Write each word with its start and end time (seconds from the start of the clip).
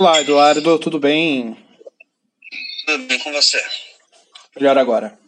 Olá, 0.00 0.20
Eduardo, 0.20 0.78
tudo 0.78 1.00
bem? 1.00 1.56
Tudo 2.86 3.04
bem 3.08 3.18
com 3.18 3.32
você? 3.32 3.60
Melhor 4.54 4.78
agora. 4.78 5.18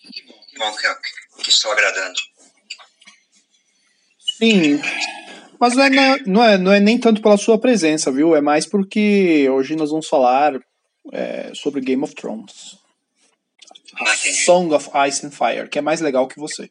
Que 0.00 0.56
bom 0.56 0.72
que, 0.76 1.42
que 1.42 1.50
estou 1.50 1.72
agradando. 1.72 2.20
Sim, 4.38 4.80
mas 5.58 5.74
não 5.74 5.82
é, 5.82 6.18
não, 6.24 6.44
é, 6.44 6.58
não 6.58 6.72
é 6.72 6.78
nem 6.78 6.96
tanto 6.96 7.20
pela 7.20 7.36
sua 7.36 7.58
presença, 7.58 8.12
viu? 8.12 8.36
É 8.36 8.40
mais 8.40 8.64
porque 8.64 9.48
hoje 9.50 9.74
nós 9.74 9.90
vamos 9.90 10.06
falar 10.06 10.60
é, 11.10 11.50
sobre 11.56 11.80
Game 11.80 12.04
of 12.04 12.14
Thrones. 12.14 12.78
Ah, 14.00 14.14
Song 14.44 14.72
of 14.72 14.88
Ice 15.08 15.26
and 15.26 15.32
Fire, 15.32 15.68
que 15.68 15.80
é 15.80 15.82
mais 15.82 16.00
legal 16.00 16.28
que 16.28 16.38
você. 16.38 16.70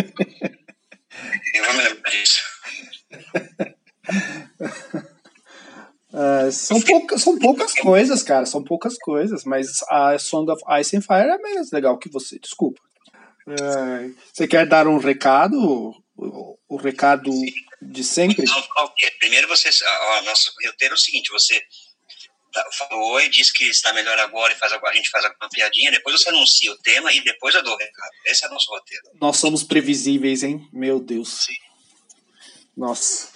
Eu 1.54 1.64
vou 1.64 1.74
me 1.74 1.82
lembrar 1.82 2.10
disso. 2.10 2.40
Uh, 6.12 6.50
são, 6.52 6.80
poucas, 6.80 7.22
são 7.22 7.38
poucas 7.38 7.74
coisas, 7.74 8.22
cara. 8.22 8.46
São 8.46 8.62
poucas 8.62 8.96
coisas, 8.98 9.44
mas 9.44 9.82
a 9.88 10.18
Song 10.18 10.50
of 10.50 10.62
Ice 10.80 10.96
and 10.96 11.02
Fire 11.02 11.28
é 11.28 11.38
mais 11.38 11.70
legal 11.70 11.98
que 11.98 12.08
você, 12.08 12.38
desculpa. 12.38 12.80
Uh, 13.46 14.14
você 14.32 14.46
quer 14.46 14.66
dar 14.66 14.86
um 14.86 14.98
recado? 14.98 15.56
O, 16.16 16.58
o 16.68 16.76
recado 16.76 17.30
de 17.80 18.04
sempre? 18.04 18.44
Não, 18.44 18.92
Primeiro 19.18 19.48
você. 19.48 19.68
Ó, 19.84 20.22
nosso 20.22 20.52
roteiro 20.66 20.94
é 20.94 20.96
o 20.96 20.98
seguinte: 20.98 21.30
você 21.30 21.60
falou 22.76 23.12
oi, 23.12 23.28
diz 23.28 23.52
que 23.52 23.64
está 23.64 23.92
melhor 23.92 24.18
agora 24.18 24.52
e 24.52 24.56
faz, 24.56 24.72
a 24.72 24.92
gente 24.92 25.10
faz 25.10 25.24
uma 25.24 25.48
piadinha, 25.48 25.90
depois 25.90 26.20
você 26.20 26.28
anuncia 26.28 26.72
o 26.72 26.78
tema 26.78 27.12
e 27.12 27.22
depois 27.22 27.54
eu 27.54 27.62
dou 27.62 27.74
o 27.74 27.78
recado. 27.78 28.10
Esse 28.26 28.44
é 28.44 28.48
o 28.48 28.50
nosso 28.52 28.70
roteiro. 28.70 29.04
Nós 29.20 29.36
somos 29.36 29.62
previsíveis, 29.62 30.42
hein? 30.42 30.68
Meu 30.72 31.00
Deus. 31.00 31.44
Sim. 31.44 31.54
Nossa. 32.76 33.30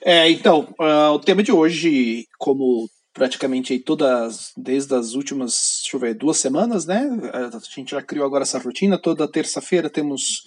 É, 0.00 0.30
então, 0.30 0.74
uh, 0.80 1.12
o 1.12 1.18
tema 1.18 1.42
de 1.42 1.52
hoje, 1.52 2.26
como 2.38 2.88
praticamente 3.12 3.78
todas, 3.80 4.52
desde 4.56 4.94
as 4.94 5.14
últimas, 5.14 5.80
deixa 5.82 5.96
eu 5.96 6.00
ver, 6.00 6.14
duas 6.14 6.38
semanas, 6.38 6.86
né? 6.86 7.04
A 7.32 7.58
gente 7.74 7.90
já 7.90 8.00
criou 8.00 8.24
agora 8.24 8.44
essa 8.44 8.58
rotina. 8.58 9.00
Toda 9.00 9.30
terça-feira 9.30 9.90
temos 9.90 10.44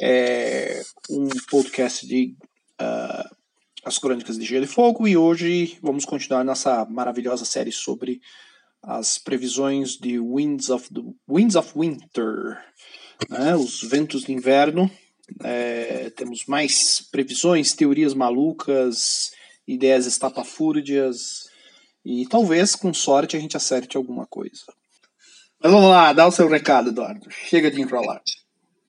é, 0.00 0.82
um 1.10 1.28
podcast 1.50 2.06
de 2.06 2.34
uh, 2.80 3.41
as 3.84 3.98
Crônicas 3.98 4.38
de 4.38 4.44
Gelo 4.44 4.64
e 4.64 4.68
Fogo 4.68 5.08
e 5.08 5.16
hoje 5.16 5.76
vamos 5.82 6.04
continuar 6.04 6.44
nossa 6.44 6.84
maravilhosa 6.84 7.44
série 7.44 7.72
sobre 7.72 8.20
as 8.80 9.18
previsões 9.18 9.96
de 9.96 10.20
Winds 10.20 10.70
of, 10.70 10.88
the, 10.92 11.00
Winds 11.28 11.56
of 11.56 11.72
Winter, 11.76 12.62
né? 13.28 13.56
os 13.56 13.82
ventos 13.82 14.22
de 14.22 14.32
inverno. 14.32 14.90
É, 15.42 16.10
temos 16.10 16.46
mais 16.46 17.00
previsões, 17.10 17.72
teorias 17.72 18.14
malucas, 18.14 19.32
ideias 19.66 20.06
estapafúrdias 20.06 21.48
e 22.04 22.26
talvez, 22.26 22.76
com 22.76 22.92
sorte, 22.94 23.36
a 23.36 23.40
gente 23.40 23.56
acerte 23.56 23.96
alguma 23.96 24.26
coisa. 24.26 24.64
Mas 25.60 25.72
vamos 25.72 25.90
lá, 25.90 26.12
dá 26.12 26.26
o 26.26 26.32
seu 26.32 26.48
recado, 26.48 26.90
Eduardo. 26.90 27.28
Chega 27.30 27.70
de 27.70 27.80
enrolar. 27.80 28.20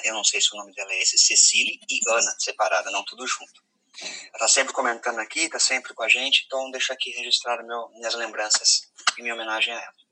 Eu 0.03 0.14
não 0.16 0.23
sei 0.23 0.41
se 0.41 0.49
o 0.53 0.58
nome 0.58 0.73
dela 0.73 0.91
é 0.91 1.02
esse, 1.02 1.17
Cecília 1.17 1.73
e 1.89 1.99
Ana, 2.11 2.36
separada, 2.39 2.91
não 2.91 3.03
tudo 3.05 3.25
junto. 3.25 3.73
Ela 4.02 4.39
tá 4.39 4.47
sempre 4.47 4.73
comentando 4.73 5.19
aqui, 5.19 5.49
tá 5.49 5.59
sempre 5.59 5.94
com 5.94 6.03
a 6.03 6.09
gente, 6.09 6.44
então 6.45 6.72
deixa 6.72 6.94
aqui 6.94 7.11
registrar 7.11 7.63
meu, 7.63 7.89
minhas 7.95 8.16
lembranças 8.16 8.81
em 9.17 9.22
minha 9.22 9.36
homenagem 9.36 9.73
a 9.73 9.77
ela. 9.77 10.03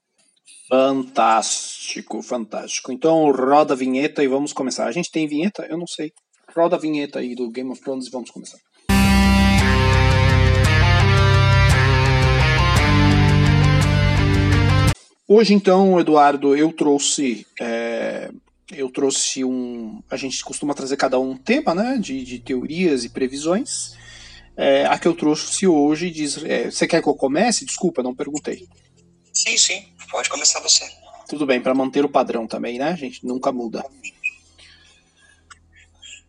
Fantástico, 0.70 2.22
fantástico. 2.22 2.92
Então 2.92 3.30
roda 3.32 3.74
a 3.74 3.78
vinheta 3.78 4.24
e 4.24 4.28
vamos 4.28 4.54
começar. 4.54 4.86
A 4.86 4.92
gente 4.92 5.12
tem 5.12 5.28
vinheta? 5.28 5.66
Eu 5.70 5.78
não 5.78 5.88
sei. 5.88 6.14
Roda 6.56 6.76
a 6.76 6.80
vinheta 6.80 7.20
aí 7.20 7.36
do 7.36 7.50
Game 7.50 7.72
of 7.72 7.82
Thrones 7.82 8.08
e 8.08 8.12
vamos 8.12 8.30
começar. 8.30 8.58
Hoje, 15.28 15.54
então, 15.54 15.98
Eduardo, 15.98 16.58
eu 16.58 16.74
trouxe 16.74 17.48
é, 17.60 18.30
eu 18.72 18.90
trouxe 18.90 19.44
um. 19.44 20.02
A 20.10 20.18
gente 20.18 20.44
costuma 20.44 20.74
trazer 20.74 20.98
cada 20.98 21.20
um 21.20 21.32
um 21.32 21.38
tema, 21.38 21.74
né? 21.74 21.98
De, 21.98 22.24
de 22.24 22.40
teorias 22.40 23.04
e 23.04 23.10
previsões. 23.10 23.94
É, 24.56 24.86
a 24.86 25.00
que 25.00 25.08
eu 25.08 25.16
trouxe 25.16 25.66
hoje 25.68 26.12
diz. 26.12 26.44
É, 26.44 26.70
você 26.70 26.88
quer 26.88 27.02
que 27.02 27.08
eu 27.08 27.16
comece? 27.16 27.66
Desculpa, 27.66 28.04
não 28.04 28.16
perguntei. 28.16 28.68
Sim, 29.34 29.58
sim. 29.58 29.86
Pode 30.10 30.30
começar 30.30 30.60
você. 30.60 30.86
Tudo 31.28 31.46
bem, 31.46 31.62
para 31.62 31.74
manter 31.74 32.04
o 32.04 32.10
padrão 32.10 32.46
também, 32.46 32.78
né? 32.78 32.90
A 32.90 32.96
gente 32.96 33.26
nunca 33.26 33.52
muda. 33.52 33.86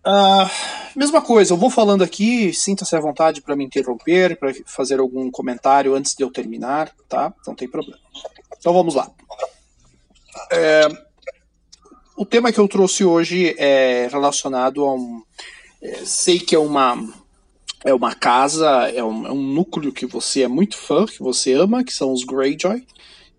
Uh, 0.04 0.50
mesma 0.96 1.20
coisa, 1.22 1.52
eu 1.52 1.56
vou 1.56 1.70
falando 1.70 2.02
aqui, 2.02 2.52
sinta-se 2.52 2.94
à 2.94 3.00
vontade 3.00 3.40
para 3.40 3.54
me 3.54 3.64
interromper, 3.64 4.36
para 4.36 4.52
fazer 4.66 4.98
algum 5.00 5.30
comentário 5.30 5.94
antes 5.94 6.14
de 6.14 6.22
eu 6.22 6.30
terminar, 6.30 6.92
tá? 7.08 7.32
Não 7.46 7.54
tem 7.54 7.68
problema. 7.68 7.98
Então 8.58 8.72
vamos 8.72 8.94
lá. 8.94 9.10
É, 10.52 10.88
o 12.22 12.24
tema 12.24 12.52
que 12.52 12.60
eu 12.60 12.68
trouxe 12.68 13.04
hoje 13.04 13.52
é 13.58 14.06
relacionado 14.08 14.84
a 14.84 14.94
um. 14.94 15.22
É, 15.82 16.04
sei 16.04 16.38
que 16.38 16.54
é 16.54 16.58
uma. 16.58 16.96
É 17.84 17.92
uma 17.92 18.14
casa, 18.14 18.68
é 18.94 19.02
um, 19.02 19.26
é 19.26 19.32
um 19.32 19.42
núcleo 19.42 19.92
que 19.92 20.06
você 20.06 20.42
é 20.42 20.48
muito 20.48 20.76
fã, 20.76 21.04
que 21.04 21.18
você 21.18 21.52
ama, 21.52 21.82
que 21.82 21.92
são 21.92 22.12
os 22.12 22.22
Greyjoy. 22.22 22.86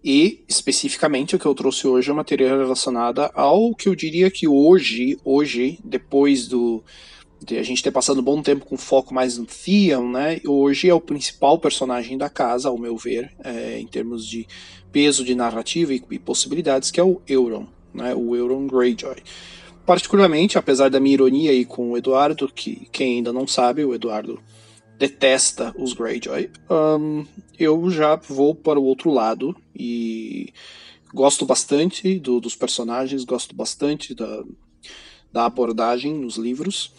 E, 0.04 0.44
especificamente, 0.50 1.34
o 1.34 1.40
que 1.40 1.46
eu 1.46 1.56
trouxe 1.56 1.88
hoje 1.88 2.10
é 2.10 2.14
uma 2.14 2.26
teoria 2.26 2.50
relacionada 2.50 3.32
ao 3.34 3.74
que 3.74 3.88
eu 3.88 3.96
diria 3.96 4.30
que 4.30 4.46
hoje, 4.46 5.18
hoje, 5.24 5.80
depois 5.82 6.46
do, 6.46 6.84
de 7.42 7.58
a 7.58 7.64
gente 7.64 7.82
ter 7.82 7.92
passado 7.92 8.20
um 8.20 8.24
bom 8.24 8.42
tempo 8.42 8.66
com 8.66 8.76
foco 8.76 9.14
mais 9.14 9.38
no 9.38 9.46
Theon, 9.46 10.12
né? 10.12 10.42
Hoje 10.46 10.90
é 10.90 10.94
o 10.94 11.00
principal 11.00 11.58
personagem 11.58 12.18
da 12.18 12.30
casa, 12.30 12.68
ao 12.68 12.78
meu 12.78 12.98
ver, 12.98 13.32
é, 13.46 13.80
em 13.80 13.88
termos 13.88 14.28
de 14.28 14.46
peso 14.92 15.24
de 15.24 15.36
narrativa 15.36 15.94
e, 15.94 16.04
e 16.12 16.20
possibilidades, 16.20 16.92
que 16.92 17.00
é 17.00 17.04
o 17.04 17.22
Euron 17.26 17.66
né, 17.94 18.14
o 18.16 18.36
Euron 18.36 18.68
Greyjoy. 18.68 19.18
Particularmente, 19.86 20.58
apesar 20.58 20.90
da 20.90 21.00
minha 21.00 21.14
ironia 21.14 21.52
aí 21.52 21.66
com 21.66 21.92
o 21.92 21.98
Eduardo, 21.98 22.48
que 22.48 22.88
quem 22.92 23.18
ainda 23.18 23.34
não 23.34 23.46
sabe, 23.46 23.84
o 23.84 23.94
Eduardo 23.94 24.40
detesta 24.98 25.74
os 25.78 25.94
Greyjoy, 25.94 26.50
um, 26.70 27.26
eu 27.59 27.90
já 27.90 28.16
vou 28.16 28.56
para 28.56 28.80
o 28.80 28.84
outro 28.84 29.12
lado 29.12 29.56
e 29.76 30.53
gosto 31.14 31.46
bastante 31.46 32.18
do, 32.18 32.40
dos 32.40 32.56
personagens, 32.56 33.26
gosto 33.26 33.53
bastante 33.53 34.16
da, 34.16 34.44
da 35.32 35.46
abordagem 35.46 36.14
nos 36.14 36.38
livros. 36.38 36.94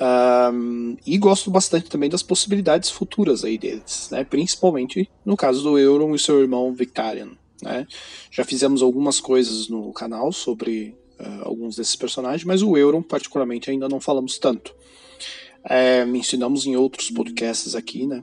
Um, 0.00 0.96
e 1.04 1.18
gosto 1.18 1.50
bastante 1.50 1.90
também 1.90 2.08
das 2.08 2.22
possibilidades 2.22 2.88
futuras 2.88 3.44
aí 3.44 3.58
deles, 3.58 4.08
né? 4.12 4.22
principalmente 4.22 5.10
no 5.24 5.36
caso 5.36 5.60
do 5.60 5.76
Euron 5.76 6.14
e 6.14 6.18
seu 6.18 6.40
irmão 6.40 6.72
Victarion. 6.72 7.30
Né? 7.62 7.86
Já 8.30 8.44
fizemos 8.44 8.82
algumas 8.82 9.20
coisas 9.20 9.68
no 9.68 9.92
canal 9.92 10.32
sobre 10.32 10.94
uh, 11.18 11.44
alguns 11.44 11.76
desses 11.76 11.96
personagens, 11.96 12.44
mas 12.44 12.62
o 12.62 12.76
Euron, 12.76 13.02
particularmente, 13.02 13.70
ainda 13.70 13.88
não 13.88 14.00
falamos 14.00 14.38
tanto. 14.38 14.74
É, 15.64 16.04
mencionamos 16.04 16.66
em 16.66 16.76
outros 16.76 17.10
podcasts 17.10 17.74
aqui, 17.74 18.06
né? 18.06 18.22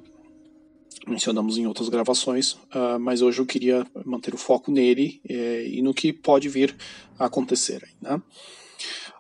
Mencionamos 1.07 1.57
em 1.57 1.68
outras 1.68 1.88
gravações, 1.88 2.53
uh, 2.53 3.00
mas 3.00 3.22
hoje 3.22 3.40
eu 3.40 3.46
queria 3.46 3.85
manter 4.03 4.34
o 4.34 4.38
foco 4.38 4.72
nele 4.72 5.22
é, 5.29 5.67
e 5.67 5.81
no 5.81 5.94
que 5.94 6.12
pode 6.12 6.50
vir 6.50 6.75
a 7.19 7.25
acontecer. 7.25 7.88
Né? 8.02 8.19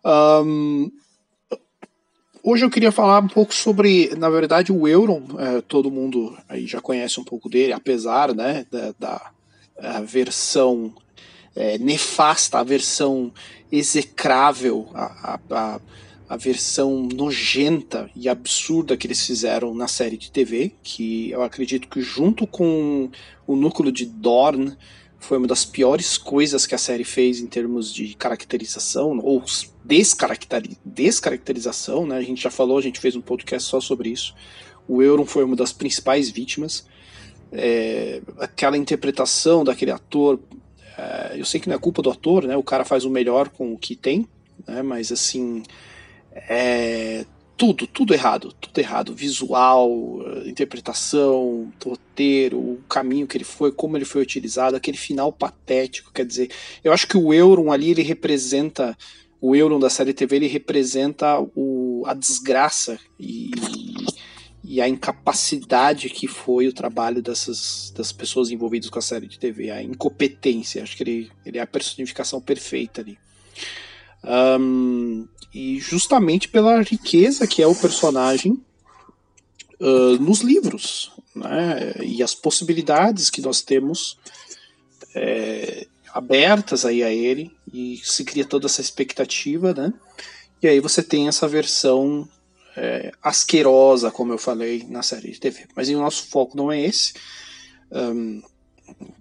Um, 0.03 0.89
hoje 2.41 2.65
eu 2.65 2.71
queria 2.71 2.91
falar 2.91 3.23
um 3.23 3.27
pouco 3.27 3.53
sobre, 3.53 4.15
na 4.15 4.31
verdade, 4.31 4.71
o 4.71 4.87
Euron. 4.87 5.23
É, 5.37 5.61
todo 5.61 5.91
mundo 5.91 6.35
aí 6.49 6.65
já 6.65 6.81
conhece 6.81 7.19
um 7.19 7.23
pouco 7.23 7.47
dele, 7.47 7.73
apesar 7.73 8.33
né, 8.33 8.65
da, 8.71 8.95
da 8.97 9.31
a 9.77 10.01
versão 10.01 10.93
é, 11.55 11.77
nefasta, 11.77 12.59
a 12.59 12.63
versão 12.63 13.31
execrável, 13.71 14.89
a, 14.93 15.39
a, 15.49 15.79
a, 16.29 16.37
versão 16.37 17.07
nojenta 17.13 18.09
e 18.15 18.27
absurda 18.27 18.97
que 18.97 19.07
eles 19.07 19.25
fizeram 19.25 19.73
na 19.73 19.87
série 19.87 20.17
de 20.17 20.31
TV, 20.31 20.73
que 20.83 21.31
eu 21.31 21.41
acredito 21.41 21.87
que 21.87 22.01
junto 22.01 22.45
com 22.45 23.09
o 23.47 23.55
núcleo 23.55 23.91
de 23.91 24.05
Dorn 24.05 24.75
foi 25.19 25.37
uma 25.37 25.47
das 25.47 25.65
piores 25.65 26.17
coisas 26.17 26.67
que 26.67 26.75
a 26.75 26.77
série 26.77 27.03
fez 27.03 27.39
em 27.39 27.47
termos 27.47 27.91
de 27.91 28.13
caracterização, 28.13 29.19
ou 29.23 29.43
descaracterização, 30.85 32.05
né? 32.05 32.17
A 32.17 32.21
gente 32.21 32.43
já 32.43 32.51
falou, 32.51 32.77
a 32.77 32.81
gente 32.81 32.99
fez 32.99 33.15
um 33.15 33.21
podcast 33.21 33.67
só 33.67 33.81
sobre 33.81 34.09
isso. 34.09 34.35
O 34.87 35.01
Euron 35.01 35.25
foi 35.25 35.43
uma 35.43 35.55
das 35.55 35.73
principais 35.73 36.29
vítimas 36.29 36.85
é, 37.57 38.21
aquela 38.39 38.77
interpretação 38.77 39.63
daquele 39.63 39.91
ator. 39.91 40.39
É, 40.97 41.33
eu 41.39 41.45
sei 41.45 41.59
que 41.59 41.67
não 41.67 41.75
é 41.75 41.79
culpa 41.79 42.01
do 42.01 42.09
ator, 42.09 42.45
né? 42.45 42.55
O 42.55 42.63
cara 42.63 42.85
faz 42.85 43.05
o 43.05 43.09
melhor 43.09 43.49
com 43.49 43.73
o 43.73 43.77
que 43.77 43.95
tem, 43.95 44.27
né? 44.67 44.81
Mas 44.81 45.11
assim, 45.11 45.63
é, 46.33 47.25
tudo, 47.57 47.87
tudo 47.87 48.13
errado, 48.13 48.53
tudo 48.59 48.77
errado. 48.79 49.13
Visual, 49.13 49.89
interpretação, 50.45 51.71
roteiro, 51.83 52.57
o 52.57 52.79
caminho 52.89 53.27
que 53.27 53.37
ele 53.37 53.45
foi, 53.45 53.71
como 53.71 53.97
ele 53.97 54.05
foi 54.05 54.21
utilizado, 54.21 54.75
aquele 54.75 54.97
final 54.97 55.31
patético. 55.31 56.11
Quer 56.13 56.25
dizer, 56.25 56.51
eu 56.83 56.91
acho 56.91 57.07
que 57.07 57.17
o 57.17 57.33
Euron 57.33 57.71
ali 57.71 57.91
ele 57.91 58.01
representa 58.01 58.97
o 59.41 59.55
Euron 59.55 59.79
da 59.79 59.91
série 59.91 60.13
TV 60.13 60.37
ele 60.37 60.47
representa 60.47 61.39
o, 61.55 62.03
a 62.07 62.15
desgraça 62.15 62.97
e, 63.19 63.51
e 64.67 64.81
a 64.81 64.89
incapacidade 64.89 66.09
que 66.09 66.27
foi 66.27 66.67
o 66.67 66.73
trabalho 66.73 67.21
dessas 67.21 67.93
das 67.95 68.11
pessoas 68.11 68.49
envolvidas 68.49 68.89
com 68.89 68.99
a 68.99 69.01
série 69.01 69.27
de 69.27 69.37
TV, 69.37 69.69
a 69.69 69.81
incompetência. 69.81 70.81
Acho 70.81 70.97
que 70.97 71.03
ele, 71.03 71.31
ele 71.45 71.57
é 71.57 71.61
a 71.61 71.67
personificação 71.67 72.41
perfeita 72.41 73.01
ali. 73.01 73.17
Um, 74.23 75.27
e 75.53 75.79
justamente 75.79 76.49
pela 76.49 76.81
riqueza 76.81 77.45
que 77.45 77.61
é 77.61 77.67
o 77.67 77.75
personagem 77.75 78.59
uh, 79.79 80.17
nos 80.19 80.41
livros 80.41 81.11
né, 81.35 81.93
e 82.03 82.23
as 82.23 82.33
possibilidades 82.33 83.29
que 83.29 83.41
nós 83.41 83.61
temos 83.61 84.17
é, 85.13 85.85
abertas 86.11 86.85
aí 86.85 87.03
a 87.03 87.11
ele 87.11 87.51
e 87.71 88.01
se 88.03 88.23
cria 88.23 88.45
toda 88.45 88.65
essa 88.65 88.81
expectativa, 88.81 89.73
né? 89.73 89.93
E 90.61 90.67
aí 90.67 90.79
você 90.79 91.03
tem 91.03 91.27
essa 91.27 91.47
versão 91.47 92.27
é, 92.75 93.11
asquerosa, 93.21 94.11
como 94.11 94.33
eu 94.33 94.37
falei 94.37 94.85
na 94.89 95.01
série 95.01 95.31
de 95.31 95.39
TV. 95.39 95.65
Mas 95.75 95.89
o 95.89 95.93
nosso 95.93 96.27
foco 96.27 96.57
não 96.57 96.71
é 96.71 96.81
esse. 96.81 97.13
Um, 97.91 98.41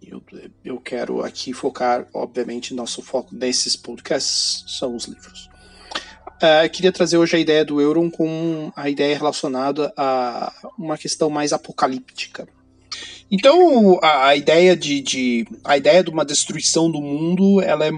eu, 0.02 0.22
eu 0.64 0.80
quero 0.80 1.22
aqui 1.22 1.52
focar, 1.52 2.06
obviamente, 2.12 2.74
nosso 2.74 3.02
foco 3.02 3.34
nesses 3.34 3.76
podcasts 3.76 4.64
são 4.66 4.94
os 4.94 5.04
livros. 5.06 5.48
Uh, 6.36 6.68
queria 6.70 6.92
trazer 6.92 7.16
hoje 7.16 7.36
a 7.36 7.38
ideia 7.38 7.64
do 7.64 7.80
Euron 7.80 8.10
com 8.10 8.72
a 8.74 8.90
ideia 8.90 9.16
relacionada 9.16 9.92
a 9.96 10.52
uma 10.76 10.98
questão 10.98 11.30
mais 11.30 11.52
apocalíptica. 11.52 12.46
Então, 13.30 13.98
a, 14.02 14.28
a 14.28 14.36
ideia 14.36 14.76
de, 14.76 15.00
de, 15.00 15.46
a 15.64 15.76
ideia 15.76 16.02
de 16.02 16.10
uma 16.10 16.24
destruição 16.24 16.90
do 16.90 17.00
mundo, 17.00 17.60
ela 17.62 17.86
é 17.86 17.90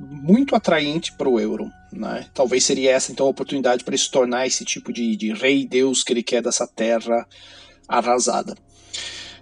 muito 0.00 0.56
atraente 0.56 1.12
para 1.12 1.28
o 1.28 1.38
Euron. 1.38 1.70
Né? 1.92 2.26
Talvez 2.34 2.64
seria 2.64 2.92
essa 2.92 3.12
então 3.12 3.26
a 3.26 3.30
oportunidade 3.30 3.84
para 3.84 3.94
ele 3.94 4.02
se 4.02 4.10
tornar 4.10 4.46
esse 4.46 4.64
tipo 4.64 4.92
de, 4.92 5.14
de 5.16 5.32
rei 5.32 5.66
Deus 5.66 6.02
que 6.02 6.12
ele 6.12 6.22
quer 6.22 6.42
dessa 6.42 6.66
terra 6.66 7.26
arrasada. 7.86 8.56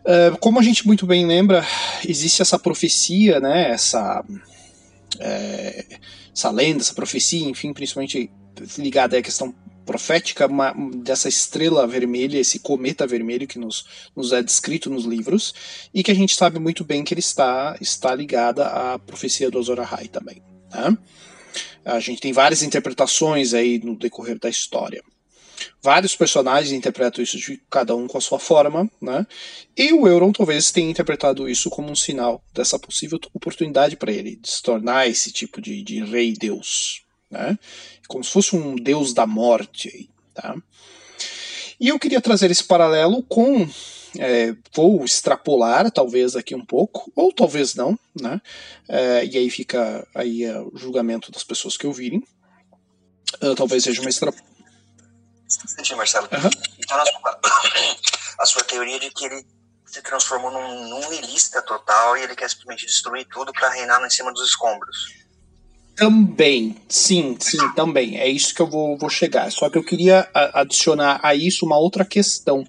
Uh, 0.00 0.36
como 0.38 0.58
a 0.58 0.62
gente 0.62 0.86
muito 0.86 1.06
bem 1.06 1.26
lembra, 1.26 1.64
existe 2.06 2.40
essa 2.42 2.58
profecia, 2.58 3.38
né? 3.38 3.70
Essa 3.70 4.24
é, 5.18 5.84
essa 6.34 6.50
lenda, 6.50 6.80
essa 6.80 6.94
profecia, 6.94 7.46
enfim, 7.48 7.72
principalmente 7.72 8.30
ligada 8.78 9.18
à 9.18 9.22
questão 9.22 9.54
profética 9.84 10.46
uma, 10.46 10.72
dessa 11.02 11.28
estrela 11.28 11.86
vermelha, 11.86 12.38
esse 12.38 12.60
cometa 12.60 13.06
vermelho 13.06 13.46
que 13.46 13.58
nos, 13.58 13.84
nos 14.14 14.32
é 14.32 14.42
descrito 14.42 14.88
nos 14.88 15.04
livros, 15.04 15.52
e 15.92 16.02
que 16.02 16.10
a 16.10 16.14
gente 16.14 16.36
sabe 16.36 16.58
muito 16.58 16.84
bem 16.84 17.02
que 17.02 17.12
ele 17.12 17.20
está, 17.20 17.76
está 17.80 18.14
ligada 18.14 18.66
à 18.66 18.98
profecia 18.98 19.50
do 19.50 19.58
Azor 19.58 19.80
Ahai 19.80 20.06
também. 20.08 20.42
Né? 20.72 20.96
A 21.84 22.00
gente 22.00 22.20
tem 22.20 22.32
várias 22.32 22.62
interpretações 22.62 23.54
aí 23.54 23.78
no 23.78 23.96
decorrer 23.96 24.38
da 24.38 24.48
história. 24.48 25.02
Vários 25.82 26.16
personagens 26.16 26.72
interpretam 26.72 27.22
isso 27.22 27.38
de 27.38 27.60
cada 27.70 27.94
um 27.94 28.06
com 28.06 28.18
a 28.18 28.20
sua 28.20 28.38
forma, 28.38 28.90
né? 29.00 29.26
E 29.76 29.92
o 29.92 30.06
Euron 30.06 30.32
talvez 30.32 30.70
tenha 30.70 30.90
interpretado 30.90 31.48
isso 31.48 31.70
como 31.70 31.90
um 31.90 31.96
sinal 31.96 32.42
dessa 32.52 32.78
possível 32.78 33.18
oportunidade 33.34 33.96
para 33.96 34.12
ele 34.12 34.36
de 34.36 34.50
se 34.50 34.62
tornar 34.62 35.08
esse 35.08 35.32
tipo 35.32 35.60
de, 35.60 35.82
de 35.82 36.04
rei 36.04 36.32
deus, 36.32 37.02
né? 37.30 37.58
Como 38.08 38.24
se 38.24 38.30
fosse 38.30 38.56
um 38.56 38.74
deus 38.74 39.12
da 39.12 39.26
morte, 39.26 40.10
tá? 40.34 40.56
E 41.80 41.88
eu 41.88 41.98
queria 41.98 42.20
trazer 42.20 42.50
esse 42.50 42.62
paralelo 42.62 43.22
com 43.22 43.66
é, 44.18 44.54
vou 44.74 45.04
extrapolar 45.04 45.90
talvez 45.90 46.34
aqui 46.34 46.54
um 46.54 46.64
pouco, 46.64 47.12
ou 47.14 47.32
talvez 47.32 47.74
não, 47.74 47.98
né? 48.20 48.40
É, 48.88 49.24
e 49.24 49.38
aí 49.38 49.50
fica 49.50 50.06
aí 50.14 50.44
é, 50.44 50.58
o 50.60 50.72
julgamento 50.76 51.30
das 51.30 51.44
pessoas 51.44 51.76
que 51.76 51.86
ouvirem. 51.86 52.22
Uh, 53.40 53.54
talvez 53.54 53.84
seja 53.84 54.00
uma 54.00 54.10
extra... 54.10 54.34
Entendi, 55.72 55.94
Marcelo. 55.94 56.28
Uhum. 56.32 56.50
Então, 56.78 56.96
a 58.38 58.46
sua 58.46 58.62
teoria 58.64 58.98
de 58.98 59.10
que 59.10 59.24
ele 59.24 59.46
se 59.86 60.02
transformou 60.02 60.50
num, 60.50 60.88
num 60.88 61.00
total 61.66 62.16
e 62.16 62.22
ele 62.22 62.36
quer 62.36 62.48
simplesmente 62.50 62.86
destruir 62.86 63.26
tudo 63.26 63.52
para 63.52 63.70
reinar 63.70 64.04
em 64.04 64.10
cima 64.10 64.32
dos 64.32 64.48
escombros. 64.48 64.96
Também, 65.96 66.76
sim, 66.88 67.36
sim, 67.38 67.58
também. 67.74 68.18
É 68.18 68.28
isso 68.28 68.54
que 68.54 68.62
eu 68.62 68.66
vou, 68.66 68.96
vou 68.96 69.10
chegar. 69.10 69.50
Só 69.52 69.68
que 69.68 69.76
eu 69.76 69.84
queria 69.84 70.28
adicionar 70.34 71.20
a 71.22 71.34
isso 71.34 71.66
uma 71.66 71.78
outra 71.78 72.04
questão, 72.04 72.64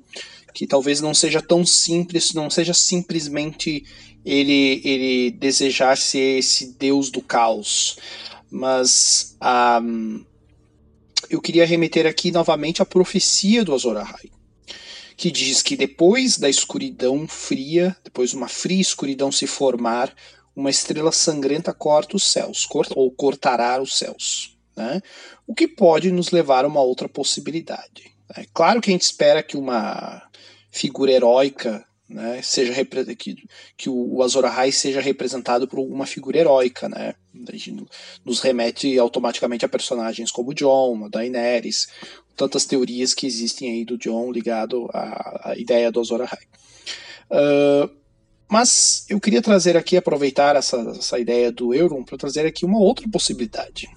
que 0.54 0.68
talvez 0.68 1.00
não 1.00 1.14
seja 1.14 1.42
tão 1.42 1.66
simples, 1.66 2.34
não 2.34 2.50
seja 2.50 2.74
simplesmente 2.74 3.86
ele, 4.26 4.82
ele 4.84 5.32
desejar 5.32 5.98
ser 5.98 6.40
esse 6.40 6.74
deus 6.78 7.10
do 7.10 7.22
caos. 7.22 7.98
Mas 8.50 9.38
um, 9.82 10.26
eu 11.30 11.42
queria 11.42 11.66
remeter 11.66 12.06
aqui 12.06 12.32
novamente 12.32 12.82
à 12.82 12.86
profecia 12.86 13.64
do 13.64 13.74
Azor 13.74 13.96
Ahai, 13.96 14.30
que 15.16 15.32
diz 15.32 15.62
que 15.62 15.78
depois 15.78 16.38
da 16.38 16.50
escuridão 16.50 17.26
fria, 17.28 17.96
depois 18.04 18.32
de 18.32 18.36
uma 18.36 18.50
fria 18.50 18.82
escuridão 18.82 19.32
se 19.32 19.48
formar, 19.48 20.14
uma 20.56 20.70
estrela 20.70 21.12
sangrenta 21.12 21.74
corta 21.74 22.16
os 22.16 22.24
céus, 22.24 22.66
corta, 22.66 22.94
ou 22.96 23.12
cortará 23.12 23.82
os 23.82 23.98
céus. 23.98 24.58
Né? 24.76 25.02
O 25.48 25.54
que 25.54 25.68
pode 25.68 26.12
nos 26.12 26.32
levar 26.32 26.66
a 26.66 26.68
uma 26.68 26.82
outra 26.82 27.10
possibilidade. 27.10 28.12
É 28.36 28.46
claro 28.54 28.82
que 28.82 28.90
a 28.90 28.94
gente 28.94 29.02
espera 29.02 29.44
que 29.44 29.58
uma 29.58 30.22
figura 30.70 31.12
heróica 31.12 31.86
né, 32.08 32.42
seja 32.42 32.74
que, 33.18 33.36
que 33.78 33.90
o 33.90 34.22
Azor 34.22 34.46
Ahai 34.46 34.72
seja 34.72 35.00
representado 35.00 35.68
por 35.68 35.80
uma 35.80 36.06
figura 36.06 36.38
heróica, 36.38 36.90
né? 36.90 37.16
Nos 38.26 38.42
remete 38.42 39.00
automaticamente 39.00 39.64
a 39.64 39.70
personagens 39.70 40.30
como 40.30 40.54
John, 40.54 41.06
a 41.06 41.08
Daenerys, 41.08 41.88
tantas 42.36 42.66
teorias 42.66 43.14
que 43.14 43.26
existem 43.26 43.72
aí 43.72 43.86
do 43.86 43.98
John 43.98 44.32
ligado 44.32 44.90
à, 44.94 45.52
à 45.52 45.58
ideia 45.58 45.92
do 45.92 46.02
Azor 46.02 46.22
Ahai. 46.22 46.44
Uh, 47.30 48.01
mas 48.52 49.06
eu 49.08 49.18
queria 49.18 49.42
trazer 49.42 49.78
aqui, 49.78 49.96
aproveitar 49.96 50.58
essa, 50.58 50.76
essa 50.98 51.18
ideia 51.18 51.50
do 51.50 51.74
Euron, 51.74 52.04
para 52.04 52.18
trazer 52.18 52.46
aqui 52.46 52.66
uma 52.66 52.80
outra 52.80 53.08
possibilidade. 53.10 53.88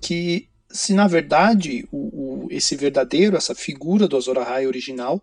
Que 0.00 0.48
se 0.70 0.94
na 0.94 1.06
verdade 1.06 1.86
o, 1.92 2.46
o, 2.46 2.48
esse 2.50 2.74
verdadeiro, 2.74 3.36
essa 3.36 3.54
figura 3.54 4.08
do 4.08 4.16
Azor 4.16 4.38
Ahai 4.38 4.66
original, 4.66 5.20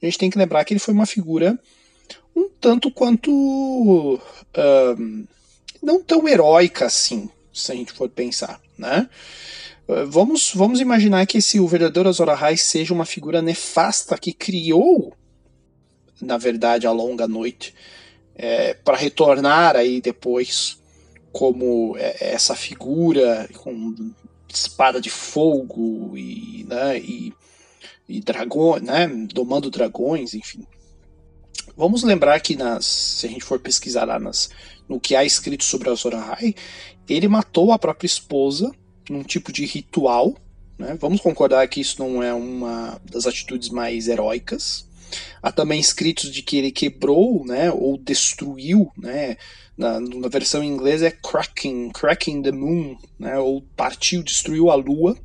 a 0.00 0.06
gente 0.06 0.18
tem 0.18 0.30
que 0.30 0.38
lembrar 0.38 0.64
que 0.64 0.72
ele 0.72 0.78
foi 0.78 0.94
uma 0.94 1.04
figura 1.04 1.58
um 2.34 2.48
tanto 2.48 2.92
quanto 2.92 3.28
um, 3.32 5.26
não 5.82 6.00
tão 6.00 6.28
heróica 6.28 6.86
assim, 6.86 7.28
se 7.52 7.72
a 7.72 7.74
gente 7.74 7.92
for 7.92 8.08
pensar, 8.08 8.60
né? 8.78 9.10
Vamos, 10.06 10.52
vamos 10.54 10.80
imaginar 10.80 11.26
que 11.26 11.38
esse 11.38 11.58
o 11.58 11.66
verdadeiro 11.66 12.08
Azor 12.08 12.28
Ahai 12.28 12.56
seja 12.56 12.94
uma 12.94 13.04
figura 13.04 13.42
nefasta 13.42 14.16
que 14.16 14.32
criou, 14.32 15.12
na 16.20 16.36
verdade, 16.36 16.86
a 16.86 16.92
longa 16.92 17.26
noite 17.26 17.74
é, 18.38 18.72
para 18.72 18.96
retornar 18.96 19.76
aí 19.76 20.00
depois 20.00 20.78
como 21.32 21.96
é, 21.98 22.32
essa 22.32 22.54
figura 22.54 23.48
com 23.58 24.12
espada 24.48 25.00
de 25.00 25.10
fogo 25.10 26.16
e, 26.16 26.64
né, 26.68 26.98
e, 26.98 27.34
e 28.08 28.20
dragões, 28.20 28.82
né, 28.82 29.06
domando 29.32 29.70
dragões, 29.70 30.32
enfim. 30.32 30.64
Vamos 31.76 32.02
lembrar 32.02 32.40
que 32.40 32.56
nas, 32.56 32.84
se 32.86 33.26
a 33.26 33.28
gente 33.28 33.44
for 33.44 33.60
pesquisar 33.60 34.04
lá 34.04 34.18
nas, 34.18 34.48
no 34.88 34.98
que 34.98 35.14
há 35.14 35.24
escrito 35.24 35.64
sobre 35.64 35.90
Azor 35.90 36.14
Ahai, 36.14 36.54
ele 37.08 37.28
matou 37.28 37.72
a 37.72 37.78
própria 37.78 38.06
esposa 38.06 38.72
num 39.08 39.22
tipo 39.22 39.52
de 39.52 39.64
ritual. 39.64 40.34
Né? 40.78 40.96
Vamos 41.00 41.20
concordar 41.20 41.68
que 41.68 41.80
isso 41.80 42.02
não 42.02 42.22
é 42.22 42.32
uma 42.32 43.00
das 43.04 43.26
atitudes 43.26 43.68
mais 43.68 44.08
heróicas. 44.08 44.87
Há 45.42 45.52
também 45.52 45.80
escritos 45.80 46.30
de 46.30 46.42
que 46.42 46.56
ele 46.56 46.70
quebrou, 46.70 47.44
né, 47.44 47.70
ou 47.70 47.96
destruiu, 47.96 48.90
né, 48.96 49.36
na, 49.76 50.00
na 50.00 50.28
versão 50.28 50.62
em 50.62 50.68
inglês 50.68 51.02
é 51.02 51.10
cracking, 51.10 51.90
cracking 51.90 52.42
the 52.42 52.50
moon, 52.50 52.96
né, 53.18 53.38
ou 53.38 53.62
partiu, 53.76 54.22
destruiu 54.22 54.70
a 54.70 54.74
lua, 54.74 55.16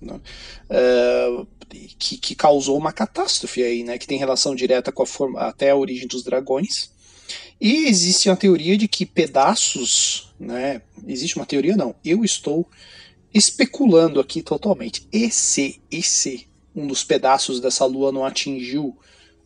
né, 0.00 0.20
uh, 0.70 1.46
que, 1.98 2.16
que, 2.16 2.34
causou 2.34 2.78
uma 2.78 2.92
catástrofe 2.92 3.62
aí, 3.62 3.82
né, 3.82 3.98
que 3.98 4.06
tem 4.06 4.18
relação 4.18 4.54
direta 4.54 4.92
com 4.92 5.02
a 5.02 5.06
forma, 5.06 5.40
até 5.40 5.70
a 5.70 5.76
origem 5.76 6.06
dos 6.06 6.22
dragões. 6.22 6.90
E 7.60 7.86
existe 7.86 8.28
uma 8.28 8.36
teoria 8.36 8.78
de 8.78 8.86
que 8.86 9.04
pedaços, 9.04 10.32
né, 10.38 10.80
existe 11.06 11.36
uma 11.36 11.44
teoria 11.44 11.76
não, 11.76 11.94
eu 12.04 12.24
estou 12.24 12.66
especulando 13.34 14.20
aqui 14.20 14.42
totalmente. 14.42 15.06
Esse, 15.12 15.80
esse, 15.90 16.48
um 16.74 16.86
dos 16.86 17.04
pedaços 17.04 17.60
dessa 17.60 17.84
lua 17.84 18.12
não 18.12 18.24
atingiu 18.24 18.96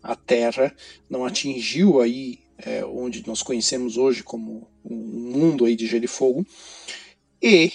a 0.03 0.17
Terra, 0.17 0.75
não 1.09 1.25
atingiu 1.25 2.01
aí 2.01 2.39
é, 2.59 2.85
onde 2.85 3.27
nós 3.27 3.43
conhecemos 3.43 3.97
hoje 3.97 4.23
como 4.23 4.69
um 4.85 4.97
mundo 4.97 5.65
aí 5.65 5.77
de 5.77 5.87
gelo 5.87 6.05
e 6.05 6.09
fogo, 6.09 6.47
e 7.41 7.73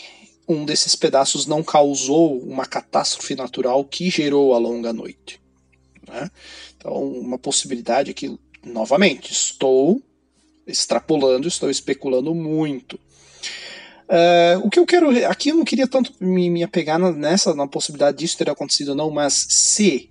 um 0.48 0.64
desses 0.66 0.96
pedaços 0.96 1.46
não 1.46 1.62
causou 1.62 2.40
uma 2.40 2.66
catástrofe 2.66 3.36
natural 3.36 3.84
que 3.84 4.10
gerou 4.10 4.54
a 4.54 4.58
longa 4.58 4.94
noite. 4.94 5.42
Né? 6.08 6.32
Então, 6.78 7.04
uma 7.04 7.38
possibilidade 7.38 8.14
que, 8.14 8.38
novamente, 8.64 9.32
estou 9.32 10.02
extrapolando, 10.66 11.48
estou 11.48 11.70
especulando 11.70 12.34
muito. 12.34 13.00
Uh, 14.08 14.66
o 14.66 14.70
que 14.70 14.80
eu 14.80 14.86
quero. 14.86 15.10
Aqui 15.28 15.50
eu 15.50 15.56
não 15.56 15.66
queria 15.66 15.86
tanto 15.86 16.14
me, 16.20 16.50
me 16.50 16.64
apegar 16.64 16.98
nessa, 16.98 17.54
na 17.54 17.68
possibilidade 17.68 18.18
disso 18.18 18.38
ter 18.38 18.50
acontecido 18.50 18.96
não, 18.96 19.12
mas 19.12 19.48
se 19.50 20.10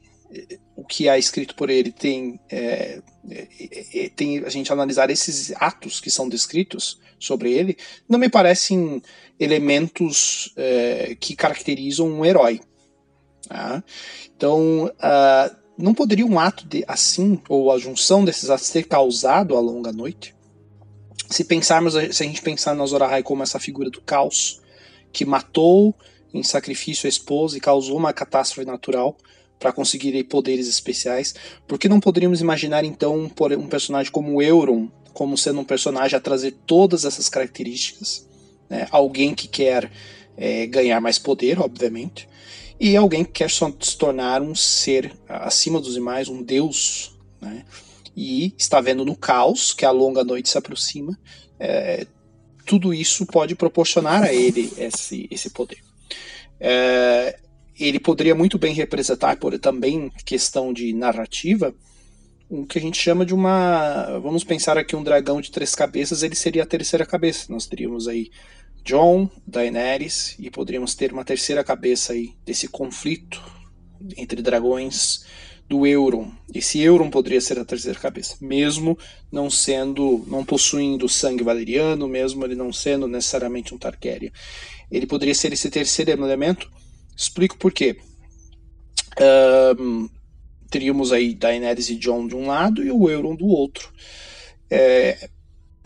o 0.74 0.84
que 0.84 1.08
é 1.08 1.18
escrito 1.18 1.54
por 1.54 1.70
ele 1.70 1.90
tem, 1.90 2.40
é, 2.50 3.00
é, 3.30 3.48
é, 3.94 4.08
tem 4.10 4.38
a 4.44 4.48
gente 4.48 4.72
analisar 4.72 5.10
esses 5.10 5.52
atos 5.56 6.00
que 6.00 6.10
são 6.10 6.28
descritos 6.28 7.00
sobre 7.18 7.52
ele, 7.52 7.76
não 8.08 8.18
me 8.18 8.28
parecem 8.28 9.02
elementos 9.38 10.52
é, 10.56 11.16
que 11.18 11.34
caracterizam 11.34 12.08
um 12.08 12.24
herói. 12.24 12.60
Tá? 13.48 13.82
Então, 14.36 14.86
uh, 14.86 15.56
não 15.78 15.94
poderia 15.94 16.26
um 16.26 16.38
ato 16.38 16.66
de, 16.66 16.84
assim, 16.88 17.40
ou 17.48 17.70
a 17.70 17.78
junção 17.78 18.24
desses 18.24 18.50
atos 18.50 18.70
ter 18.70 18.84
causado 18.84 19.56
a 19.56 19.60
longa 19.60 19.92
noite? 19.92 20.34
Se 21.30 21.44
pensarmos, 21.44 21.94
se 21.94 22.22
a 22.22 22.26
gente 22.26 22.42
pensar 22.42 22.74
na 22.74 22.86
Zorahai 22.86 23.22
como 23.22 23.42
essa 23.42 23.58
figura 23.58 23.90
do 23.90 24.00
caos, 24.00 24.60
que 25.12 25.24
matou 25.24 25.94
em 26.34 26.42
sacrifício 26.42 27.06
a 27.06 27.08
esposa 27.08 27.56
e 27.56 27.60
causou 27.60 27.96
uma 27.96 28.12
catástrofe 28.12 28.66
natural, 28.66 29.16
para 29.58 29.72
conseguir 29.72 30.22
poderes 30.24 30.68
especiais. 30.68 31.34
Por 31.66 31.78
que 31.78 31.88
não 31.88 32.00
poderíamos 32.00 32.40
imaginar 32.40 32.84
então 32.84 33.30
um 33.58 33.66
personagem 33.68 34.12
como 34.12 34.42
Euron 34.42 34.88
como 35.12 35.36
sendo 35.36 35.60
um 35.60 35.64
personagem 35.64 36.14
a 36.14 36.20
trazer 36.20 36.54
todas 36.66 37.04
essas 37.04 37.28
características? 37.28 38.28
Né? 38.68 38.86
Alguém 38.90 39.34
que 39.34 39.48
quer 39.48 39.90
é, 40.36 40.66
ganhar 40.66 41.00
mais 41.00 41.18
poder, 41.18 41.58
obviamente, 41.58 42.28
e 42.78 42.94
alguém 42.94 43.24
que 43.24 43.32
quer 43.32 43.50
se 43.50 43.96
tornar 43.96 44.42
um 44.42 44.54
ser 44.54 45.16
acima 45.26 45.80
dos 45.80 45.94
demais, 45.94 46.28
um 46.28 46.42
deus, 46.42 47.16
né? 47.40 47.64
e 48.14 48.54
está 48.58 48.80
vendo 48.80 49.04
no 49.04 49.16
caos 49.16 49.72
que 49.72 49.86
a 49.86 49.90
longa 49.90 50.22
noite 50.22 50.50
se 50.50 50.58
aproxima. 50.58 51.18
É, 51.58 52.06
tudo 52.66 52.92
isso 52.92 53.24
pode 53.24 53.54
proporcionar 53.54 54.22
a 54.22 54.34
ele 54.34 54.70
esse, 54.76 55.26
esse 55.30 55.50
poder. 55.50 55.78
É, 56.60 57.38
ele 57.78 58.00
poderia 58.00 58.34
muito 58.34 58.58
bem 58.58 58.74
representar, 58.74 59.36
por 59.36 59.58
também 59.58 60.10
questão 60.24 60.72
de 60.72 60.92
narrativa, 60.92 61.74
o 62.48 62.64
que 62.64 62.78
a 62.78 62.80
gente 62.80 62.98
chama 62.98 63.26
de 63.26 63.34
uma. 63.34 64.18
Vamos 64.20 64.44
pensar 64.44 64.78
aqui 64.78 64.94
um 64.94 65.02
dragão 65.02 65.40
de 65.40 65.50
três 65.50 65.74
cabeças, 65.74 66.22
ele 66.22 66.34
seria 66.34 66.62
a 66.62 66.66
terceira 66.66 67.04
cabeça. 67.04 67.52
Nós 67.52 67.66
teríamos 67.66 68.06
aí 68.06 68.30
John, 68.84 69.28
Daenerys, 69.46 70.36
e 70.38 70.48
poderíamos 70.48 70.94
ter 70.94 71.12
uma 71.12 71.24
terceira 71.24 71.64
cabeça 71.64 72.12
aí 72.12 72.34
desse 72.44 72.68
conflito 72.68 73.42
entre 74.16 74.40
dragões 74.42 75.24
do 75.68 75.84
Euron. 75.84 76.30
Esse 76.54 76.80
Euron 76.80 77.10
poderia 77.10 77.40
ser 77.40 77.58
a 77.58 77.64
terceira 77.64 77.98
cabeça, 77.98 78.36
mesmo 78.40 78.96
não 79.30 79.50
sendo, 79.50 80.24
não 80.28 80.44
possuindo 80.44 81.08
sangue 81.08 81.42
valeriano, 81.42 82.06
mesmo 82.06 82.44
ele 82.44 82.54
não 82.54 82.72
sendo 82.72 83.08
necessariamente 83.08 83.74
um 83.74 83.78
Targaryen. 83.78 84.32
Ele 84.88 85.06
poderia 85.06 85.34
ser 85.34 85.52
esse 85.52 85.68
terceiro 85.68 86.12
elemento 86.12 86.70
Explico 87.16 87.56
por 87.56 87.72
quê. 87.72 87.96
Um, 89.78 90.08
teríamos 90.70 91.12
aí 91.12 91.34
Daenerys 91.34 91.88
e 91.88 91.96
Jon 91.96 92.26
de 92.26 92.36
um 92.36 92.46
lado 92.46 92.84
e 92.84 92.90
o 92.90 93.08
Euron 93.08 93.34
do 93.34 93.46
outro. 93.46 93.90
É, 94.70 95.30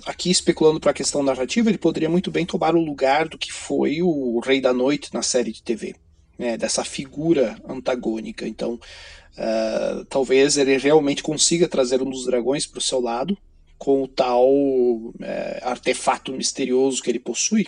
aqui 0.04 0.30
especulando 0.30 0.80
para 0.80 0.90
a 0.90 0.94
questão 0.94 1.22
narrativa, 1.22 1.68
ele 1.68 1.78
poderia 1.78 2.08
muito 2.08 2.30
bem 2.30 2.44
tomar 2.44 2.74
o 2.74 2.84
lugar 2.84 3.28
do 3.28 3.38
que 3.38 3.52
foi 3.52 4.02
o 4.02 4.40
Rei 4.40 4.60
da 4.60 4.72
Noite 4.72 5.12
na 5.12 5.22
série 5.22 5.52
de 5.52 5.62
TV, 5.62 5.94
né, 6.38 6.56
dessa 6.56 6.84
figura 6.84 7.56
antagônica. 7.68 8.46
Então, 8.46 8.74
uh, 8.74 10.04
talvez 10.06 10.56
ele 10.56 10.76
realmente 10.78 11.22
consiga 11.22 11.68
trazer 11.68 12.02
um 12.02 12.10
dos 12.10 12.24
dragões 12.24 12.66
para 12.66 12.78
o 12.78 12.82
seu 12.82 13.00
lado 13.00 13.36
com 13.78 14.02
o 14.02 14.08
tal 14.08 14.48
uh, 14.48 15.14
artefato 15.62 16.32
misterioso 16.32 17.02
que 17.02 17.10
ele 17.10 17.20
possui, 17.20 17.66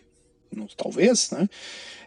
talvez, 0.77 1.31
né? 1.31 1.49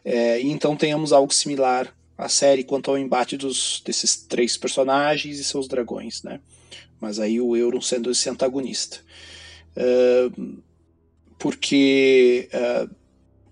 É, 0.05 0.39
então 0.41 0.77
tenhamos 0.77 1.11
algo 1.11 1.33
similar 1.33 1.91
à 2.15 2.29
série 2.29 2.63
quanto 2.63 2.91
ao 2.91 2.97
embate 2.97 3.35
dos, 3.35 3.81
desses 3.83 4.15
três 4.15 4.55
personagens 4.55 5.39
e 5.39 5.43
seus 5.43 5.67
dragões, 5.67 6.21
né? 6.21 6.39
Mas 7.01 7.19
aí 7.19 7.41
o 7.41 7.57
Euron 7.57 7.81
sendo 7.81 8.11
esse 8.11 8.29
antagonista. 8.29 8.99
Uh, 9.75 10.61
porque 11.39 12.47
uh, 12.53 12.95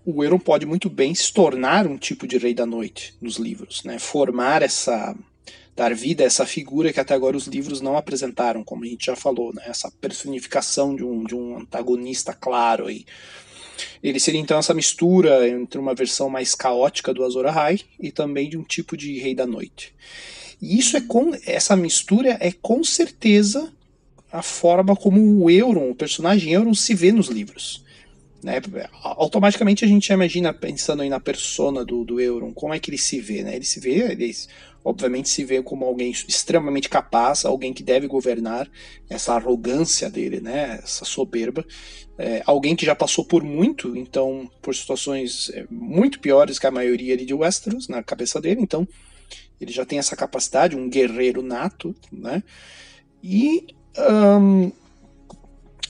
o 0.04 0.22
Euron 0.22 0.38
pode 0.38 0.64
muito 0.64 0.88
bem 0.88 1.14
se 1.14 1.32
tornar 1.32 1.86
um 1.86 1.98
tipo 1.98 2.26
de 2.26 2.38
Rei 2.38 2.54
da 2.54 2.64
Noite 2.64 3.14
nos 3.20 3.36
livros, 3.36 3.82
né? 3.84 3.98
Formar 3.98 4.62
essa 4.62 5.14
dar 5.76 5.92
vida 5.92 6.22
a 6.22 6.26
essa 6.26 6.46
figura 6.46 6.92
que 6.92 7.00
até 7.00 7.14
agora 7.14 7.36
os 7.36 7.48
livros 7.48 7.80
não 7.80 7.96
apresentaram, 7.96 8.62
como 8.62 8.84
a 8.84 8.86
gente 8.86 9.06
já 9.06 9.16
falou, 9.16 9.52
né? 9.52 9.64
Essa 9.66 9.90
personificação 9.90 10.94
de 10.94 11.04
um, 11.04 11.24
de 11.24 11.34
um 11.34 11.58
antagonista 11.58 12.32
claro 12.32 12.86
aí. 12.86 13.04
Ele 14.02 14.20
seria 14.20 14.40
então 14.40 14.58
essa 14.58 14.74
mistura 14.74 15.48
entre 15.48 15.78
uma 15.78 15.94
versão 15.94 16.28
mais 16.28 16.54
caótica 16.54 17.12
do 17.12 17.24
Azor 17.24 17.46
Ahai 17.46 17.80
e 17.98 18.10
também 18.10 18.48
de 18.48 18.56
um 18.56 18.62
tipo 18.62 18.96
de 18.96 19.18
Rei 19.18 19.34
da 19.34 19.46
Noite. 19.46 19.94
E 20.60 20.78
isso 20.78 20.96
é 20.96 21.00
com 21.00 21.32
essa 21.46 21.76
mistura 21.76 22.36
é 22.40 22.52
com 22.52 22.82
certeza 22.84 23.72
a 24.32 24.42
forma 24.42 24.96
como 24.96 25.20
o 25.42 25.50
Euron, 25.50 25.90
o 25.90 25.94
personagem 25.94 26.52
Euron 26.52 26.74
se 26.74 26.94
vê 26.94 27.12
nos 27.12 27.28
livros. 27.28 27.84
Né? 28.42 28.60
Automaticamente 29.02 29.84
a 29.84 29.88
gente 29.88 30.12
imagina 30.12 30.52
pensando 30.52 31.02
aí 31.02 31.08
na 31.08 31.20
persona 31.20 31.84
do, 31.84 32.04
do 32.04 32.20
Euron, 32.20 32.52
como 32.52 32.74
é 32.74 32.78
que 32.78 32.90
ele 32.90 32.98
se 32.98 33.18
vê, 33.20 33.42
né? 33.42 33.56
Ele 33.56 33.64
se 33.64 33.80
vê, 33.80 34.12
ele 34.12 34.34
obviamente 34.84 35.30
se 35.30 35.42
vê 35.44 35.62
como 35.62 35.86
alguém 35.86 36.10
extremamente 36.10 36.90
capaz, 36.90 37.46
alguém 37.46 37.72
que 37.72 37.82
deve 37.82 38.06
governar, 38.06 38.70
essa 39.08 39.32
arrogância 39.32 40.10
dele, 40.10 40.40
né? 40.40 40.78
Essa 40.82 41.06
soberba, 41.06 41.64
é, 42.18 42.42
alguém 42.44 42.76
que 42.76 42.84
já 42.84 42.94
passou 42.94 43.24
por 43.24 43.42
muito, 43.42 43.96
então 43.96 44.48
por 44.60 44.74
situações 44.74 45.50
é, 45.54 45.66
muito 45.70 46.20
piores 46.20 46.58
que 46.58 46.66
a 46.66 46.70
maioria 46.70 47.16
de 47.16 47.32
Westeros 47.32 47.88
na 47.88 48.02
cabeça 48.02 48.40
dele, 48.40 48.60
então 48.60 48.86
ele 49.58 49.72
já 49.72 49.86
tem 49.86 49.98
essa 49.98 50.14
capacidade, 50.14 50.76
um 50.76 50.90
guerreiro 50.90 51.42
nato, 51.42 51.94
né? 52.12 52.42
E 53.22 53.66
um, 53.96 54.70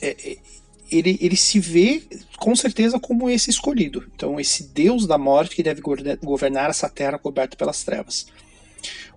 é, 0.00 0.38
ele, 0.88 1.18
ele 1.20 1.36
se 1.36 1.58
vê 1.58 2.02
com 2.38 2.54
certeza 2.54 3.00
como 3.00 3.28
esse 3.28 3.50
escolhido, 3.50 4.04
então 4.14 4.38
esse 4.38 4.68
Deus 4.72 5.04
da 5.04 5.18
morte 5.18 5.56
que 5.56 5.62
deve 5.62 5.82
governar 6.22 6.70
essa 6.70 6.88
terra 6.88 7.18
coberta 7.18 7.56
pelas 7.56 7.82
trevas. 7.82 8.26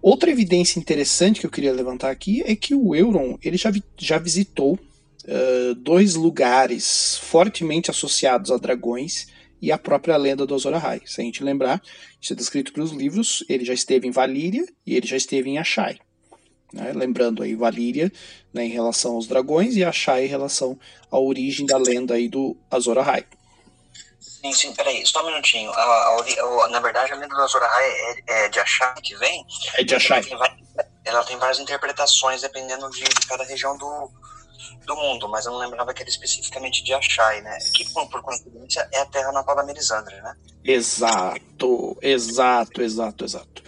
Outra 0.02 0.30
evidência 0.30 0.80
interessante 0.80 1.40
que 1.40 1.46
eu 1.46 1.52
queria 1.52 1.74
levantar 1.74 2.12
aqui 2.12 2.44
é 2.46 2.56
que 2.56 2.76
o 2.76 2.96
Euron 2.96 3.38
ele 3.44 3.58
já, 3.58 3.72
vi, 3.72 3.84
já 3.98 4.18
visitou 4.18 4.74
uh, 4.74 5.76
dois 5.76 6.16
lugares 6.16 7.18
fortemente 7.18 7.90
associados 7.90 8.52
a 8.52 8.58
dragões 8.58 9.28
e 9.62 9.72
a 9.72 9.78
própria 9.78 10.18
lenda 10.18 10.46
do 10.46 10.54
Azor 10.54 10.74
Ahai. 10.74 11.02
Se 11.06 11.22
a 11.22 11.24
gente 11.24 11.44
lembrar, 11.44 11.82
isso 12.22 12.34
é 12.34 12.36
descrito 12.36 12.72
pelos 12.72 12.92
livros, 12.92 13.44
ele 13.50 13.66
já 13.66 13.74
esteve 13.74 14.08
em 14.08 14.12
Valíria 14.12 14.66
e 14.86 14.96
ele 14.96 15.08
já 15.08 15.18
esteve 15.18 15.50
em 15.50 15.58
Ashai. 15.58 15.98
Né? 16.72 16.92
Lembrando 16.94 17.42
aí 17.42 17.56
Valíria 17.56 18.12
né, 18.54 18.66
em 18.66 18.70
relação 18.70 19.16
aos 19.16 19.28
dragões 19.28 19.76
e 19.76 19.84
Ashai 19.84 20.26
em 20.26 20.30
relação 20.30 20.78
à 21.10 21.20
origem 21.20 21.66
da 21.66 21.78
lenda 21.78 22.14
aí 22.14 22.28
do 22.28 22.56
Azor 22.70 22.98
Ahai. 22.98 23.26
Sim, 24.42 24.54
sim, 24.54 24.74
peraí, 24.74 25.06
só 25.06 25.24
um 25.24 25.28
minutinho. 25.28 25.72
A, 25.72 25.82
a, 25.82 26.66
a, 26.66 26.68
na 26.70 26.80
verdade, 26.80 27.12
a 27.12 27.16
lenda 27.16 27.36
do 27.36 27.42
Azor 27.42 27.62
é, 27.64 28.46
é, 28.46 28.50
de 28.50 28.60
Ashai 28.60 28.94
que 29.02 29.16
vem? 29.16 29.46
É 29.76 29.84
de 29.84 29.96
Ashai. 29.96 30.22
Ela 30.30 30.48
tem, 30.50 30.68
ela 31.06 31.24
tem 31.24 31.38
várias 31.38 31.60
interpretações 31.60 32.42
dependendo 32.42 32.90
de, 32.92 33.04
de 33.04 33.28
cada 33.28 33.44
região 33.44 33.78
do, 33.78 34.12
do 34.86 34.96
mundo, 34.96 35.28
mas 35.28 35.46
eu 35.46 35.52
não 35.52 35.60
lembrava 35.60 35.94
que 35.94 36.02
era 36.02 36.10
especificamente 36.10 36.84
de 36.84 36.94
Achai, 36.94 37.42
né? 37.42 37.58
Que, 37.74 37.86
por, 37.92 38.08
por 38.10 38.22
coincidência, 38.22 38.88
é 38.94 39.02
a 39.02 39.06
terra 39.06 39.32
natal 39.32 39.56
da 39.56 39.64
Melisandre, 39.64 40.16
né? 40.22 40.36
Exato, 40.64 41.98
exato, 42.02 42.82
exato, 42.82 43.26
exato. 43.26 43.64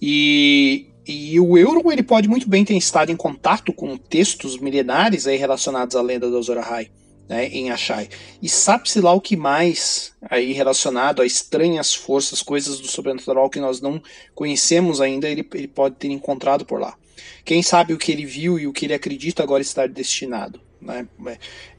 E, 0.00 0.90
e 1.06 1.40
o 1.40 1.58
Euron 1.58 1.90
ele 1.90 2.02
pode 2.02 2.28
muito 2.28 2.48
bem 2.48 2.64
ter 2.64 2.76
estado 2.76 3.10
em 3.10 3.16
contato 3.16 3.72
com 3.72 3.96
textos 3.96 4.58
milenares 4.58 5.26
aí 5.26 5.36
relacionados 5.36 5.96
à 5.96 6.02
lenda 6.02 6.30
do 6.30 6.38
Azor 6.38 6.58
Ahai, 6.58 6.90
né, 7.32 7.48
em 7.48 7.70
Achai. 7.70 8.10
E 8.42 8.48
sabe-se 8.48 9.00
lá 9.00 9.10
o 9.14 9.20
que 9.20 9.36
mais 9.36 10.12
aí 10.20 10.52
relacionado 10.52 11.22
a 11.22 11.26
estranhas 11.26 11.94
forças, 11.94 12.42
coisas 12.42 12.78
do 12.78 12.86
sobrenatural 12.86 13.48
que 13.48 13.58
nós 13.58 13.80
não 13.80 14.02
conhecemos 14.34 15.00
ainda, 15.00 15.26
ele, 15.30 15.48
ele 15.54 15.66
pode 15.66 15.94
ter 15.96 16.08
encontrado 16.08 16.66
por 16.66 16.78
lá. 16.78 16.94
Quem 17.42 17.62
sabe 17.62 17.94
o 17.94 17.98
que 17.98 18.12
ele 18.12 18.26
viu 18.26 18.58
e 18.58 18.66
o 18.66 18.72
que 18.72 18.84
ele 18.84 18.92
acredita 18.92 19.42
agora 19.42 19.62
estar 19.62 19.88
destinado. 19.88 20.60
Né? 20.78 21.08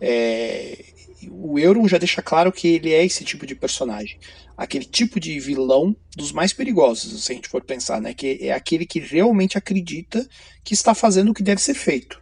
É, 0.01 0.85
o 1.29 1.59
Euron 1.59 1.87
já 1.87 1.99
deixa 1.99 2.23
claro 2.23 2.51
que 2.51 2.67
ele 2.67 2.91
é 2.91 3.05
esse 3.05 3.23
tipo 3.23 3.45
de 3.45 3.53
personagem. 3.53 4.17
Aquele 4.57 4.85
tipo 4.85 5.19
de 5.19 5.39
vilão 5.39 5.95
dos 6.17 6.31
mais 6.31 6.51
perigosos, 6.51 7.23
se 7.23 7.31
a 7.31 7.35
gente 7.35 7.47
for 7.47 7.63
pensar, 7.63 8.01
né? 8.01 8.13
Que 8.13 8.39
é 8.41 8.51
aquele 8.51 8.85
que 8.85 8.99
realmente 8.99 9.57
acredita 9.57 10.27
que 10.63 10.73
está 10.73 10.93
fazendo 10.93 11.31
o 11.31 11.33
que 11.33 11.43
deve 11.43 11.61
ser 11.61 11.73
feito. 11.73 12.21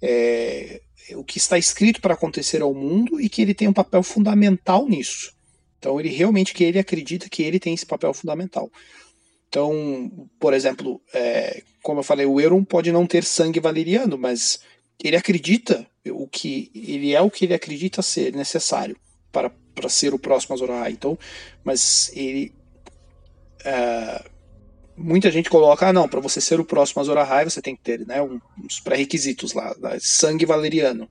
É, 0.00 0.80
o 1.10 1.24
que 1.24 1.38
está 1.38 1.58
escrito 1.58 2.00
para 2.00 2.14
acontecer 2.14 2.62
ao 2.62 2.74
mundo 2.74 3.20
e 3.20 3.28
que 3.28 3.42
ele 3.42 3.54
tem 3.54 3.68
um 3.68 3.72
papel 3.72 4.02
fundamental 4.02 4.86
nisso. 4.88 5.32
Então 5.78 5.98
ele 5.98 6.08
realmente 6.08 6.54
que 6.54 6.64
ele 6.64 6.78
acredita 6.78 7.28
que 7.28 7.42
ele 7.42 7.58
tem 7.58 7.74
esse 7.74 7.86
papel 7.86 8.14
fundamental. 8.14 8.70
Então, 9.48 10.28
por 10.38 10.54
exemplo, 10.54 11.00
é, 11.12 11.62
como 11.82 12.00
eu 12.00 12.04
falei, 12.04 12.24
o 12.24 12.40
Euron 12.40 12.64
pode 12.64 12.90
não 12.90 13.06
ter 13.06 13.24
sangue 13.24 13.60
valeriano, 13.60 14.16
mas 14.16 14.60
ele 15.02 15.16
acredita 15.16 15.86
o 16.10 16.26
que 16.26 16.70
ele 16.74 17.12
é 17.12 17.20
o 17.20 17.30
que 17.30 17.44
ele 17.44 17.54
acredita 17.54 18.00
ser 18.00 18.34
necessário 18.34 18.96
para 19.30 19.50
para 19.74 19.88
ser 19.88 20.12
o 20.14 20.18
próximo 20.18 20.54
Azor 20.54 20.70
Ahai. 20.70 20.92
Então, 20.92 21.18
mas 21.64 22.10
ele 22.14 22.52
uh, 23.60 24.30
muita 25.02 25.30
gente 25.30 25.50
coloca, 25.50 25.88
ah, 25.88 25.92
não, 25.92 26.08
para 26.08 26.20
você 26.20 26.40
ser 26.40 26.60
o 26.60 26.64
próximo 26.64 27.02
Azor 27.02 27.18
Ahai, 27.18 27.44
você 27.44 27.60
tem 27.60 27.74
que 27.74 27.82
ter, 27.82 28.06
né, 28.06 28.22
uns 28.22 28.80
pré-requisitos 28.80 29.52
lá, 29.52 29.74
sangue 30.00 30.46
valeriano. 30.46 31.08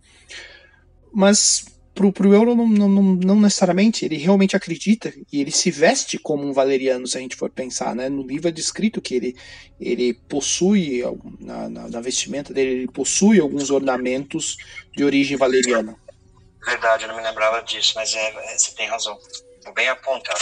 Mas 1.13 1.65
pro, 1.93 2.12
pro 2.12 2.33
Euro 2.33 2.55
não, 2.55 2.67
não, 2.67 2.89
não, 2.89 3.39
necessariamente, 3.39 4.05
ele 4.05 4.17
realmente 4.17 4.55
acredita 4.55 5.13
e 5.31 5.41
ele 5.41 5.51
se 5.51 5.69
veste 5.69 6.17
como 6.17 6.48
um 6.48 6.53
valeriano, 6.53 7.05
se 7.05 7.17
a 7.17 7.21
gente 7.21 7.36
for 7.36 7.50
pensar, 7.50 7.95
né? 7.95 8.10
No 8.10 8.25
livro 8.25 8.48
é 8.48 8.51
descrito 8.51 9.01
que 9.01 9.15
ele, 9.15 9.36
ele 9.79 10.13
possui, 10.13 11.03
na, 11.39 11.69
na, 11.69 11.88
na 11.89 12.01
vestimenta 12.01 12.53
dele, 12.53 12.71
ele 12.71 12.88
possui 12.88 13.39
alguns 13.39 13.69
ornamentos 13.69 14.57
de 14.95 15.03
origem 15.03 15.38
valeriana. 15.38 15.95
Verdade, 16.65 17.03
eu 17.03 17.10
não 17.10 17.17
me 17.17 17.24
lembrava 17.24 17.62
disso, 17.62 17.93
mas 17.95 18.13
é, 18.13 18.53
é 18.53 18.57
você 18.57 18.71
tem 18.71 18.88
razão. 18.88 19.17
Bem 19.75 19.89
apontado. 19.89 20.39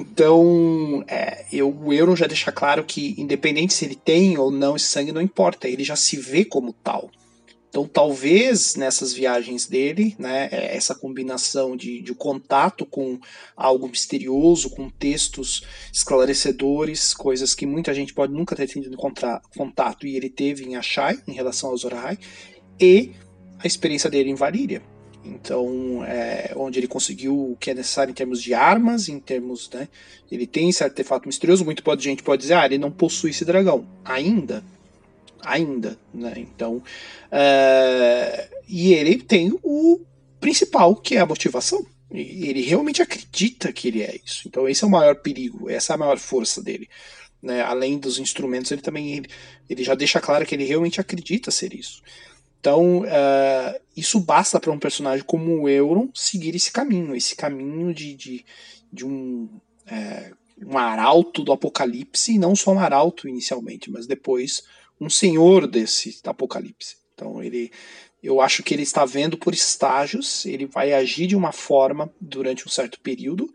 Então, 0.00 1.04
é, 1.06 1.44
eu, 1.52 1.68
o 1.68 1.92
Euron 1.92 2.16
já 2.16 2.26
deixa 2.26 2.50
claro 2.50 2.82
que, 2.84 3.14
independente 3.20 3.74
se 3.74 3.84
ele 3.84 3.94
tem 3.94 4.38
ou 4.38 4.50
não 4.50 4.74
esse 4.74 4.86
sangue, 4.86 5.12
não 5.12 5.20
importa, 5.20 5.68
ele 5.68 5.84
já 5.84 5.94
se 5.94 6.16
vê 6.16 6.42
como 6.42 6.72
tal. 6.72 7.10
Então, 7.68 7.86
talvez 7.86 8.76
nessas 8.76 9.12
viagens 9.12 9.66
dele, 9.66 10.16
né, 10.18 10.48
é, 10.50 10.74
essa 10.74 10.94
combinação 10.94 11.76
de, 11.76 12.00
de 12.00 12.14
contato 12.14 12.86
com 12.86 13.20
algo 13.54 13.88
misterioso, 13.88 14.70
com 14.70 14.88
textos 14.88 15.64
esclarecedores, 15.92 17.12
coisas 17.12 17.54
que 17.54 17.66
muita 17.66 17.92
gente 17.92 18.14
pode 18.14 18.32
nunca 18.32 18.56
ter 18.56 18.66
tido 18.66 18.96
contato 18.96 20.06
e 20.06 20.16
ele 20.16 20.30
teve 20.30 20.64
em 20.64 20.76
Ashai, 20.76 21.20
em 21.28 21.32
relação 21.32 21.68
ao 21.68 21.76
Zorahai, 21.76 22.18
e 22.80 23.12
a 23.58 23.66
experiência 23.66 24.08
dele 24.08 24.30
em 24.30 24.34
Varíria. 24.34 24.82
Então, 25.24 26.02
é, 26.04 26.52
onde 26.56 26.78
ele 26.78 26.86
conseguiu 26.86 27.52
o 27.52 27.56
que 27.56 27.70
é 27.70 27.74
necessário 27.74 28.10
em 28.10 28.14
termos 28.14 28.42
de 28.42 28.54
armas, 28.54 29.08
em 29.08 29.20
termos, 29.20 29.68
né, 29.70 29.86
ele 30.32 30.46
tem 30.46 30.70
esse 30.70 30.82
artefato 30.82 31.28
misterioso, 31.28 31.64
muito 31.64 31.82
pode, 31.82 32.02
gente 32.02 32.22
pode 32.22 32.42
dizer, 32.42 32.54
ah, 32.54 32.64
ele 32.64 32.78
não 32.78 32.90
possui 32.90 33.30
esse 33.30 33.44
dragão. 33.44 33.86
Ainda, 34.04 34.64
ainda, 35.42 35.98
né? 36.12 36.34
Então, 36.36 36.76
uh, 36.76 38.56
e 38.68 38.94
ele 38.94 39.18
tem 39.18 39.52
o 39.62 40.00
principal, 40.40 40.96
que 40.96 41.16
é 41.16 41.20
a 41.20 41.26
motivação. 41.26 41.84
Ele 42.10 42.62
realmente 42.62 43.02
acredita 43.02 43.72
que 43.72 43.86
ele 43.88 44.02
é 44.02 44.18
isso. 44.24 44.48
Então 44.48 44.68
esse 44.68 44.82
é 44.82 44.86
o 44.86 44.90
maior 44.90 45.16
perigo, 45.16 45.70
essa 45.70 45.92
é 45.92 45.94
a 45.94 45.98
maior 45.98 46.18
força 46.18 46.60
dele. 46.62 46.88
Né? 47.40 47.62
Além 47.62 47.98
dos 47.98 48.18
instrumentos, 48.18 48.70
ele 48.72 48.82
também 48.82 49.16
ele, 49.16 49.28
ele 49.68 49.84
já 49.84 49.94
deixa 49.94 50.20
claro 50.20 50.44
que 50.44 50.54
ele 50.54 50.64
realmente 50.64 51.00
acredita 51.00 51.50
ser 51.50 51.72
isso. 51.72 52.02
Então, 52.60 53.00
uh, 53.00 53.80
isso 53.96 54.20
basta 54.20 54.60
para 54.60 54.70
um 54.70 54.78
personagem 54.78 55.24
como 55.24 55.62
o 55.62 55.68
Euron 55.68 56.10
seguir 56.14 56.54
esse 56.54 56.70
caminho, 56.70 57.16
esse 57.16 57.34
caminho 57.34 57.94
de, 57.94 58.14
de, 58.14 58.44
de 58.92 59.06
um, 59.06 59.48
é, 59.86 60.32
um 60.64 60.76
arauto 60.76 61.42
do 61.42 61.52
apocalipse, 61.52 62.34
e 62.34 62.38
não 62.38 62.54
só 62.54 62.72
um 62.72 62.78
arauto 62.78 63.26
inicialmente, 63.26 63.90
mas 63.90 64.06
depois 64.06 64.62
um 65.00 65.08
senhor 65.08 65.66
desse 65.66 66.20
apocalipse. 66.24 66.96
Então 67.14 67.42
ele, 67.42 67.72
eu 68.22 68.42
acho 68.42 68.62
que 68.62 68.74
ele 68.74 68.82
está 68.82 69.06
vendo 69.06 69.38
por 69.38 69.54
estágios, 69.54 70.44
ele 70.44 70.66
vai 70.66 70.92
agir 70.92 71.26
de 71.26 71.36
uma 71.36 71.52
forma 71.52 72.12
durante 72.20 72.66
um 72.66 72.70
certo 72.70 73.00
período, 73.00 73.50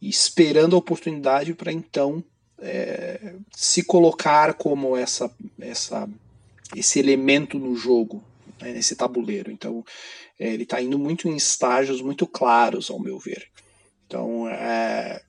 esperando 0.00 0.76
a 0.76 0.78
oportunidade 0.78 1.54
para 1.54 1.72
então 1.72 2.22
é, 2.58 3.34
se 3.50 3.82
colocar 3.82 4.54
como 4.54 4.96
essa, 4.96 5.28
essa, 5.60 6.08
esse 6.74 6.98
elemento 6.98 7.58
no 7.58 7.74
jogo, 7.76 8.22
né, 8.60 8.72
nesse 8.72 8.96
tabuleiro. 8.96 9.50
Então 9.50 9.84
é, 10.38 10.52
ele 10.52 10.64
está 10.64 10.80
indo 10.80 10.98
muito 10.98 11.28
em 11.28 11.36
estágios 11.36 12.00
muito 12.00 12.26
claros, 12.26 12.90
ao 12.90 12.98
meu 12.98 13.18
ver. 13.18 13.48
Então, 14.06 14.48
é, 14.48 15.22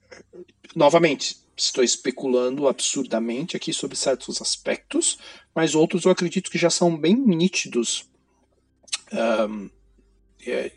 novamente, 0.75 1.37
estou 1.55 1.83
especulando 1.83 2.67
absurdamente 2.67 3.55
aqui 3.55 3.71
sobre 3.71 3.95
certos 3.95 4.41
aspectos, 4.41 5.17
mas 5.53 5.75
outros 5.75 6.05
eu 6.05 6.11
acredito 6.11 6.49
que 6.49 6.57
já 6.57 6.69
são 6.69 6.97
bem 6.97 7.15
nítidos 7.15 8.09
um, 9.13 9.69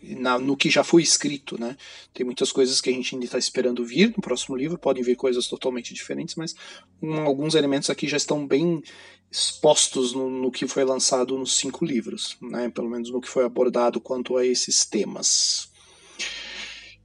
na, 0.03 0.39
no 0.39 0.57
que 0.57 0.71
já 0.71 0.85
foi 0.85 1.03
escrito, 1.03 1.61
né? 1.61 1.77
Tem 2.13 2.25
muitas 2.25 2.53
coisas 2.53 2.81
que 2.81 2.91
a 2.91 2.93
gente 2.93 3.15
ainda 3.15 3.25
está 3.25 3.39
esperando 3.39 3.85
vir 3.85 4.13
no 4.17 4.23
próximo 4.23 4.57
livro, 4.57 4.79
podem 4.79 5.03
vir 5.03 5.17
coisas 5.17 5.47
totalmente 5.47 5.93
diferentes, 5.93 6.35
mas 6.35 6.55
um, 7.03 7.21
alguns 7.21 7.55
elementos 7.55 7.91
aqui 7.91 8.07
já 8.07 8.17
estão 8.17 8.47
bem 8.47 8.83
expostos 9.31 10.13
no, 10.13 10.31
no, 10.31 10.51
que 10.51 10.67
foi 10.67 10.85
lançado 10.85 11.37
nos 11.37 11.57
cinco 11.57 11.85
livros, 11.85 12.37
né? 12.41 12.69
Pelo 12.69 12.89
menos 12.89 13.11
no 13.11 13.21
que 13.21 13.29
foi 13.29 13.45
abordado 13.45 14.01
quanto 14.01 14.37
a 14.37 14.47
esses 14.47 14.85
temas. 14.85 15.69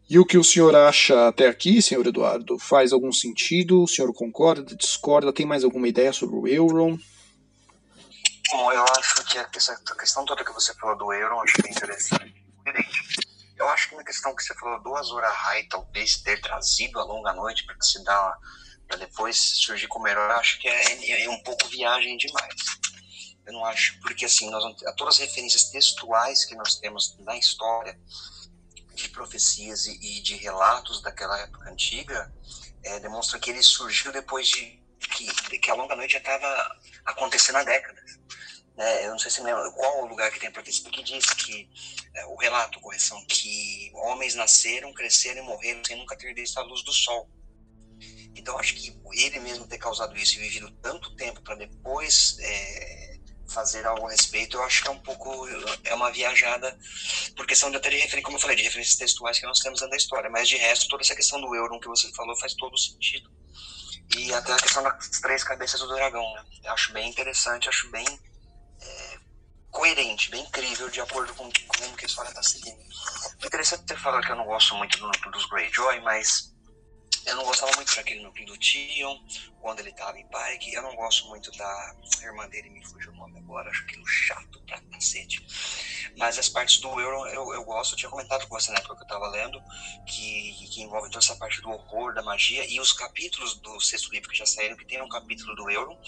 E 0.09 0.19
o 0.19 0.25
que 0.25 0.37
o 0.37 0.43
senhor 0.43 0.75
acha 0.75 1.27
até 1.27 1.47
aqui, 1.47 1.81
senhor 1.81 2.05
Eduardo? 2.05 2.59
Faz 2.59 2.91
algum 2.91 3.13
sentido? 3.13 3.83
O 3.83 3.87
senhor 3.87 4.13
concorda, 4.13 4.75
discorda? 4.75 5.31
Tem 5.31 5.45
mais 5.45 5.63
alguma 5.63 5.87
ideia 5.87 6.11
sobre 6.11 6.35
o 6.35 6.47
Euron? 6.47 6.97
Bom, 8.51 8.71
eu 8.73 8.83
acho 8.97 9.23
que 9.25 9.37
a 9.37 9.45
questão 9.45 10.25
toda 10.25 10.43
que 10.43 10.51
você 10.51 10.73
falou 10.73 10.97
do 10.97 11.13
Euron, 11.13 11.39
acho 11.41 11.61
bem 11.63 11.71
interessante. 11.71 12.40
Eu 13.57 13.69
acho 13.69 13.89
que 13.89 13.95
na 13.95 14.03
questão 14.03 14.35
que 14.35 14.43
você 14.43 14.55
falou 14.55 14.81
do 14.81 14.95
Azor 14.95 15.23
Ahai, 15.23 15.63
talvez 15.63 16.17
ter 16.17 16.41
trazido 16.41 16.99
a 16.99 17.03
longa 17.03 17.31
noite 17.33 17.63
para 17.65 17.79
se 17.79 18.03
dar, 18.03 18.37
para 18.87 18.97
depois 18.97 19.37
surgir 19.37 19.87
como 19.87 20.07
herói, 20.07 20.31
acho 20.31 20.59
que 20.59 20.67
é, 20.67 21.23
é, 21.23 21.29
um 21.29 21.43
pouco 21.43 21.67
viagem 21.67 22.17
demais. 22.17 22.55
Eu 23.45 23.53
não 23.53 23.65
acho, 23.65 23.99
porque 24.01 24.25
assim, 24.25 24.49
nós, 24.49 24.63
todas 24.97 25.15
as 25.15 25.19
referências 25.19 25.65
textuais 25.65 26.45
que 26.45 26.55
nós 26.55 26.75
temos 26.79 27.15
na 27.19 27.37
história, 27.37 27.99
de 28.95 29.09
profecias 29.09 29.85
e, 29.85 29.97
e 30.01 30.21
de 30.21 30.35
relatos 30.35 31.01
daquela 31.01 31.39
época 31.39 31.69
antiga 31.69 32.31
é, 32.83 32.99
demonstra 32.99 33.39
que 33.39 33.49
ele 33.49 33.63
surgiu 33.63 34.11
depois 34.11 34.47
de 34.47 34.81
que, 34.99 35.59
que 35.59 35.71
a 35.71 35.73
longa 35.73 35.95
noite 35.95 36.13
já 36.13 36.19
estava 36.19 36.79
acontecendo 37.05 37.57
há 37.57 37.63
décadas. 37.63 38.19
Né? 38.81 39.05
Eu 39.05 39.11
não 39.11 39.19
sei 39.19 39.29
se 39.29 39.43
lembra 39.43 39.69
qual 39.73 40.03
o 40.03 40.07
lugar 40.07 40.31
que 40.31 40.39
tem 40.39 40.49
a 40.49 40.51
profecia 40.51 40.89
que 40.89 41.03
diz 41.03 41.23
que 41.35 41.69
é, 42.15 42.25
o 42.25 42.35
relato, 42.35 42.79
correção, 42.79 43.23
que 43.27 43.91
homens 43.93 44.33
nasceram, 44.33 44.91
cresceram 44.91 45.43
e 45.43 45.45
morreram 45.45 45.85
sem 45.85 45.95
nunca 45.95 46.17
ter 46.17 46.33
visto 46.33 46.57
a 46.57 46.63
luz 46.63 46.83
do 46.83 46.91
sol. 46.91 47.29
Então 48.35 48.57
acho 48.57 48.73
que 48.73 48.99
ele 49.13 49.39
mesmo 49.39 49.67
ter 49.67 49.77
causado 49.77 50.17
isso 50.17 50.37
e 50.37 50.39
vivido 50.39 50.71
tanto 50.81 51.15
tempo 51.15 51.43
para 51.43 51.53
depois 51.53 52.37
é, 52.39 53.19
fazer 53.47 53.85
algo 53.85 54.07
a 54.07 54.09
respeito, 54.09 54.57
eu 54.57 54.63
acho 54.63 54.81
que 54.81 54.87
é 54.87 54.91
um 54.91 54.99
pouco, 54.99 55.47
é 55.83 55.93
uma 55.93 56.09
viajada, 56.09 56.75
por 57.35 57.45
questão 57.45 57.69
de 57.69 57.77
até 57.77 57.89
de 57.91 57.97
referir, 57.97 58.23
como 58.23 58.37
eu 58.37 58.41
falei, 58.41 58.55
de 58.55 58.63
referências 58.63 58.95
textuais 58.95 59.37
que 59.37 59.45
nós 59.45 59.59
temos 59.59 59.79
dentro 59.79 59.91
da 59.91 59.97
história, 59.97 60.27
mas 60.27 60.49
de 60.49 60.57
resto, 60.57 60.87
toda 60.87 61.03
essa 61.03 61.15
questão 61.15 61.39
do 61.39 61.53
euro 61.53 61.79
que 61.79 61.87
você 61.87 62.11
falou 62.13 62.35
faz 62.39 62.55
todo 62.55 62.75
sentido. 62.79 63.29
E 64.17 64.33
até 64.33 64.53
a 64.53 64.57
questão 64.57 64.81
das 64.81 65.07
três 65.21 65.43
cabeças 65.43 65.79
do 65.79 65.87
dragão, 65.87 66.33
né? 66.33 66.45
Acho 66.65 66.91
bem 66.93 67.07
interessante, 67.09 67.69
acho 67.69 67.89
bem 67.91 68.05
é, 68.81 69.19
coerente, 69.69 70.29
bem 70.29 70.43
incrível 70.43 70.89
de 70.89 71.01
acordo 71.01 71.33
com, 71.35 71.43
com 71.43 71.85
o 71.85 71.97
que 71.97 72.05
a 72.05 72.07
história 72.07 72.29
está 72.29 72.43
seguindo. 72.43 72.81
Interessante 73.43 73.83
você 73.87 73.97
falar 73.97 74.21
que 74.21 74.31
eu 74.31 74.35
não 74.35 74.45
gosto 74.45 74.75
muito 74.75 74.97
do 74.97 75.07
núcleo 75.07 75.31
dos 75.31 75.45
Greyjoy, 75.47 75.99
mas 76.01 76.51
eu 77.25 77.35
não 77.35 77.43
gostava 77.43 77.71
muito 77.75 77.95
daquele 77.95 78.21
núcleo 78.23 78.45
do 78.47 78.57
Tion, 78.57 79.15
quando 79.61 79.79
ele 79.79 79.91
estava 79.91 80.17
em 80.17 80.27
Pike. 80.27 80.73
Eu 80.73 80.81
não 80.81 80.95
gosto 80.95 81.27
muito 81.27 81.51
da 81.51 81.95
irmã 82.21 82.47
dele, 82.49 82.69
me 82.69 82.85
fugiu 82.85 83.11
o 83.11 83.15
nome 83.15 83.37
agora, 83.37 83.69
acho 83.69 83.85
que 83.85 84.01
chato 84.05 84.59
pra 84.65 84.81
cacete. 84.81 85.45
Mas 86.17 86.37
as 86.39 86.49
partes 86.49 86.79
do 86.79 86.99
Euron 86.99 87.27
eu, 87.27 87.53
eu 87.53 87.63
gosto, 87.63 87.93
eu 87.93 87.97
tinha 87.97 88.09
comentado 88.09 88.47
com 88.47 88.59
você 88.59 88.71
na 88.71 88.79
época 88.79 88.95
que 88.95 89.01
eu 89.01 89.05
estava 89.05 89.27
lendo, 89.29 89.61
que, 90.07 90.67
que 90.71 90.81
envolve 90.81 91.09
toda 91.09 91.23
essa 91.23 91.35
parte 91.35 91.61
do 91.61 91.69
horror, 91.69 92.13
da 92.13 92.23
magia, 92.23 92.65
e 92.65 92.79
os 92.79 92.91
capítulos 92.91 93.55
do 93.59 93.79
sexto 93.79 94.11
livro 94.11 94.29
que 94.29 94.37
já 94.37 94.45
saíram, 94.45 94.75
que 94.75 94.85
tem 94.85 95.01
um 95.01 95.09
capítulo 95.09 95.55
do 95.55 95.69
Euron, 95.69 95.99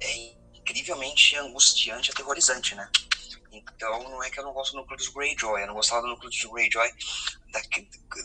é 0.00 0.37
incrivelmente 0.78 1.36
angustiante, 1.36 2.10
aterrorizante, 2.10 2.74
né? 2.74 2.88
Então 3.52 4.02
não 4.04 4.22
é 4.22 4.30
que 4.30 4.38
eu 4.38 4.44
não 4.44 4.52
gosto 4.52 4.72
do 4.72 4.78
núcleo 4.78 4.96
dos 4.96 5.08
Greyjoy, 5.08 5.62
eu 5.62 5.66
não 5.66 5.74
gostava 5.74 6.02
do 6.02 6.08
núcleo 6.08 6.30
dos 6.30 6.44
Greyjoy 6.44 6.88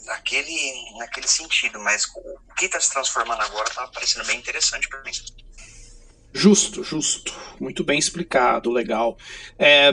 daquele, 0.05 0.97
naquele 0.97 1.27
sentido, 1.27 1.79
mas 1.79 2.05
o 2.15 2.53
que 2.55 2.65
está 2.65 2.79
se 2.79 2.91
transformando 2.91 3.41
agora 3.41 3.67
está 3.67 3.87
parecendo 3.87 4.25
bem 4.25 4.37
interessante 4.37 4.87
para 4.87 5.01
mim. 5.03 5.11
Justo, 6.33 6.83
justo. 6.83 7.33
Muito 7.59 7.83
bem 7.83 7.97
explicado, 7.97 8.71
legal. 8.71 9.17
É, 9.57 9.91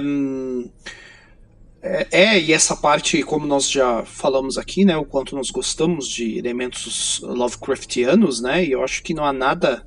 é, 1.82 2.08
é, 2.10 2.40
e 2.40 2.52
essa 2.52 2.76
parte, 2.76 3.22
como 3.22 3.46
nós 3.46 3.70
já 3.70 4.04
falamos 4.04 4.58
aqui, 4.58 4.84
né, 4.84 4.96
o 4.96 5.04
quanto 5.04 5.36
nós 5.36 5.50
gostamos 5.50 6.08
de 6.08 6.38
elementos 6.38 7.20
Lovecraftianos, 7.20 8.40
né, 8.40 8.64
e 8.64 8.72
eu 8.72 8.82
acho 8.82 9.02
que 9.02 9.14
não 9.14 9.24
há 9.24 9.32
nada 9.32 9.86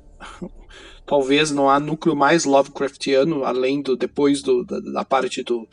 talvez 1.06 1.50
não 1.50 1.68
há 1.68 1.78
núcleo 1.78 2.16
mais 2.16 2.44
Lovecraftiano 2.44 3.44
além 3.44 3.82
do 3.82 3.96
depois 3.96 4.42
do, 4.42 4.64
da, 4.64 4.80
da 4.80 5.04
parte 5.04 5.42
do, 5.42 5.68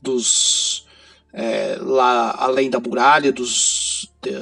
dos 0.00 0.86
é, 1.32 1.76
lá 1.80 2.34
além 2.38 2.70
da 2.70 2.80
muralha 2.80 3.32
dos 3.32 4.10
de, 4.22 4.32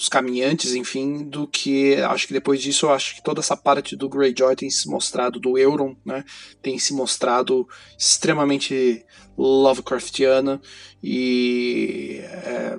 os 0.00 0.08
caminhantes, 0.08 0.74
enfim, 0.74 1.24
do 1.24 1.46
que 1.46 1.96
acho 1.96 2.26
que 2.26 2.32
depois 2.32 2.62
disso 2.62 2.88
acho 2.88 3.16
que 3.16 3.22
toda 3.22 3.40
essa 3.40 3.54
parte 3.54 3.94
do 3.94 4.08
Greyjoy 4.08 4.56
tem 4.56 4.70
se 4.70 4.88
mostrado 4.88 5.38
do 5.38 5.58
Euron, 5.58 5.94
né, 6.02 6.24
tem 6.62 6.78
se 6.78 6.94
mostrado 6.94 7.68
extremamente 7.98 9.04
Lovecraftiana 9.36 10.58
e 11.02 12.20
é, 12.22 12.78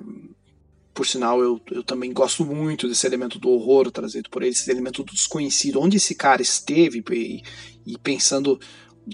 por 0.94 1.06
sinal 1.06 1.40
eu, 1.40 1.60
eu 1.70 1.82
também 1.82 2.12
gosto 2.12 2.44
muito 2.44 2.88
desse 2.88 3.06
elemento 3.06 3.38
do 3.38 3.48
horror 3.48 3.90
trazido 3.90 4.28
por 4.28 4.42
ele, 4.42 4.52
esse 4.52 4.70
elemento 4.70 5.02
do 5.02 5.12
desconhecido, 5.12 5.80
onde 5.80 5.96
esse 5.96 6.14
cara 6.14 6.42
esteve 6.42 7.02
e, 7.10 7.42
e 7.86 7.98
pensando 7.98 8.60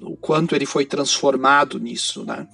o 0.03 0.17
quanto 0.17 0.55
ele 0.55 0.67
foi 0.67 0.85
transformado 0.85 1.79
nisso, 1.79 2.25
né? 2.25 2.47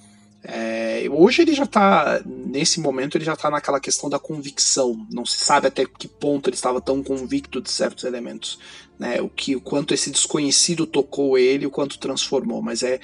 É, 0.47 1.07
hoje 1.09 1.41
ele 1.41 1.55
já 1.55 1.63
está, 1.63 2.21
nesse 2.23 2.79
momento, 2.79 3.17
ele 3.17 3.25
já 3.25 3.33
está 3.33 3.49
naquela 3.49 3.79
questão 3.79 4.07
da 4.07 4.19
convicção. 4.19 5.07
Não 5.11 5.25
se 5.25 5.39
sabe 5.39 5.67
até 5.67 5.85
que 5.85 6.07
ponto 6.07 6.47
ele 6.47 6.55
estava 6.55 6.79
tão 6.79 7.01
convicto 7.01 7.59
de 7.59 7.71
certos 7.71 8.03
elementos. 8.03 8.59
Né? 8.99 9.19
O, 9.21 9.27
que, 9.27 9.55
o 9.55 9.61
quanto 9.61 9.91
esse 9.91 10.11
desconhecido 10.11 10.85
tocou 10.85 11.35
ele, 11.35 11.65
o 11.65 11.71
quanto 11.71 11.97
transformou. 11.97 12.61
Mas 12.61 12.83
é, 12.83 12.99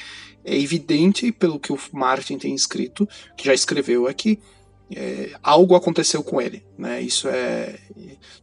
é 0.46 0.56
evidente, 0.56 1.32
pelo 1.32 1.60
que 1.60 1.74
o 1.74 1.80
Martin 1.92 2.38
tem 2.38 2.54
escrito, 2.54 3.10
que 3.36 3.46
já 3.46 3.56
escreveu 3.56 4.08
aqui, 4.08 4.38
é, 4.38 4.61
algo 5.42 5.76
aconteceu 5.76 6.24
com 6.24 6.42
ele. 6.42 6.64
Né? 6.78 7.02
Isso 7.02 7.28
é. 7.28 7.80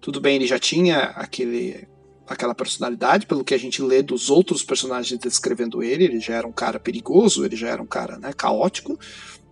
Tudo 0.01 0.21
bem, 0.21 0.37
ele 0.37 0.47
já 0.47 0.59
tinha 0.59 0.99
aquele 0.99 1.87
aquela 2.29 2.55
personalidade, 2.55 3.27
pelo 3.27 3.43
que 3.43 3.55
a 3.55 3.59
gente 3.59 3.81
lê 3.81 4.03
dos 4.03 4.29
outros 4.29 4.63
personagens 4.63 5.19
descrevendo 5.19 5.83
ele, 5.83 6.05
ele 6.05 6.21
já 6.21 6.35
era 6.35 6.47
um 6.47 6.53
cara 6.53 6.79
perigoso, 6.79 7.45
ele 7.45 7.57
já 7.57 7.69
era 7.69 7.83
um 7.83 7.87
cara 7.87 8.19
né, 8.19 8.33
caótico, 8.37 8.99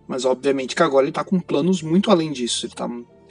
mas 0.07 0.25
obviamente 0.25 0.75
que 0.75 0.83
agora 0.83 1.03
ele 1.03 1.09
está 1.09 1.23
com 1.23 1.39
planos 1.39 1.81
muito 1.81 2.11
além 2.11 2.31
disso. 2.31 2.67
Ele, 2.67 2.73
tá, 2.75 2.85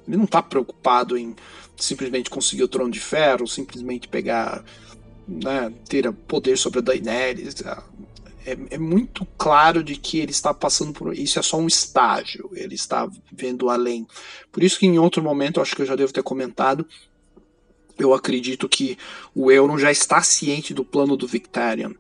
ele 0.06 0.16
não 0.16 0.24
está 0.24 0.42
preocupado 0.42 1.16
em 1.16 1.34
simplesmente 1.76 2.28
conseguir 2.28 2.64
o 2.64 2.68
trono 2.68 2.90
de 2.90 2.98
ferro, 2.98 3.46
simplesmente 3.46 4.08
pegar, 4.08 4.64
né, 5.28 5.72
ter 5.88 6.10
poder 6.12 6.58
sobre 6.58 6.80
a 6.80 6.82
Daenerys. 6.82 7.62
É, 8.46 8.56
é, 8.76 8.78
muito 8.78 9.26
claro 9.36 9.82
de 9.82 9.96
que 9.96 10.18
ele 10.18 10.30
está 10.30 10.54
passando 10.54 10.92
por 10.92 11.12
isso 11.12 11.36
é 11.36 11.42
só 11.42 11.58
um 11.58 11.66
estágio, 11.66 12.48
ele 12.54 12.76
está 12.76 13.10
vendo 13.32 13.68
além. 13.68 14.06
Por 14.52 14.62
isso 14.62 14.78
que 14.78 14.86
em 14.86 15.00
outro 15.00 15.20
momento, 15.20 15.60
acho 15.60 15.74
que 15.74 15.82
eu 15.82 15.86
já 15.86 15.96
devo 15.96 16.12
ter 16.12 16.22
comentado, 16.22 16.86
eu 17.98 18.14
acredito 18.14 18.68
que 18.68 18.96
o 19.34 19.50
Euron 19.50 19.78
já 19.78 19.90
está 19.90 20.22
ciente 20.22 20.72
do 20.72 20.84
plano 20.84 21.16
do 21.16 21.26
Victarion. 21.26 21.92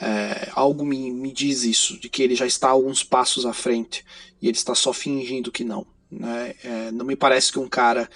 É, 0.00 0.50
algo 0.52 0.84
me, 0.84 1.12
me 1.12 1.30
diz 1.30 1.62
isso, 1.62 2.00
de 2.00 2.08
que 2.08 2.22
ele 2.22 2.34
já 2.34 2.46
está 2.46 2.70
alguns 2.70 3.04
passos 3.04 3.44
à 3.44 3.52
frente 3.52 4.02
e 4.40 4.48
ele 4.48 4.56
está 4.56 4.74
só 4.74 4.94
fingindo 4.94 5.52
que 5.52 5.62
não. 5.62 5.86
Né? 6.10 6.54
É, 6.64 6.90
não 6.90 7.04
me 7.04 7.16
parece 7.16 7.52
que 7.52 7.58
um 7.58 7.68
cara 7.68 8.08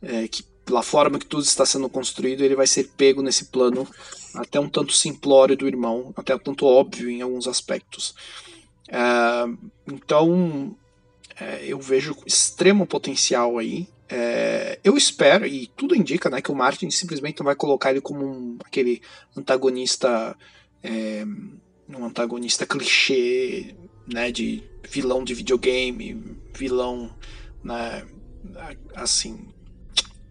é, 0.00 0.28
que, 0.28 0.44
pela 0.64 0.82
forma 0.82 1.18
que 1.18 1.26
tudo 1.26 1.42
está 1.42 1.66
sendo 1.66 1.88
construído, 1.88 2.44
ele 2.44 2.54
vai 2.54 2.68
ser 2.68 2.90
pego 2.96 3.20
nesse 3.20 3.46
plano 3.46 3.86
até 4.34 4.60
um 4.60 4.68
tanto 4.68 4.92
simplório 4.92 5.56
do 5.56 5.66
irmão, 5.66 6.12
até 6.16 6.34
um 6.34 6.38
tanto 6.38 6.66
óbvio 6.66 7.08
em 7.10 7.22
alguns 7.22 7.46
aspectos. 7.46 8.14
É, 8.88 8.98
então, 9.86 10.76
é, 11.38 11.64
eu 11.66 11.78
vejo 11.78 12.16
extremo 12.26 12.86
potencial 12.86 13.58
aí. 13.58 13.88
É, 14.08 14.78
eu 14.82 14.96
espero, 14.96 15.46
e 15.46 15.68
tudo 15.68 15.94
indica 15.94 16.28
né, 16.28 16.40
que 16.40 16.50
o 16.50 16.54
Martin 16.54 16.90
simplesmente 16.90 17.38
não 17.38 17.46
vai 17.46 17.54
colocar 17.54 17.90
ele 17.90 18.00
como 18.00 18.24
um, 18.24 18.58
aquele 18.64 19.00
antagonista. 19.36 20.36
Um 21.88 22.04
antagonista 22.06 22.64
clichê 22.64 23.74
né, 24.06 24.30
de 24.30 24.62
vilão 24.88 25.22
de 25.22 25.34
videogame, 25.34 26.38
vilão 26.54 27.14
né, 27.62 28.06
assim. 28.94 29.48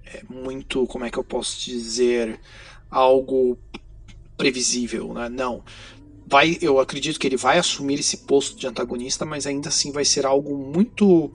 É 0.06 0.24
muito, 0.28 0.88
como 0.88 1.06
é 1.06 1.12
que 1.12 1.20
eu 1.20 1.24
posso 1.24 1.60
dizer, 1.60 2.40
algo 2.90 3.58
previsível, 4.40 5.14
né? 5.14 5.30
Não. 5.30 5.64
Vai, 6.26 6.58
eu 6.62 6.80
acredito 6.80 7.20
que 7.20 7.28
ele 7.28 7.38
vai 7.38 7.60
assumir 7.60 8.00
esse 8.00 8.18
posto 8.18 8.58
de 8.58 8.66
antagonista, 8.66 9.26
mas 9.26 9.46
ainda 9.46 9.70
assim 9.70 9.92
vai 9.92 10.06
ser 10.06 10.26
algo 10.26 10.56
muito 10.56 11.32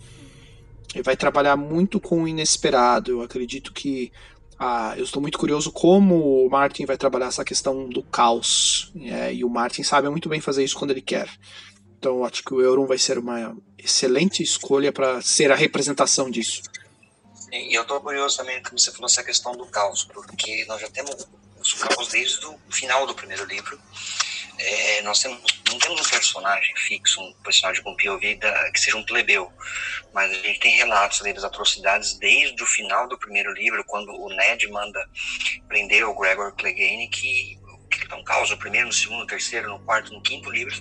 ele 0.94 1.02
vai 1.02 1.16
trabalhar 1.16 1.56
muito 1.56 2.00
com 2.00 2.22
o 2.22 2.28
inesperado. 2.28 3.10
Eu 3.10 3.22
acredito 3.22 3.72
que. 3.72 4.12
Ah, 4.56 4.94
eu 4.96 5.02
estou 5.02 5.20
muito 5.20 5.36
curioso 5.36 5.72
como 5.72 6.46
o 6.46 6.48
Martin 6.48 6.86
vai 6.86 6.96
trabalhar 6.96 7.26
essa 7.26 7.44
questão 7.44 7.88
do 7.88 8.02
caos. 8.04 8.92
É, 9.02 9.34
e 9.34 9.44
o 9.44 9.50
Martin 9.50 9.82
sabe 9.82 10.08
muito 10.08 10.28
bem 10.28 10.40
fazer 10.40 10.62
isso 10.62 10.78
quando 10.78 10.92
ele 10.92 11.02
quer. 11.02 11.28
Então 11.98 12.18
eu 12.18 12.24
acho 12.24 12.44
que 12.44 12.54
o 12.54 12.60
Euron 12.60 12.86
vai 12.86 12.96
ser 12.96 13.18
uma 13.18 13.56
excelente 13.76 14.42
escolha 14.42 14.92
para 14.92 15.20
ser 15.20 15.50
a 15.50 15.56
representação 15.56 16.30
disso. 16.30 16.62
E 17.50 17.76
eu 17.76 17.82
estou 17.82 18.00
curioso 18.00 18.36
também 18.36 18.62
como 18.62 18.78
você 18.78 18.92
falou 18.92 19.06
essa 19.06 19.24
questão 19.24 19.56
do 19.56 19.66
caos, 19.66 20.04
porque 20.04 20.64
nós 20.66 20.80
já 20.80 20.88
temos 20.88 21.26
os 21.64 21.74
caos 21.74 22.08
desde 22.08 22.44
o 22.46 22.58
final 22.70 23.06
do 23.06 23.14
primeiro 23.14 23.44
livro. 23.44 23.78
É, 24.56 25.02
nós 25.02 25.20
temos, 25.20 25.40
não 25.68 25.78
temos 25.78 26.00
um 26.00 26.10
personagem 26.10 26.76
fixo, 26.76 27.20
um 27.20 27.32
personagem 27.42 27.82
com 27.82 27.96
POV 27.96 28.36
da, 28.36 28.70
que 28.70 28.78
seja 28.78 28.96
um 28.96 29.04
plebeu, 29.04 29.52
mas 30.12 30.30
a 30.30 30.34
gente 30.34 30.60
tem 30.60 30.76
relatos 30.76 31.20
ali 31.20 31.32
das 31.32 31.42
atrocidades 31.42 32.16
desde 32.18 32.62
o 32.62 32.66
final 32.66 33.08
do 33.08 33.18
primeiro 33.18 33.52
livro, 33.52 33.84
quando 33.84 34.12
o 34.12 34.28
Ned 34.28 34.68
manda 34.68 35.04
prender 35.66 36.04
o 36.04 36.14
Gregor 36.14 36.54
Clegane, 36.54 37.08
que 37.08 37.58
um 38.12 38.24
caos, 38.24 38.50
no 38.50 38.56
primeiro, 38.56 38.86
no 38.86 38.92
segundo, 38.92 39.20
no 39.20 39.26
terceiro, 39.26 39.68
no 39.68 39.78
quarto, 39.80 40.12
no 40.12 40.22
quinto 40.22 40.50
livro, 40.50 40.74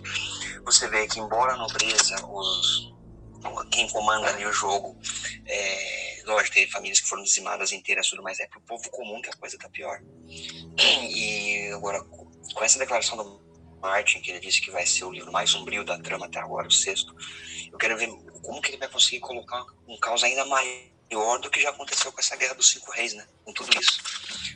você 0.63 0.87
vê 0.87 1.07
que 1.07 1.19
embora 1.19 1.53
a 1.53 1.57
nobreza, 1.57 2.15
os, 2.25 2.93
quem 3.69 3.89
comanda 3.89 4.27
ali 4.27 4.45
o 4.45 4.51
jogo, 4.51 4.97
é, 5.45 6.23
lógico, 6.25 6.55
tem 6.55 6.69
famílias 6.69 6.99
que 6.99 7.07
foram 7.07 7.23
dizimadas 7.23 7.71
inteiras, 7.71 8.09
tudo, 8.09 8.23
mas 8.23 8.39
é 8.39 8.47
pro 8.47 8.61
povo 8.61 8.89
comum 8.89 9.21
que 9.21 9.29
a 9.29 9.35
coisa 9.35 9.57
tá 9.57 9.69
pior. 9.69 10.01
E 10.77 11.69
agora, 11.73 12.03
com 12.03 12.63
essa 12.63 12.79
declaração 12.79 13.17
do 13.17 13.43
Martin, 13.81 14.21
que 14.21 14.31
ele 14.31 14.39
disse 14.39 14.61
que 14.61 14.71
vai 14.71 14.85
ser 14.85 15.03
o 15.03 15.11
livro 15.11 15.31
mais 15.31 15.49
sombrio 15.49 15.83
da 15.83 15.99
trama 15.99 16.25
até 16.25 16.39
agora, 16.39 16.67
o 16.67 16.71
sexto. 16.71 17.13
Eu 17.71 17.77
quero 17.77 17.97
ver 17.97 18.07
como 18.41 18.61
que 18.61 18.71
ele 18.71 18.77
vai 18.77 18.87
conseguir 18.87 19.19
colocar 19.19 19.65
um 19.87 19.97
caos 19.97 20.23
ainda 20.23 20.45
maior 20.45 21.39
do 21.39 21.49
que 21.49 21.61
já 21.61 21.69
aconteceu 21.69 22.11
com 22.11 22.19
essa 22.19 22.35
Guerra 22.35 22.55
dos 22.55 22.69
Cinco 22.69 22.91
Reis, 22.91 23.13
né? 23.13 23.25
Com 23.43 23.51
tudo 23.51 23.69
isso. 23.79 24.01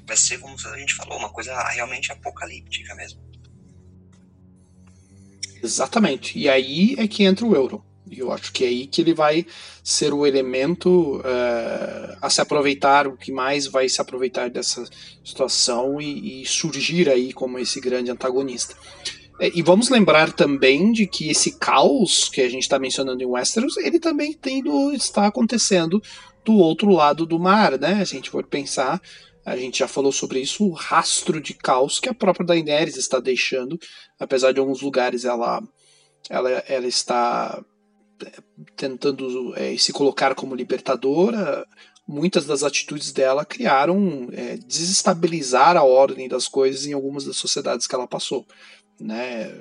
Vai 0.06 0.15
ser, 0.15 0.39
como 0.39 0.56
a 0.56 0.80
gente 0.80 0.95
falou, 0.95 1.17
uma 1.17 1.30
coisa 1.30 1.54
realmente 1.69 2.12
apocalíptica 2.12 2.95
mesmo. 2.95 3.21
Exatamente. 5.62 6.38
E 6.38 6.47
aí 6.50 6.95
é 6.97 7.08
que 7.08 7.23
entra 7.23 7.45
o 7.45 7.54
euro. 7.54 7.84
E 8.10 8.20
eu 8.20 8.32
acho 8.32 8.52
que 8.52 8.63
é 8.63 8.67
aí 8.67 8.88
que 8.88 9.02
ele 9.02 9.13
vai 9.13 9.46
ser 9.84 10.13
o 10.13 10.26
elemento 10.26 11.17
uh, 11.17 12.17
a 12.22 12.30
se 12.30 12.41
aproveitar, 12.41 13.08
o 13.08 13.17
que 13.17 13.32
mais 13.32 13.67
vai 13.67 13.88
se 13.89 14.02
aproveitar 14.02 14.50
dessa 14.50 14.84
situação 15.24 16.02
e, 16.02 16.41
e 16.41 16.46
surgir 16.46 17.10
aí 17.10 17.34
como 17.34 17.60
esse 17.60 17.80
grande 17.80 18.12
antagonista. 18.12 18.76
É, 19.39 19.52
e 19.54 19.62
vamos 19.62 19.89
lembrar 19.89 20.32
também 20.32 20.91
de 20.91 21.06
que 21.06 21.30
esse 21.30 21.58
caos 21.58 22.28
que 22.28 22.41
a 22.41 22.50
gente 22.50 22.63
está 22.63 22.80
mencionando 22.80 23.22
em 23.22 23.26
Westeros, 23.26 23.78
ele 23.78 24.00
também 24.00 24.36
do, 24.63 24.91
está 24.91 25.28
acontecendo 25.28 26.02
do 26.43 26.54
outro 26.54 26.89
lado 26.89 27.26
do 27.26 27.38
mar, 27.38 27.78
né? 27.78 28.04
Se 28.06 28.13
a 28.13 28.17
gente 28.17 28.30
for 28.30 28.46
pensar, 28.46 29.02
a 29.46 29.56
gente 29.56 29.80
já 29.80 29.88
falou 29.88 30.12
sobre 30.12 30.39
isso, 30.39 30.65
o 30.65 30.72
rastro 30.72 31.39
de 31.39 31.54
caos 31.54 32.00
que 32.00 32.10
a 32.10 32.13
própria 32.13 32.46
Daenerys 32.46 32.98
está 32.98 33.20
deixando, 33.20 33.80
apesar 34.20 34.52
de 34.52 34.60
alguns 34.60 34.82
lugares 34.82 35.24
ela, 35.24 35.62
ela, 36.30 36.50
ela 36.67 36.88
está 36.88 37.63
tentando 38.75 39.53
é, 39.56 39.77
se 39.77 39.93
colocar 39.93 40.36
como 40.36 40.56
libertadora, 40.56 41.65
muitas 42.08 42.45
das 42.45 42.63
atitudes 42.63 43.12
dela 43.12 43.45
criaram 43.45 44.30
é, 44.32 44.58
desestabilizar 44.58 45.75
a 45.75 45.84
ordem 45.84 46.27
das 46.27 46.47
coisas 46.47 46.86
em 46.86 46.93
algumas 46.93 47.25
das 47.25 47.38
sociedades 47.38 47.88
que 47.88 47.95
ela 47.95 48.08
passou 48.08 48.45
né? 48.99 49.53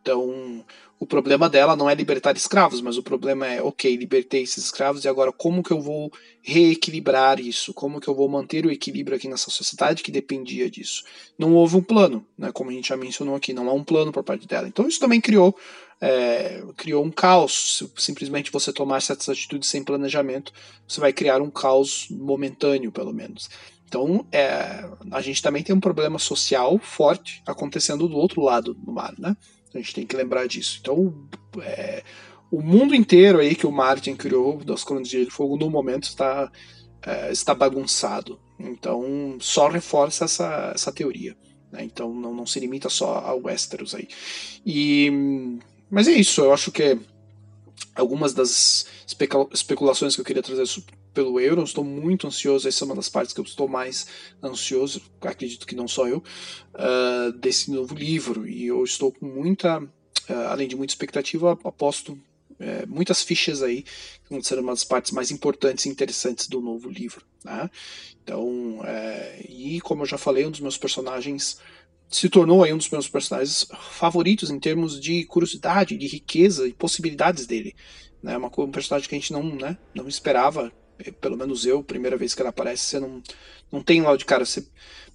Então, 0.00 0.64
o 0.98 1.06
problema 1.06 1.48
dela 1.48 1.76
não 1.76 1.90
é 1.90 1.94
libertar 1.94 2.36
escravos, 2.36 2.80
mas 2.80 2.96
o 2.96 3.02
problema 3.02 3.46
é, 3.46 3.60
ok, 3.60 3.96
libertei 3.96 4.42
esses 4.42 4.64
escravos 4.64 5.04
e 5.04 5.08
agora 5.08 5.32
como 5.32 5.62
que 5.62 5.72
eu 5.72 5.80
vou 5.80 6.10
reequilibrar 6.40 7.40
isso? 7.40 7.74
Como 7.74 8.00
que 8.00 8.08
eu 8.08 8.14
vou 8.14 8.28
manter 8.28 8.64
o 8.64 8.70
equilíbrio 8.70 9.16
aqui 9.16 9.28
nessa 9.28 9.50
sociedade 9.50 10.02
que 10.02 10.12
dependia 10.12 10.70
disso? 10.70 11.04
Não 11.38 11.54
houve 11.54 11.76
um 11.76 11.82
plano, 11.82 12.24
né? 12.38 12.50
Como 12.52 12.70
a 12.70 12.72
gente 12.72 12.88
já 12.88 12.96
mencionou 12.96 13.34
aqui, 13.34 13.52
não 13.52 13.68
há 13.68 13.72
um 13.72 13.84
plano 13.84 14.12
por 14.12 14.22
parte 14.22 14.46
dela. 14.46 14.68
Então 14.68 14.86
isso 14.86 15.00
também 15.00 15.20
criou 15.20 15.56
é, 16.00 16.62
criou 16.76 17.04
um 17.04 17.10
caos. 17.10 17.82
Simplesmente 17.96 18.52
você 18.52 18.72
tomar 18.72 19.00
certas 19.00 19.28
atitudes 19.28 19.68
sem 19.68 19.84
planejamento, 19.84 20.52
você 20.86 21.00
vai 21.00 21.12
criar 21.12 21.40
um 21.40 21.50
caos 21.50 22.08
momentâneo, 22.10 22.92
pelo 22.92 23.12
menos. 23.12 23.48
Então, 23.88 24.26
é, 24.32 24.88
a 25.10 25.20
gente 25.20 25.42
também 25.42 25.62
tem 25.62 25.74
um 25.74 25.80
problema 25.80 26.18
social 26.18 26.78
forte 26.78 27.42
acontecendo 27.46 28.08
do 28.08 28.16
outro 28.16 28.42
lado 28.42 28.74
do 28.74 28.92
mar, 28.92 29.14
né? 29.16 29.36
A 29.72 29.78
gente 29.78 29.94
tem 29.94 30.06
que 30.06 30.16
lembrar 30.16 30.46
disso. 30.46 30.78
Então, 30.80 31.14
é, 31.62 32.02
o 32.50 32.60
mundo 32.60 32.94
inteiro 32.94 33.38
aí 33.38 33.54
que 33.54 33.66
o 33.66 33.72
Martin 33.72 34.16
criou 34.16 34.58
das 34.64 34.82
Crônicas 34.82 35.10
de 35.10 35.30
Fogo 35.30 35.56
no 35.56 35.70
momento 35.70 36.04
está, 36.04 36.50
é, 37.02 37.30
está 37.30 37.54
bagunçado. 37.54 38.40
Então, 38.58 39.36
só 39.40 39.68
reforça 39.68 40.24
essa, 40.24 40.72
essa 40.74 40.92
teoria. 40.92 41.36
Né? 41.70 41.84
Então, 41.84 42.12
não, 42.12 42.34
não 42.34 42.46
se 42.46 42.58
limita 42.58 42.88
só 42.88 43.18
ao 43.18 43.42
Westeros 43.42 43.94
aí. 43.94 44.08
E, 44.64 45.58
mas 45.90 46.08
é 46.08 46.12
isso, 46.12 46.40
eu 46.40 46.52
acho 46.52 46.70
que 46.72 46.98
algumas 47.94 48.34
das 48.34 48.86
especulações 49.52 50.14
que 50.14 50.20
eu 50.20 50.24
queria 50.24 50.42
trazer 50.42 50.62
pelo 51.16 51.40
euro. 51.40 51.62
Estou 51.62 51.82
muito 51.82 52.26
ansioso, 52.26 52.68
essa 52.68 52.84
é 52.84 52.86
uma 52.86 52.94
das 52.94 53.08
partes 53.08 53.32
que 53.32 53.40
eu 53.40 53.44
estou 53.44 53.66
mais 53.66 54.06
ansioso, 54.44 55.00
acredito 55.22 55.66
que 55.66 55.74
não 55.74 55.88
só 55.88 56.06
eu, 56.06 56.18
uh, 56.74 57.32
desse 57.32 57.70
novo 57.70 57.94
livro. 57.94 58.46
E 58.46 58.66
eu 58.66 58.84
estou 58.84 59.10
com 59.10 59.24
muita, 59.24 59.80
uh, 59.80 60.48
além 60.50 60.68
de 60.68 60.76
muita 60.76 60.92
expectativa, 60.92 61.58
aposto 61.64 62.12
uh, 62.12 62.86
muitas 62.86 63.22
fichas 63.22 63.62
aí, 63.62 63.82
que 63.82 64.30
vão 64.30 64.42
ser 64.42 64.58
uma 64.58 64.72
das 64.72 64.84
partes 64.84 65.10
mais 65.10 65.30
importantes 65.30 65.86
e 65.86 65.88
interessantes 65.88 66.46
do 66.48 66.60
novo 66.60 66.90
livro. 66.90 67.24
Né? 67.42 67.70
Então, 68.22 68.80
é, 68.84 69.46
e 69.48 69.80
como 69.80 70.02
eu 70.02 70.06
já 70.06 70.18
falei, 70.18 70.44
um 70.44 70.50
dos 70.50 70.60
meus 70.60 70.76
personagens 70.76 71.58
se 72.08 72.28
tornou 72.28 72.62
aí 72.62 72.72
um 72.72 72.78
dos 72.78 72.90
meus 72.90 73.08
personagens 73.08 73.66
favoritos 73.90 74.50
em 74.50 74.58
termos 74.58 75.00
de 75.00 75.24
curiosidade, 75.24 75.96
de 75.96 76.06
riqueza 76.06 76.66
e 76.66 76.72
possibilidades 76.72 77.46
dele. 77.46 77.74
Né? 78.22 78.36
Uma, 78.36 78.50
um 78.58 78.70
personagem 78.70 79.08
que 79.08 79.14
a 79.14 79.18
gente 79.18 79.32
não, 79.32 79.42
né, 79.42 79.76
não 79.94 80.08
esperava, 80.08 80.72
eh, 80.98 81.10
pelo 81.10 81.36
menos 81.36 81.66
eu, 81.66 81.82
primeira 81.82 82.16
vez 82.16 82.34
que 82.34 82.42
ele 82.42 82.48
aparece, 82.48 82.84
você 82.84 83.00
não, 83.00 83.22
não 83.70 83.82
tem 83.82 84.00
lá 84.02 84.16
de 84.16 84.24
cara, 84.24 84.44
você, 84.44 84.66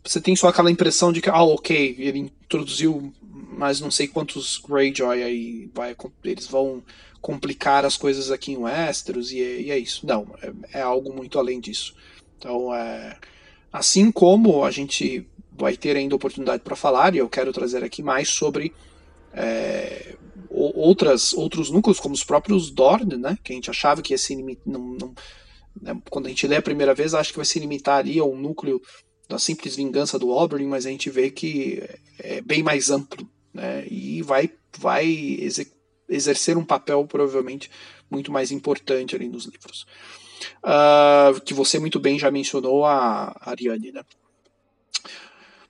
você 0.03 0.19
tem 0.19 0.35
só 0.35 0.47
aquela 0.47 0.71
impressão 0.71 1.11
de 1.11 1.21
que, 1.21 1.29
ah, 1.29 1.43
ok, 1.43 1.95
ele 1.97 2.19
introduziu 2.19 3.13
mais 3.21 3.79
não 3.79 3.91
sei 3.91 4.07
quantos 4.07 4.57
Greyjoy 4.57 5.23
aí, 5.23 5.69
vai, 5.73 5.95
eles 6.23 6.47
vão 6.47 6.83
complicar 7.21 7.85
as 7.85 7.95
coisas 7.95 8.31
aqui 8.31 8.51
em 8.51 8.57
Westeros 8.57 9.31
e, 9.31 9.41
é, 9.41 9.61
e 9.61 9.71
é 9.71 9.77
isso. 9.77 10.05
Não, 10.05 10.27
é, 10.41 10.79
é, 10.79 10.81
algo 10.81 11.13
muito 11.13 11.37
além 11.37 11.59
disso. 11.59 11.95
Então, 12.37 12.73
é, 12.73 13.17
assim 13.71 14.11
como 14.11 14.65
a 14.65 14.71
gente 14.71 15.27
vai 15.51 15.75
ter 15.75 15.95
ainda 15.95 16.15
oportunidade 16.15 16.63
para 16.63 16.75
falar, 16.75 17.13
e 17.13 17.19
eu 17.19 17.29
quero 17.29 17.51
trazer 17.51 17.83
aqui 17.83 18.01
mais 18.01 18.29
sobre 18.29 18.73
é, 19.33 20.15
outras, 20.49 21.33
outros 21.33 21.69
núcleos, 21.69 21.99
como 21.99 22.13
os 22.13 22.23
próprios 22.23 22.69
Dorn, 22.71 23.17
né, 23.17 23.37
que 23.43 23.51
a 23.51 23.55
gente 23.55 23.69
achava 23.69 24.01
que 24.01 24.13
ia 24.13 24.17
se 24.17 24.35
limitar. 24.35 24.63
Não, 24.65 24.79
não, 24.99 25.13
né, 25.81 26.01
quando 26.09 26.25
a 26.25 26.29
gente 26.29 26.47
lê 26.47 26.55
a 26.55 26.61
primeira 26.61 26.93
vez, 26.93 27.13
acho 27.13 27.31
que 27.31 27.37
vai 27.37 27.45
se 27.45 27.59
limitar 27.59 27.99
ali 27.99 28.19
a 28.19 28.23
um 28.23 28.37
núcleo 28.37 28.81
da 29.27 29.39
simples 29.39 29.75
vingança 29.75 30.19
do 30.19 30.29
Oberyn, 30.29 30.67
mas 30.67 30.85
a 30.85 30.89
gente 30.89 31.09
vê 31.09 31.31
que 31.31 31.81
é 32.19 32.41
bem 32.41 32.61
mais 32.61 32.89
amplo 32.89 33.27
né, 33.53 33.85
e 33.89 34.21
vai, 34.21 34.51
vai 34.77 35.07
exercer 36.09 36.57
um 36.57 36.65
papel 36.65 37.05
provavelmente 37.07 37.71
muito 38.09 38.31
mais 38.31 38.51
importante 38.51 39.15
ali 39.15 39.29
nos 39.29 39.45
livros. 39.45 39.85
Uh, 40.63 41.39
que 41.41 41.53
você 41.53 41.79
muito 41.79 41.99
bem 41.99 42.19
já 42.19 42.29
mencionou 42.29 42.83
a 42.83 43.35
Ariane, 43.41 43.91
né? 43.91 44.01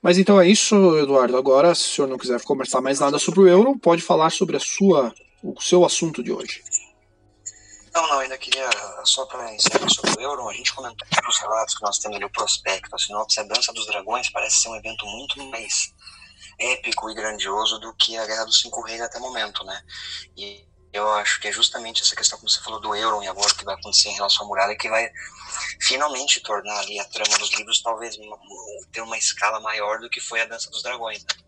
Mas 0.02 0.18
então 0.18 0.40
é 0.40 0.48
isso, 0.48 0.74
Eduardo. 0.98 1.36
Agora, 1.36 1.74
se 1.74 1.82
o 1.82 1.94
senhor 1.94 2.08
não 2.08 2.18
quiser 2.18 2.42
conversar 2.42 2.80
mais 2.80 2.98
nada 2.98 3.18
sobre 3.20 3.40
o 3.40 3.48
euro, 3.48 3.78
pode 3.78 4.02
falar 4.02 4.30
sobre 4.30 4.56
a 4.56 4.60
sua, 4.60 5.14
o 5.42 5.60
seu 5.60 5.84
assunto 5.84 6.22
de 6.24 6.32
hoje. 6.32 6.62
Não, 7.94 8.08
não, 8.08 8.18
ainda 8.18 8.36
queria, 8.36 8.68
só 9.04 9.24
para 9.26 9.54
encerrar 9.54 9.88
sobre 9.90 10.10
o 10.16 10.20
euro, 10.20 10.48
a 10.48 10.54
gente 10.54 10.74
comentou 10.74 11.06
nos 11.24 11.38
relatos 11.38 11.76
que 11.76 11.84
nós 11.84 11.98
temos 11.98 12.16
ali 12.16 12.24
o 12.24 12.30
prospecto, 12.30 12.94
a 12.96 12.98
sinopse, 12.98 13.38
a 13.38 13.44
Dança 13.44 13.72
dos 13.72 13.86
Dragões 13.86 14.30
parece 14.30 14.62
ser 14.62 14.70
um 14.70 14.76
evento 14.76 15.06
muito 15.06 15.40
mais 15.50 15.94
épico 16.58 17.10
e 17.10 17.14
grandioso 17.14 17.78
do 17.78 17.94
que 17.94 18.16
a 18.16 18.26
Guerra 18.26 18.44
dos 18.44 18.60
Cinco 18.60 18.82
Reis 18.82 19.00
até 19.00 19.18
o 19.18 19.20
momento, 19.22 19.62
né? 19.64 19.82
E 20.36 20.66
eu 20.92 21.08
acho 21.14 21.40
que 21.40 21.48
é 21.48 21.52
justamente 21.52 22.02
essa 22.02 22.14
questão, 22.14 22.38
como 22.38 22.50
você 22.50 22.60
falou, 22.60 22.78
do 22.78 22.94
euro 22.94 23.22
e 23.22 23.26
agora 23.26 23.50
o 23.50 23.56
que 23.56 23.64
vai 23.64 23.74
acontecer 23.74 24.10
em 24.10 24.14
relação 24.14 24.44
à 24.44 24.48
muralha, 24.48 24.76
que 24.76 24.90
vai 24.90 25.10
finalmente 25.80 26.40
tornar 26.40 26.80
ali 26.80 26.98
a 27.00 27.04
trama 27.04 27.38
dos 27.38 27.50
livros 27.54 27.80
talvez 27.80 28.18
ter 28.92 29.00
uma 29.00 29.16
escala 29.16 29.58
maior 29.60 30.00
do 30.00 30.10
que 30.10 30.20
foi 30.20 30.42
a 30.42 30.44
Dança 30.44 30.70
dos 30.70 30.82
Dragões. 30.82 31.22
Né? 31.22 31.42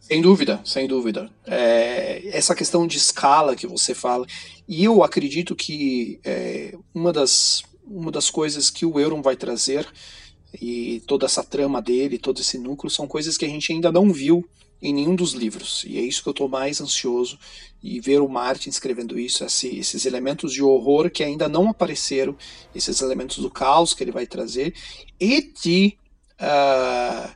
Sem 0.00 0.20
dúvida, 0.20 0.60
sem 0.64 0.88
dúvida. 0.88 1.30
É, 1.46 2.36
essa 2.36 2.52
questão 2.52 2.84
de 2.84 2.96
escala 2.96 3.54
que 3.54 3.68
você 3.68 3.94
fala, 3.94 4.26
e 4.66 4.82
eu 4.82 5.04
acredito 5.04 5.54
que 5.54 6.18
é, 6.24 6.76
uma, 6.92 7.12
das, 7.12 7.62
uma 7.84 8.10
das 8.10 8.28
coisas 8.28 8.70
que 8.70 8.84
o 8.84 8.98
Euron 8.98 9.22
vai 9.22 9.36
trazer, 9.36 9.86
e 10.60 11.00
toda 11.06 11.26
essa 11.26 11.44
trama 11.44 11.80
dele, 11.80 12.18
todo 12.18 12.40
esse 12.40 12.58
núcleo, 12.58 12.90
são 12.90 13.06
coisas 13.06 13.38
que 13.38 13.44
a 13.44 13.48
gente 13.48 13.72
ainda 13.72 13.92
não 13.92 14.12
viu 14.12 14.44
em 14.82 14.94
nenhum 14.94 15.14
dos 15.14 15.32
livros. 15.32 15.84
E 15.86 15.98
é 15.98 16.02
isso 16.02 16.22
que 16.22 16.28
eu 16.28 16.32
estou 16.32 16.48
mais 16.48 16.80
ansioso 16.80 17.38
e 17.82 18.00
ver 18.00 18.20
o 18.20 18.28
Martin 18.28 18.70
escrevendo 18.70 19.18
isso, 19.18 19.44
esse, 19.44 19.78
esses 19.78 20.04
elementos 20.04 20.52
de 20.52 20.62
horror 20.62 21.10
que 21.10 21.24
ainda 21.24 21.48
não 21.48 21.68
apareceram, 21.68 22.36
esses 22.74 23.00
elementos 23.00 23.38
do 23.38 23.50
caos 23.50 23.94
que 23.94 24.02
ele 24.04 24.12
vai 24.12 24.26
trazer 24.26 24.74
e 25.18 25.52
de 25.62 25.96
uh, 26.40 27.30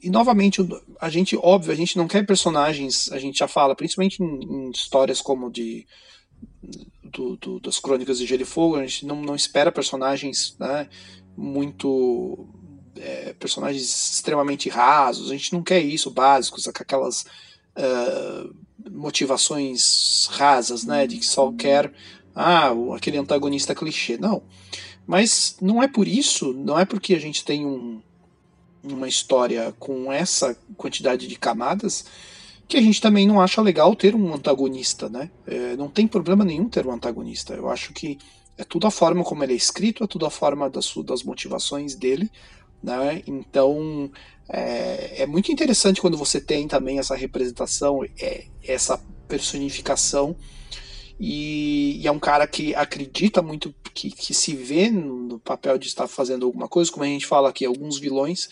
e 0.00 0.08
novamente 0.08 0.66
a 1.00 1.10
gente 1.10 1.36
óbvio 1.36 1.72
a 1.72 1.74
gente 1.74 1.96
não 1.96 2.06
quer 2.06 2.24
personagens 2.24 3.10
a 3.10 3.18
gente 3.18 3.38
já 3.38 3.48
fala 3.48 3.74
principalmente 3.74 4.22
em, 4.22 4.44
em 4.44 4.70
histórias 4.70 5.20
como 5.20 5.50
de 5.50 5.84
do, 7.02 7.36
do, 7.36 7.60
das 7.60 7.80
crônicas 7.80 8.18
de 8.18 8.26
Gelo 8.26 8.42
e 8.42 8.46
Fogo 8.46 8.76
a 8.76 8.86
gente 8.86 9.04
não, 9.04 9.20
não 9.20 9.34
espera 9.34 9.72
personagens 9.72 10.56
né, 10.60 10.88
muito 11.36 12.46
é, 12.96 13.34
personagens 13.38 14.12
extremamente 14.14 14.68
rasos, 14.68 15.30
a 15.30 15.34
gente 15.34 15.52
não 15.52 15.62
quer 15.62 15.80
isso, 15.80 16.10
básicos, 16.10 16.68
aquelas 16.68 17.24
uh, 17.76 18.54
motivações 18.90 20.26
rasas, 20.30 20.84
né, 20.84 21.06
de 21.06 21.18
que 21.18 21.26
só 21.26 21.52
quer 21.52 21.92
ah, 22.34 22.72
aquele 22.96 23.18
antagonista 23.18 23.74
clichê. 23.74 24.16
Não. 24.16 24.42
Mas 25.06 25.56
não 25.60 25.82
é 25.82 25.88
por 25.88 26.08
isso, 26.08 26.52
não 26.52 26.78
é 26.78 26.84
porque 26.84 27.14
a 27.14 27.20
gente 27.20 27.44
tem 27.44 27.64
um, 27.64 28.00
uma 28.82 29.08
história 29.08 29.74
com 29.78 30.12
essa 30.12 30.56
quantidade 30.76 31.26
de 31.26 31.36
camadas 31.36 32.04
que 32.66 32.76
a 32.78 32.80
gente 32.80 33.00
também 33.00 33.26
não 33.26 33.40
acha 33.40 33.60
legal 33.60 33.94
ter 33.94 34.14
um 34.14 34.32
antagonista, 34.32 35.08
né? 35.08 35.30
É, 35.46 35.76
não 35.76 35.88
tem 35.88 36.06
problema 36.06 36.44
nenhum 36.44 36.68
ter 36.68 36.86
um 36.86 36.92
antagonista. 36.92 37.52
Eu 37.52 37.68
acho 37.68 37.92
que 37.92 38.18
é 38.56 38.64
tudo 38.64 38.86
a 38.86 38.90
forma 38.90 39.22
como 39.22 39.44
ele 39.44 39.52
é 39.52 39.56
escrito, 39.56 40.04
é 40.04 40.06
tudo 40.06 40.24
a 40.24 40.30
forma 40.30 40.70
das, 40.70 40.92
das 41.04 41.22
motivações 41.22 41.94
dele, 41.94 42.30
né? 42.84 43.22
Então 43.26 44.10
é, 44.48 45.22
é, 45.22 45.26
muito 45.26 45.50
interessante 45.50 46.00
quando 46.00 46.18
você 46.18 46.40
tem 46.40 46.68
também 46.68 46.98
essa 46.98 47.16
representação, 47.16 48.04
é, 48.20 48.44
essa 48.62 49.02
personificação. 49.26 50.36
E, 51.18 52.00
e, 52.02 52.06
é 52.06 52.12
um 52.12 52.18
cara 52.18 52.46
que 52.46 52.74
acredita 52.74 53.40
muito, 53.40 53.74
que, 53.94 54.10
que 54.10 54.34
se 54.34 54.54
vê 54.54 54.90
no, 54.90 55.38
papel 55.38 55.78
de 55.78 55.86
estar 55.86 56.06
fazendo 56.06 56.44
alguma 56.44 56.68
coisa, 56.68 56.90
como 56.90 57.04
a 57.04 57.08
gente 57.08 57.26
fala 57.26 57.48
aqui, 57.48 57.64
alguns 57.64 57.98
vilões, 57.98 58.48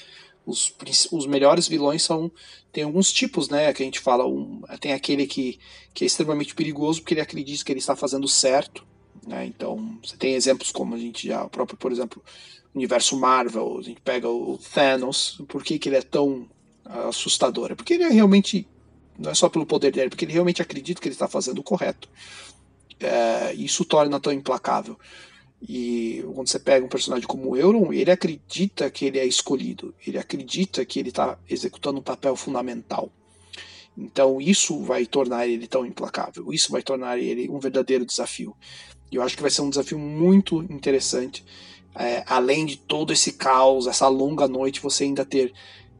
os, 0.46 0.74
os 1.10 1.26
melhores 1.26 1.68
vilões 1.68 2.02
são. 2.02 2.30
Tem 2.72 2.84
alguns 2.84 3.12
tipos, 3.12 3.48
né? 3.48 3.72
Que 3.72 3.82
a 3.82 3.84
gente 3.84 4.00
fala. 4.00 4.26
Um, 4.26 4.62
tem 4.80 4.92
aquele 4.92 5.26
que, 5.26 5.58
que 5.92 6.04
é 6.04 6.06
extremamente 6.06 6.54
perigoso 6.54 7.00
porque 7.00 7.14
ele 7.14 7.20
acredita 7.20 7.64
que 7.64 7.72
ele 7.72 7.80
está 7.80 7.94
fazendo 7.94 8.26
certo. 8.26 8.84
Né? 9.26 9.46
Então, 9.46 9.98
você 10.02 10.16
tem 10.16 10.34
exemplos 10.34 10.72
como 10.72 10.94
a 10.94 10.98
gente 10.98 11.28
já, 11.28 11.44
o 11.44 11.50
próprio, 11.50 11.76
por 11.76 11.92
exemplo, 11.92 12.22
universo 12.74 13.18
Marvel, 13.18 13.78
a 13.78 13.82
gente 13.82 14.00
pega 14.00 14.28
o 14.28 14.58
Thanos, 14.58 15.40
por 15.48 15.62
que, 15.62 15.78
que 15.78 15.88
ele 15.88 15.96
é 15.96 16.02
tão 16.02 16.48
assustador? 16.84 17.72
É 17.72 17.74
porque 17.74 17.94
ele 17.94 18.04
é 18.04 18.08
realmente, 18.08 18.66
não 19.18 19.30
é 19.30 19.34
só 19.34 19.48
pelo 19.48 19.66
poder 19.66 19.92
dele, 19.92 20.06
é 20.06 20.10
porque 20.10 20.24
ele 20.24 20.32
realmente 20.32 20.62
acredita 20.62 21.00
que 21.00 21.08
ele 21.08 21.14
está 21.14 21.28
fazendo 21.28 21.58
o 21.58 21.62
correto. 21.62 22.08
É, 22.98 23.52
isso 23.54 23.84
torna 23.84 24.18
tão 24.20 24.32
implacável. 24.32 24.98
E 25.68 26.24
quando 26.34 26.48
você 26.48 26.58
pega 26.58 26.84
um 26.84 26.88
personagem 26.88 27.26
como 27.26 27.50
o 27.50 27.56
Euron, 27.56 27.92
ele 27.92 28.10
acredita 28.10 28.90
que 28.90 29.04
ele 29.04 29.18
é 29.18 29.24
escolhido, 29.24 29.94
ele 30.04 30.18
acredita 30.18 30.84
que 30.84 30.98
ele 30.98 31.10
está 31.10 31.38
executando 31.48 32.00
um 32.00 32.02
papel 32.02 32.34
fundamental. 32.34 33.12
Então 33.96 34.40
isso 34.40 34.80
vai 34.82 35.06
tornar 35.06 35.46
ele 35.46 35.66
tão 35.66 35.86
implacável, 35.86 36.52
isso 36.52 36.72
vai 36.72 36.82
tornar 36.82 37.18
ele 37.18 37.48
um 37.48 37.60
verdadeiro 37.60 38.06
desafio. 38.06 38.56
E 39.10 39.16
eu 39.16 39.22
acho 39.22 39.36
que 39.36 39.42
vai 39.42 39.50
ser 39.50 39.62
um 39.62 39.70
desafio 39.70 39.98
muito 39.98 40.62
interessante 40.62 41.44
é, 41.94 42.24
além 42.26 42.66
de 42.66 42.76
todo 42.76 43.12
esse 43.12 43.32
caos, 43.32 43.86
essa 43.86 44.08
longa 44.08 44.48
noite, 44.48 44.80
você 44.80 45.04
ainda 45.04 45.24
ter 45.24 45.52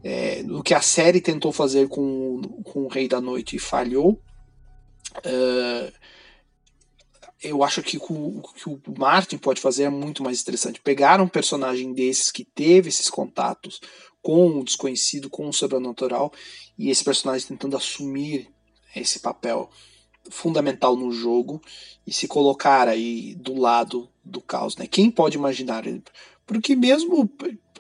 é, 0.02 0.44
o 0.48 0.62
que 0.62 0.74
a 0.74 0.80
série 0.80 1.20
tentou 1.20 1.52
fazer 1.52 1.88
com, 1.88 2.40
com 2.64 2.84
o 2.84 2.88
Rei 2.88 3.06
da 3.06 3.20
Noite 3.20 3.56
e 3.56 3.60
falhou. 3.60 4.20
Uh, 5.18 5.92
eu 7.42 7.62
acho 7.62 7.82
que 7.82 7.98
o 7.98 8.42
que 8.54 8.68
o 8.68 8.80
Martin 8.96 9.36
pode 9.36 9.60
fazer 9.60 9.84
é 9.84 9.90
muito 9.90 10.22
mais 10.22 10.40
interessante. 10.40 10.80
Pegar 10.80 11.20
um 11.20 11.28
personagem 11.28 11.92
desses 11.92 12.30
que 12.30 12.44
teve 12.44 12.88
esses 12.88 13.10
contatos 13.10 13.80
com 14.22 14.58
o 14.58 14.64
desconhecido, 14.64 15.28
com 15.28 15.48
o 15.48 15.52
sobrenatural, 15.52 16.32
e 16.78 16.88
esse 16.88 17.02
personagem 17.02 17.48
tentando 17.48 17.76
assumir 17.76 18.48
esse 18.94 19.18
papel 19.18 19.68
fundamental 20.30 20.96
no 20.96 21.10
jogo 21.10 21.60
e 22.06 22.12
se 22.12 22.28
colocar 22.28 22.88
aí 22.88 23.34
do 23.34 23.58
lado 23.58 24.08
do 24.24 24.40
caos, 24.40 24.76
né? 24.76 24.86
Quem 24.86 25.10
pode 25.10 25.36
imaginar? 25.36 25.84
Porque 26.46 26.76
mesmo 26.76 27.30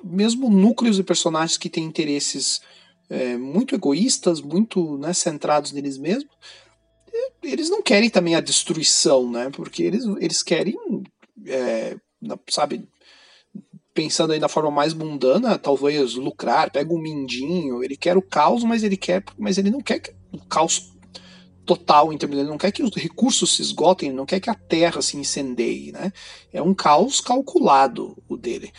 mesmo 0.02 0.50
núcleos 0.50 0.98
e 0.98 1.04
personagens 1.04 1.56
que 1.56 1.70
têm 1.70 1.84
interesses 1.84 2.60
é, 3.08 3.36
muito 3.36 3.74
egoístas, 3.74 4.40
muito 4.40 4.98
né, 4.98 5.12
centrados 5.12 5.72
neles 5.72 5.96
mesmos, 5.96 6.34
eles 7.42 7.70
não 7.70 7.82
querem 7.82 8.10
também 8.10 8.34
a 8.34 8.40
destruição, 8.40 9.30
né? 9.30 9.50
Porque 9.50 9.82
eles, 9.82 10.04
eles 10.18 10.42
querem, 10.42 10.76
é, 11.46 11.96
sabe, 12.48 12.88
pensando 13.92 14.32
aí 14.32 14.38
na 14.38 14.48
forma 14.48 14.70
mais 14.70 14.94
mundana, 14.94 15.58
talvez 15.58 16.14
lucrar, 16.14 16.70
pega 16.70 16.92
um 16.92 17.00
mindinho, 17.00 17.82
ele 17.82 17.96
quer 17.96 18.16
o 18.16 18.22
caos, 18.22 18.64
mas 18.64 18.82
ele 18.82 18.96
quer, 18.96 19.22
mas 19.38 19.58
ele 19.58 19.70
não 19.70 19.80
quer 19.80 19.98
que 20.00 20.12
o 20.32 20.38
caos 20.46 20.92
total 21.64 22.16
termos 22.16 22.38
ele 22.38 22.48
não 22.48 22.58
quer 22.58 22.72
que 22.72 22.82
os 22.82 22.94
recursos 22.94 23.54
se 23.54 23.62
esgotem, 23.62 24.12
não 24.12 24.26
quer 24.26 24.40
que 24.40 24.50
a 24.50 24.54
terra 24.54 25.00
se 25.00 25.16
incendeie, 25.16 25.92
né? 25.92 26.12
É 26.52 26.60
um 26.62 26.74
caos 26.74 27.20
calculado 27.20 28.16
o 28.28 28.36
dele. 28.36 28.72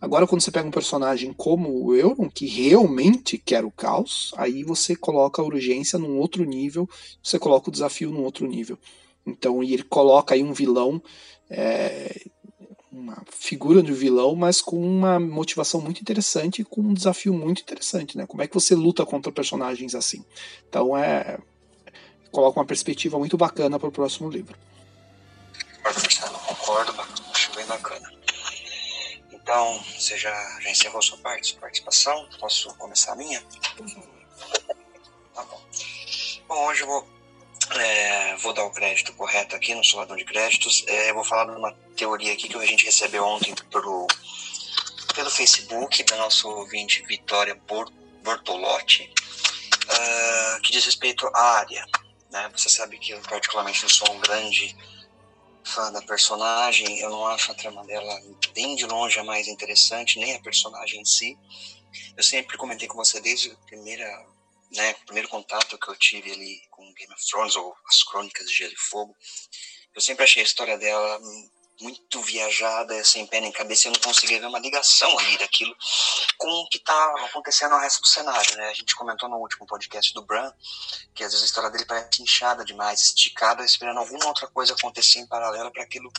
Agora, 0.00 0.26
quando 0.26 0.40
você 0.40 0.50
pega 0.50 0.66
um 0.66 0.70
personagem 0.70 1.32
como 1.32 1.68
o 1.84 1.94
Euron, 1.94 2.30
que 2.30 2.46
realmente 2.46 3.36
quer 3.36 3.64
o 3.64 3.70
caos, 3.70 4.32
aí 4.36 4.64
você 4.64 4.96
coloca 4.96 5.42
a 5.42 5.44
urgência 5.44 5.98
num 5.98 6.16
outro 6.18 6.42
nível, 6.44 6.88
você 7.22 7.38
coloca 7.38 7.68
o 7.68 7.72
desafio 7.72 8.10
num 8.10 8.24
outro 8.24 8.46
nível. 8.46 8.78
Então, 9.26 9.62
e 9.62 9.74
ele 9.74 9.82
coloca 9.82 10.34
aí 10.34 10.42
um 10.42 10.54
vilão, 10.54 11.02
é, 11.50 12.18
uma 12.90 13.22
figura 13.30 13.82
de 13.82 13.92
vilão, 13.92 14.34
mas 14.34 14.62
com 14.62 14.80
uma 14.80 15.20
motivação 15.20 15.82
muito 15.82 16.00
interessante 16.00 16.62
e 16.62 16.64
com 16.64 16.80
um 16.80 16.94
desafio 16.94 17.34
muito 17.34 17.60
interessante, 17.60 18.16
né? 18.16 18.26
Como 18.26 18.42
é 18.42 18.46
que 18.46 18.54
você 18.54 18.74
luta 18.74 19.04
contra 19.04 19.30
personagens 19.30 19.94
assim? 19.94 20.24
Então, 20.66 20.96
é, 20.96 21.38
coloca 22.30 22.60
uma 22.60 22.66
perspectiva 22.66 23.18
muito 23.18 23.36
bacana 23.36 23.78
para 23.78 23.88
o 23.88 23.92
próximo 23.92 24.30
livro. 24.30 24.56
Concordo, 25.82 26.92
concordo, 26.92 27.20
acho 27.32 27.52
bem 27.54 27.66
bacana. 27.66 28.12
Então, 29.32 29.82
você 29.98 30.16
já, 30.16 30.32
já 30.60 30.70
encerrou 30.70 31.02
sua 31.02 31.18
parte, 31.18 31.48
sua 31.48 31.60
participação? 31.60 32.28
Posso 32.38 32.72
começar 32.74 33.12
a 33.12 33.16
minha? 33.16 33.42
Tá 35.34 35.42
bom. 35.44 35.60
Bom, 36.46 36.66
hoje 36.66 36.82
eu 36.82 36.86
vou, 36.86 37.08
é, 37.74 38.36
vou 38.36 38.52
dar 38.52 38.64
o 38.64 38.70
crédito 38.70 39.12
correto 39.14 39.56
aqui 39.56 39.74
no 39.74 39.82
solador 39.82 40.16
de 40.16 40.24
créditos. 40.24 40.84
É, 40.86 41.12
vou 41.12 41.24
falar 41.24 41.46
de 41.46 41.58
uma 41.58 41.72
teoria 41.96 42.32
aqui 42.32 42.48
que 42.48 42.56
a 42.56 42.66
gente 42.66 42.84
recebeu 42.84 43.24
ontem 43.24 43.54
pelo, 43.70 44.06
pelo 45.14 45.30
Facebook 45.30 46.04
da 46.04 46.16
nossa 46.16 46.46
ouvinte 46.46 47.02
Vitória 47.06 47.60
Bortolotti, 48.22 49.12
uh, 49.84 50.60
que 50.62 50.72
diz 50.72 50.84
respeito 50.84 51.26
à 51.34 51.58
área. 51.58 51.84
Né? 52.30 52.48
Você 52.52 52.68
sabe 52.68 52.98
que 52.98 53.12
eu 53.12 53.20
particularmente 53.22 53.82
não 53.82 53.90
sou 53.90 54.12
um 54.12 54.20
grande 54.20 54.76
fã 55.64 55.92
da 55.92 56.02
personagem, 56.02 56.98
eu 57.00 57.10
não 57.10 57.26
acho 57.26 57.52
a 57.52 57.54
trama 57.54 57.84
dela 57.84 58.20
bem 58.54 58.74
de 58.76 58.86
longe 58.86 59.18
a 59.18 59.24
mais 59.24 59.46
interessante, 59.46 60.18
nem 60.18 60.34
a 60.34 60.40
personagem 60.40 61.00
em 61.00 61.04
si. 61.04 61.38
Eu 62.16 62.22
sempre 62.22 62.56
comentei 62.56 62.88
com 62.88 62.96
você 62.96 63.20
desde 63.20 63.50
a 63.50 63.56
primeira, 63.66 64.06
né, 64.72 64.92
o 65.02 65.06
primeiro 65.06 65.28
contato 65.28 65.78
que 65.78 65.88
eu 65.88 65.96
tive 65.96 66.32
ali 66.32 66.60
com 66.70 66.92
Game 66.94 67.12
of 67.12 67.26
Thrones 67.26 67.56
ou 67.56 67.74
as 67.86 68.02
Crônicas 68.02 68.48
de 68.48 68.56
Gelo 68.56 68.72
e 68.72 68.76
Fogo. 68.76 69.14
Eu 69.94 70.00
sempre 70.00 70.24
achei 70.24 70.42
a 70.42 70.46
história 70.46 70.78
dela 70.78 71.20
muito 71.80 72.20
viajada, 72.22 73.02
sem 73.04 73.26
pé 73.26 73.40
nem 73.40 73.52
cabeça, 73.52 73.88
eu 73.88 73.92
não 73.92 74.00
conseguia 74.00 74.40
ver 74.40 74.46
uma 74.46 74.58
ligação 74.58 75.18
ali 75.18 75.38
daquilo 75.38 75.74
com 76.38 76.48
o 76.48 76.68
que 76.68 76.78
está 76.78 77.14
acontecendo 77.26 77.72
no 77.72 77.78
resto 77.78 78.00
do 78.00 78.08
cenário, 78.08 78.56
né? 78.56 78.68
A 78.68 78.74
gente 78.74 78.94
comentou 78.94 79.28
no 79.28 79.36
último 79.36 79.66
podcast 79.66 80.12
do 80.12 80.24
Bran 80.24 80.52
que 81.14 81.24
às 81.24 81.32
vezes 81.32 81.42
a 81.42 81.46
história 81.46 81.70
dele 81.70 81.84
parece 81.84 82.22
inchada 82.22 82.64
demais, 82.64 83.00
esticada, 83.02 83.64
esperando 83.64 83.98
alguma 83.98 84.26
outra 84.26 84.46
coisa 84.48 84.74
acontecer 84.74 85.18
em 85.18 85.26
paralelo 85.26 85.70
para 85.70 85.82
aquilo 85.82 86.10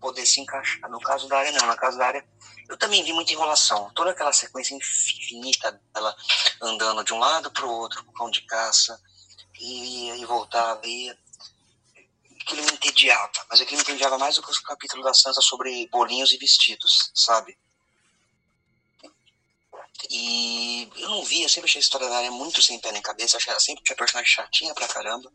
poder 0.00 0.26
se 0.26 0.40
encaixar. 0.40 0.90
No 0.90 1.00
caso 1.00 1.28
da 1.28 1.38
área, 1.38 1.52
não. 1.52 1.66
No 1.66 1.76
caso 1.76 1.96
da 1.96 2.06
área, 2.06 2.24
eu 2.68 2.76
também 2.76 3.02
vi 3.04 3.12
muita 3.12 3.32
enrolação. 3.32 3.90
Toda 3.94 4.10
aquela 4.10 4.32
sequência 4.32 4.74
infinita 4.74 5.80
dela 5.94 6.14
andando 6.60 7.04
de 7.04 7.12
um 7.12 7.18
lado 7.18 7.50
para 7.52 7.64
o 7.64 7.70
outro, 7.70 8.04
com 8.04 8.12
cão 8.12 8.30
de 8.30 8.42
caça, 8.42 9.00
e, 9.60 10.10
e 10.20 10.24
voltava, 10.24 10.80
e 10.84 11.14
aquilo 12.42 12.64
me 12.64 12.72
entediava, 12.72 13.46
mas 13.48 13.60
aquilo 13.60 13.78
me 13.78 13.82
entediava 13.82 14.18
mais 14.18 14.36
do 14.36 14.42
que 14.42 14.50
o 14.50 14.62
capítulo 14.62 15.02
da 15.02 15.14
Sansa 15.14 15.40
sobre 15.40 15.88
bolinhos 15.88 16.32
e 16.32 16.36
vestidos, 16.36 17.10
sabe? 17.14 17.56
E 20.10 20.90
eu 20.96 21.08
não 21.08 21.24
vi, 21.24 21.42
eu 21.42 21.48
sempre 21.48 21.68
achei 21.68 21.78
a 21.78 21.82
história 21.84 22.08
da 22.08 22.16
área 22.16 22.30
muito 22.30 22.60
sem 22.60 22.78
pé 22.80 22.92
nem 22.92 23.00
cabeça, 23.00 23.36
achei 23.36 23.58
sempre 23.60 23.84
tinha 23.84 23.96
personagem 23.96 24.30
chatinha 24.30 24.74
pra 24.74 24.88
caramba. 24.88 25.32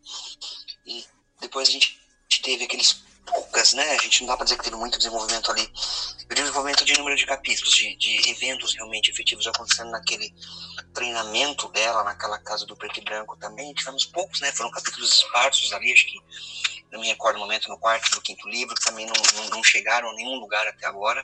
E 0.85 1.05
depois 1.39 1.69
a 1.69 1.71
gente 1.71 1.99
teve 2.43 2.65
aqueles 2.65 3.01
poucas, 3.27 3.73
né? 3.73 3.91
A 3.91 4.01
gente 4.01 4.21
não 4.21 4.27
dá 4.27 4.37
pra 4.37 4.43
dizer 4.43 4.57
que 4.57 4.63
teve 4.63 4.75
muito 4.75 4.97
desenvolvimento 4.97 5.51
ali. 5.51 5.69
Digo 6.17 6.35
desenvolvimento 6.35 6.83
de 6.83 6.97
número 6.97 7.15
de 7.15 7.25
capítulos, 7.25 7.73
de, 7.73 7.95
de 7.97 8.29
eventos 8.29 8.73
realmente 8.73 9.11
efetivos 9.11 9.45
acontecendo 9.47 9.91
naquele 9.91 10.33
treinamento 10.93 11.67
dela, 11.69 12.03
naquela 12.03 12.39
casa 12.39 12.65
do 12.65 12.75
preto 12.75 12.99
e 12.99 13.03
branco 13.03 13.37
também. 13.37 13.73
Tivemos 13.73 14.05
poucos, 14.05 14.41
né? 14.41 14.51
Foram 14.51 14.71
capítulos 14.71 15.13
esparsos 15.13 15.71
ali, 15.73 15.93
acho 15.93 16.05
que 16.07 16.19
não 16.91 17.01
me 17.01 17.07
recordo 17.07 17.35
o 17.35 17.39
momento, 17.39 17.67
no 17.67 17.77
quarto 17.77 18.09
do 18.11 18.21
quinto 18.21 18.47
livro, 18.47 18.73
que 18.75 18.83
também 18.83 19.05
não, 19.05 19.13
não, 19.35 19.49
não 19.49 19.63
chegaram 19.63 20.09
a 20.09 20.13
nenhum 20.13 20.35
lugar 20.35 20.65
até 20.67 20.87
agora. 20.87 21.23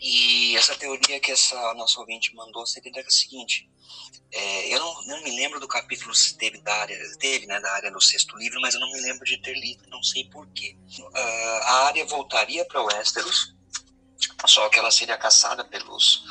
E 0.00 0.56
essa 0.56 0.74
teoria 0.76 1.20
que 1.20 1.32
essa 1.32 1.74
nossa 1.74 2.00
ouvinte 2.00 2.34
mandou 2.34 2.66
seria 2.66 2.92
a 3.00 3.10
seguinte: 3.10 3.68
é, 4.32 4.74
eu 4.74 4.80
não, 4.80 5.02
não, 5.06 5.22
me 5.22 5.30
lembro 5.36 5.60
do 5.60 5.68
capítulo 5.68 6.14
se 6.14 6.36
teve 6.36 6.60
da 6.60 6.74
área, 6.74 6.98
teve, 7.18 7.46
né, 7.46 7.60
da 7.60 7.72
área 7.72 7.90
no 7.90 8.00
sexto 8.00 8.36
livro, 8.36 8.60
mas 8.60 8.74
eu 8.74 8.80
não 8.80 8.90
me 8.90 9.00
lembro 9.00 9.24
de 9.24 9.40
ter 9.40 9.54
lido, 9.54 9.88
não 9.88 10.02
sei 10.02 10.24
porquê. 10.30 10.76
Uh, 10.98 11.62
a 11.62 11.86
área 11.86 12.04
voltaria 12.06 12.64
para 12.64 12.82
Westeros, 12.82 13.54
só 14.46 14.68
que 14.68 14.78
ela 14.78 14.90
seria 14.90 15.16
caçada 15.16 15.64
pelos 15.64 16.22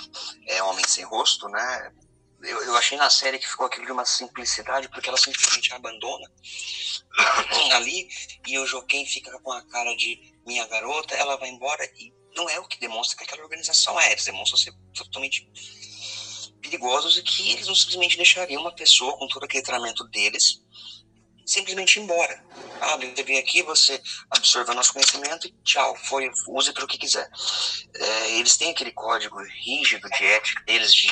é, 0.47 0.61
homens 0.63 0.91
sem 0.91 1.05
rosto, 1.05 1.47
né? 1.47 1.93
Eu, 2.41 2.63
eu 2.63 2.77
achei 2.77 2.97
na 2.97 3.09
série 3.09 3.39
que 3.39 3.47
ficou 3.47 3.65
aquilo 3.65 3.85
de 3.85 3.91
uma 3.91 4.05
simplicidade, 4.05 4.89
porque 4.89 5.09
ela 5.09 5.17
simplesmente 5.17 5.73
abandona 5.73 6.31
ali 7.73 8.07
e 8.45 8.59
o 8.59 8.67
Joaquim 8.67 9.05
fica 9.05 9.39
com 9.39 9.51
a 9.51 9.63
cara 9.63 9.95
de 9.95 10.33
minha 10.45 10.67
garota, 10.67 11.15
ela 11.15 11.37
vai 11.37 11.49
embora 11.49 11.83
e 11.97 12.13
não 12.35 12.49
é 12.49 12.59
o 12.59 12.67
que 12.67 12.79
demonstra 12.79 13.17
que 13.17 13.23
aquela 13.23 13.43
organização 13.43 13.99
é. 13.99 14.11
Eles 14.11 14.25
demonstram 14.25 14.57
ser 14.57 14.73
totalmente 14.93 15.47
perigosos 16.61 17.17
e 17.17 17.23
que 17.23 17.51
eles 17.51 17.67
não 17.67 17.75
simplesmente 17.75 18.17
deixariam 18.17 18.61
uma 18.61 18.73
pessoa 18.73 19.17
com 19.17 19.27
todo 19.27 19.43
aquele 19.43 19.63
treinamento 19.63 20.03
deles 20.09 20.61
simplesmente 21.45 21.99
ir 21.99 22.03
embora. 22.03 22.43
Ah, 22.81 22.97
você 22.97 23.23
vem 23.23 23.37
aqui, 23.37 23.61
você 23.61 24.01
absorve 24.31 24.71
o 24.71 24.73
nosso 24.73 24.93
conhecimento 24.93 25.47
e 25.47 25.53
tchau, 25.63 25.95
foi, 25.95 26.29
use 26.47 26.73
para 26.73 26.83
o 26.83 26.87
que 26.87 26.97
quiser. 26.97 27.29
É, 27.93 28.31
eles 28.37 28.57
têm 28.57 28.71
aquele 28.71 28.91
código 28.91 29.37
rígido 29.43 30.09
de 30.09 30.25
ética 30.25 30.63
deles 30.63 30.93
de, 30.93 31.07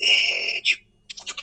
é, 0.00 0.60
de, 0.62 0.76
de, 0.76 0.87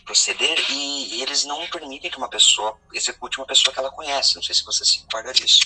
proceder 0.06 0.58
e 0.70 1.22
eles 1.22 1.44
não 1.44 1.68
permitem 1.68 2.10
que 2.10 2.18
uma 2.18 2.30
pessoa 2.30 2.80
execute 2.94 3.38
uma 3.38 3.48
pessoa 3.48 3.74
que 3.74 3.80
ela 3.80 3.92
conhece. 3.92 4.36
Não 4.36 4.44
sei 4.44 4.56
se 4.56 4.64
você 4.64 4.86
se 4.86 5.00
recorda 5.00 5.34
disso. 5.34 5.60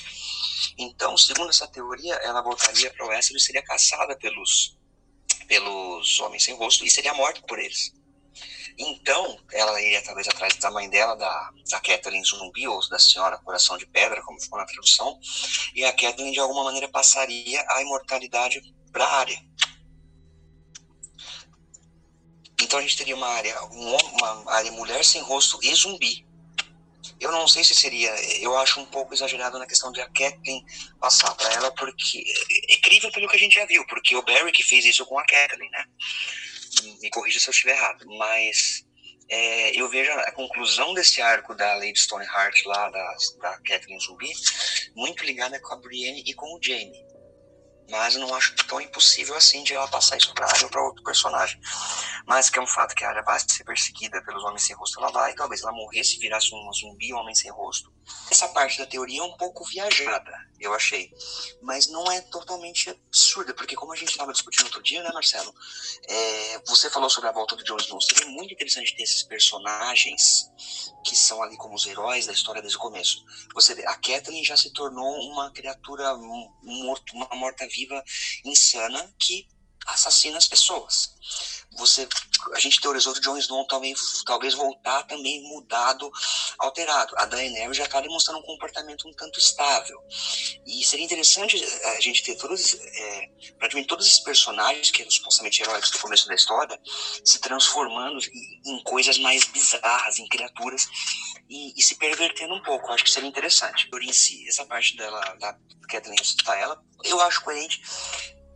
Então, 0.77 1.17
segundo 1.17 1.49
essa 1.49 1.67
teoria, 1.67 2.15
ela 2.15 2.41
voltaria 2.41 2.91
para 2.91 3.05
o 3.05 3.09
oeste 3.09 3.35
e 3.35 3.39
seria 3.39 3.61
caçada 3.61 4.15
pelos, 4.17 4.77
pelos 5.47 6.19
homens 6.19 6.43
sem 6.43 6.55
rosto 6.55 6.85
e 6.85 6.89
seria 6.89 7.13
morta 7.13 7.41
por 7.41 7.59
eles. 7.59 7.93
Então, 8.77 9.37
ela 9.51 9.81
iria 9.81 10.01
talvez 10.01 10.25
atrás 10.29 10.55
da 10.55 10.71
mãe 10.71 10.89
dela, 10.89 11.13
da, 11.15 11.51
da 11.69 11.81
Kathleen 11.81 12.23
Zumbi, 12.23 12.65
ou 12.65 12.79
da 12.87 12.97
Senhora 12.97 13.37
Coração 13.39 13.77
de 13.77 13.85
Pedra, 13.85 14.21
como 14.23 14.39
ficou 14.39 14.57
na 14.57 14.65
tradução, 14.65 15.19
e 15.75 15.83
a 15.83 15.91
Kathleen 15.91 16.31
de 16.31 16.39
alguma 16.39 16.63
maneira 16.63 16.87
passaria 16.87 17.65
a 17.71 17.81
imortalidade 17.81 18.61
para 18.93 19.03
a 19.03 19.17
área. 19.17 19.37
Então 22.61 22.79
a 22.79 22.81
gente 22.81 22.97
teria 22.97 23.15
uma 23.15 23.27
área, 23.27 23.61
uma 23.63 24.51
área 24.53 24.71
mulher 24.71 25.03
sem 25.03 25.21
rosto 25.21 25.59
e 25.63 25.73
zumbi. 25.73 26.25
Eu 27.19 27.31
não 27.31 27.47
sei 27.47 27.63
se 27.63 27.75
seria, 27.75 28.09
eu 28.41 28.57
acho 28.57 28.79
um 28.79 28.85
pouco 28.85 29.13
exagerado 29.13 29.59
na 29.59 29.67
questão 29.67 29.91
de 29.91 29.99
a 29.99 30.07
Kathleen 30.07 30.65
passar 30.99 31.33
para 31.35 31.53
ela, 31.53 31.71
porque 31.71 32.23
é 32.69 32.77
crível 32.77 33.11
pelo 33.11 33.27
que 33.27 33.35
a 33.35 33.39
gente 33.39 33.55
já 33.55 33.65
viu, 33.65 33.85
porque 33.87 34.15
o 34.15 34.21
Barry 34.21 34.51
que 34.51 34.63
fez 34.63 34.85
isso 34.85 35.05
com 35.05 35.19
a 35.19 35.25
Kathleen, 35.25 35.69
né? 35.69 35.85
Me 37.01 37.09
corrija 37.09 37.39
se 37.39 37.49
eu 37.49 37.51
estiver 37.51 37.75
errado, 37.75 38.05
mas 38.17 38.85
é, 39.27 39.79
eu 39.79 39.89
vejo 39.89 40.11
a 40.11 40.31
conclusão 40.31 40.93
desse 40.93 41.21
arco 41.21 41.53
da 41.55 41.75
Lady 41.75 41.99
Stoneheart 41.99 42.63
lá, 42.65 42.89
da, 42.89 43.15
da 43.41 43.57
Kathleen 43.63 43.99
Zumbi, 43.99 44.31
muito 44.95 45.25
ligada 45.25 45.59
com 45.59 45.73
a 45.73 45.77
Brienne 45.77 46.23
e 46.25 46.33
com 46.33 46.55
o 46.55 46.59
Jaime 46.61 47.08
mas 47.89 48.15
não 48.15 48.33
acho 48.35 48.55
tão 48.67 48.79
impossível 48.79 49.35
assim 49.35 49.63
de 49.63 49.73
ela 49.73 49.87
passar 49.87 50.17
isso 50.17 50.33
para 50.33 50.47
área 50.47 50.63
ou 50.63 50.69
para 50.69 50.83
outro 50.83 51.03
personagem. 51.03 51.59
Mas 52.25 52.49
que 52.49 52.59
é 52.59 52.61
um 52.61 52.67
fato 52.67 52.95
que 52.95 53.03
a 53.03 53.09
área 53.09 53.23
vai 53.23 53.39
ser 53.39 53.63
perseguida 53.63 54.21
pelos 54.23 54.43
homens 54.43 54.63
sem 54.65 54.75
rosto, 54.75 54.99
ela 54.99 55.11
vai, 55.11 55.33
talvez 55.33 55.61
ela 55.61 55.71
morresse, 55.71 56.19
virasse 56.19 56.53
um 56.53 56.73
zumbi, 56.73 57.13
um 57.13 57.17
homem 57.17 57.35
sem 57.35 57.51
rosto. 57.51 57.91
Essa 58.29 58.47
parte 58.49 58.77
da 58.77 58.85
teoria 58.85 59.21
é 59.21 59.23
um 59.23 59.35
pouco 59.37 59.65
viajada, 59.65 60.31
eu 60.59 60.73
achei, 60.73 61.11
mas 61.61 61.87
não 61.87 62.11
é 62.11 62.21
totalmente 62.21 62.89
absurda, 62.89 63.53
porque 63.53 63.75
como 63.75 63.91
a 63.91 63.95
gente 63.95 64.11
estava 64.11 64.31
discutindo 64.31 64.65
outro 64.65 64.83
dia, 64.83 65.01
né, 65.01 65.09
Marcelo? 65.11 65.53
É, 66.07 66.59
você 66.67 66.89
falou 66.89 67.09
sobre 67.09 67.29
a 67.29 67.33
volta 67.33 67.55
do 67.55 67.63
Jon 67.63 67.77
Snow, 67.77 67.99
seria 68.01 68.27
muito 68.27 68.53
interessante 68.53 68.95
ter 68.95 69.03
esses 69.03 69.23
personagens 69.23 70.51
que 71.03 71.15
são 71.15 71.41
ali 71.41 71.57
como 71.57 71.73
os 71.73 71.87
heróis 71.87 72.27
da 72.27 72.33
história 72.33 72.61
desde 72.61 72.77
o 72.77 72.81
começo. 72.81 73.23
Você 73.53 73.73
vê, 73.73 73.85
a 73.87 73.95
Kathleen 73.95 74.43
já 74.43 74.55
se 74.55 74.71
tornou 74.73 75.11
uma 75.31 75.51
criatura 75.51 76.15
morto, 76.61 77.15
uma 77.15 77.29
morta-viva 77.33 78.03
insana 78.45 79.11
que 79.17 79.47
assassina 79.93 80.37
as 80.37 80.47
pessoas 80.47 81.13
você 81.79 82.07
a 82.53 82.59
gente 82.59 82.79
teorizou 82.79 83.13
que 83.13 83.19
Jon 83.19 83.37
Snow 83.37 83.65
também, 83.67 83.93
talvez 84.25 84.53
voltar 84.53 85.03
também 85.03 85.41
mudado, 85.43 86.11
alterado. 86.57 87.13
A 87.17 87.25
Daenerys 87.25 87.77
já 87.77 87.83
está 87.83 87.99
demonstrando 87.99 88.39
um 88.39 88.43
comportamento 88.43 89.07
um 89.07 89.13
tanto 89.13 89.37
estável. 89.37 90.01
E 90.65 90.83
seria 90.85 91.05
interessante 91.05 91.61
eh, 91.61 91.97
a 91.97 92.01
gente 92.01 92.23
ter 92.23 92.35
todos, 92.35 92.73
é, 92.73 93.29
praticamente 93.57 93.87
todos 93.87 94.07
esses 94.07 94.19
personagens, 94.19 94.89
que 94.89 95.01
eram 95.01 95.11
supostamente 95.11 95.61
heróis 95.61 95.91
do 95.91 95.99
começo 95.99 96.27
da 96.27 96.35
história, 96.35 96.79
se 97.23 97.39
transformando 97.39 98.19
em 98.65 98.83
coisas 98.83 99.17
mais 99.19 99.43
bizarras, 99.45 100.17
em 100.17 100.27
criaturas, 100.27 100.87
e, 101.49 101.73
e 101.77 101.83
se 101.83 101.95
pervertendo 101.95 102.53
um 102.53 102.63
pouco. 102.63 102.87
Eu 102.87 102.93
acho 102.93 103.03
que 103.03 103.11
seria 103.11 103.29
interessante. 103.29 103.87
Por 103.89 104.01
em 104.01 104.13
si, 104.13 104.47
essa 104.47 104.65
parte 104.65 104.95
dela, 104.95 105.19
da 105.39 105.57
Kathleen 105.87 106.23
citar 106.23 106.57
ela, 106.57 106.81
eu 107.03 107.19
acho 107.21 107.43
coerente 107.43 107.81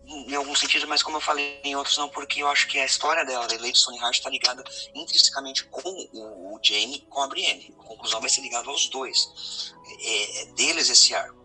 em 0.05 0.35
algum 0.35 0.55
sentido, 0.55 0.87
mas 0.87 1.01
como 1.01 1.17
eu 1.17 1.21
falei 1.21 1.61
em 1.63 1.75
outros 1.75 1.97
não, 1.97 2.09
porque 2.09 2.41
eu 2.41 2.47
acho 2.47 2.67
que 2.67 2.77
a 2.79 2.85
história 2.85 3.25
dela, 3.25 3.47
da 3.47 3.55
Lady 3.55 3.77
Stoneheart, 3.77 4.17
está 4.17 4.29
ligada 4.29 4.63
intrinsecamente 4.93 5.63
com 5.65 5.81
o, 5.89 6.55
o 6.55 6.59
Jamie 6.61 7.05
com 7.09 7.21
a 7.21 7.27
Brienne. 7.27 7.73
A 7.79 7.83
conclusão 7.83 8.19
vai 8.19 8.29
ser 8.29 8.41
ligada 8.41 8.69
aos 8.69 8.89
dois. 8.89 9.73
É, 10.01 10.41
é 10.41 10.45
deles 10.53 10.89
esse 10.89 11.15
arco. 11.15 11.41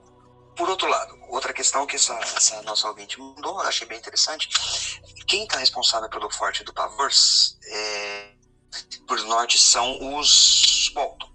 Por 0.56 0.68
outro 0.68 0.88
lado, 0.88 1.16
outra 1.28 1.52
questão 1.52 1.86
que 1.86 1.94
essa, 1.94 2.14
essa 2.36 2.60
nossa 2.62 2.88
ouvinte 2.88 3.18
mandou, 3.20 3.60
eu 3.60 3.68
achei 3.68 3.86
bem 3.86 3.98
interessante. 3.98 4.48
Quem 5.26 5.44
está 5.44 5.58
responsável 5.58 6.10
pelo 6.10 6.28
Forte 6.30 6.64
do 6.64 6.74
Pavors 6.74 7.56
é, 7.64 8.32
por 9.06 9.20
norte 9.24 9.56
são 9.56 10.18
os 10.18 10.90
Bolton. 10.92 11.28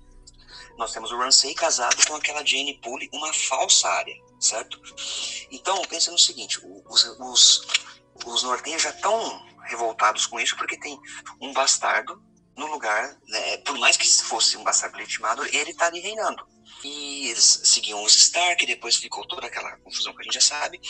Nós 0.77 0.91
temos 0.91 1.11
o 1.11 1.17
Ramsay 1.17 1.53
casado 1.53 2.05
com 2.05 2.15
aquela 2.15 2.45
Jane 2.45 2.79
Poole, 2.81 3.09
uma 3.13 3.31
falsa 3.31 3.87
área 3.87 4.15
certo? 4.43 4.79
Então, 5.53 5.79
pensa 5.83 6.11
no 6.11 6.17
seguinte, 6.17 6.59
os, 6.89 7.03
os, 7.19 7.67
os 8.25 8.41
nortenhos 8.41 8.81
já 8.81 8.89
estão 8.89 9.45
revoltados 9.65 10.25
com 10.25 10.39
isso 10.39 10.57
porque 10.57 10.79
tem 10.79 10.99
um 11.39 11.53
bastardo 11.53 12.19
no 12.57 12.65
lugar, 12.67 13.17
né, 13.27 13.57
por 13.57 13.77
mais 13.77 13.95
que 13.95 14.07
fosse 14.07 14.57
um 14.57 14.63
bastardo 14.63 14.97
legitimado, 14.97 15.45
ele 15.45 15.71
está 15.71 15.85
ali 15.87 15.99
reinando. 15.99 16.45
E 16.83 17.29
eles 17.29 17.61
seguiam 17.65 18.03
os 18.03 18.15
Stark, 18.15 18.65
depois 18.65 18.97
ficou 18.97 19.25
toda 19.27 19.47
aquela 19.47 19.77
confusão 19.77 20.13
que 20.13 20.21
a 20.21 20.23
gente 20.23 20.33
já 20.33 20.41
sabe. 20.41 20.81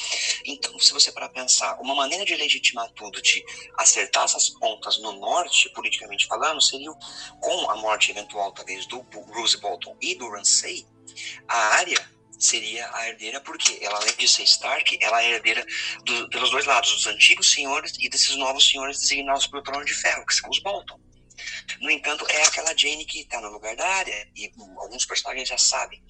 Então, 0.45 0.77
se 0.79 0.91
você 0.91 1.11
para 1.11 1.29
pensar, 1.29 1.79
uma 1.79 1.93
maneira 1.93 2.25
de 2.25 2.35
legitimar 2.35 2.89
tudo, 2.93 3.21
de 3.21 3.43
acertar 3.77 4.23
essas 4.23 4.49
pontas 4.49 4.97
no 4.99 5.11
norte, 5.19 5.69
politicamente 5.69 6.25
falando, 6.25 6.61
seria 6.61 6.91
com 7.39 7.69
a 7.69 7.75
morte 7.75 8.11
eventual, 8.11 8.51
talvez, 8.53 8.85
do 8.87 9.03
Bruce 9.03 9.57
Bolton 9.57 9.95
e 10.01 10.15
do 10.15 10.29
Ramsay, 10.29 10.87
a 11.47 11.57
área 11.75 12.13
seria 12.39 12.89
a 12.93 13.07
herdeira, 13.09 13.39
porque 13.41 13.79
ela, 13.81 13.97
além 13.97 14.15
de 14.15 14.27
ser 14.27 14.43
Stark, 14.43 14.97
ela 15.01 15.23
é 15.23 15.31
herdeira 15.31 15.65
do, 16.03 16.29
pelos 16.29 16.49
dois 16.51 16.65
lados, 16.65 16.91
dos 16.91 17.07
antigos 17.07 17.51
senhores 17.51 17.93
e 17.99 18.09
desses 18.09 18.35
novos 18.35 18.67
senhores 18.67 18.99
designados 18.99 19.47
pelo 19.47 19.63
Trono 19.63 19.85
de 19.85 19.93
Ferro, 19.93 20.25
que 20.25 20.33
são 20.33 20.49
os 20.49 20.59
Bolton. 20.59 20.99
No 21.81 21.89
entanto, 21.89 22.25
é 22.29 22.43
aquela 22.43 22.75
Jane 22.77 23.05
que 23.05 23.21
está 23.21 23.39
no 23.41 23.49
lugar 23.49 23.75
da 23.75 23.87
área, 23.87 24.29
e 24.35 24.51
alguns 24.77 25.05
personagens 25.05 25.49
já 25.49 25.57
sabem, 25.57 26.03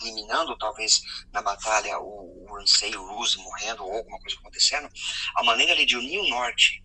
eliminando 0.00 0.56
talvez 0.58 1.00
na 1.32 1.42
batalha 1.42 1.98
o, 1.98 2.46
o 2.48 2.56
Ansei, 2.56 2.94
o 2.94 3.06
Ruse 3.14 3.38
morrendo 3.38 3.84
ou 3.84 3.92
alguma 3.92 4.20
coisa 4.20 4.36
acontecendo, 4.38 4.88
a 5.36 5.42
maneira 5.42 5.72
ali 5.72 5.86
de 5.86 5.96
unir 5.96 6.18
o 6.18 6.28
Norte 6.28 6.82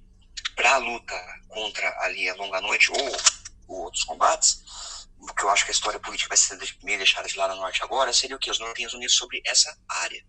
para 0.56 0.76
a 0.76 0.78
luta 0.78 1.16
contra 1.48 1.88
ali 2.02 2.30
a 2.30 2.36
Longa 2.36 2.62
Noite 2.62 2.92
ou, 2.92 3.18
ou 3.68 3.84
outros 3.84 4.04
combates 4.04 4.62
o 5.20 5.34
que 5.34 5.44
eu 5.44 5.50
acho 5.50 5.66
que 5.66 5.72
a 5.72 5.74
história 5.74 6.00
política 6.00 6.30
vai 6.30 6.38
ser 6.38 6.58
meio 6.84 6.98
deixada 6.98 7.28
de 7.28 7.38
lado 7.38 7.56
no 7.56 7.62
norte 7.62 7.84
agora, 7.84 8.14
seria 8.14 8.36
o 8.36 8.40
que? 8.40 8.50
Os 8.50 8.60
nortenhos 8.60 8.94
unidos 8.94 9.16
sobre 9.16 9.42
essa 9.46 9.76
área. 9.88 10.24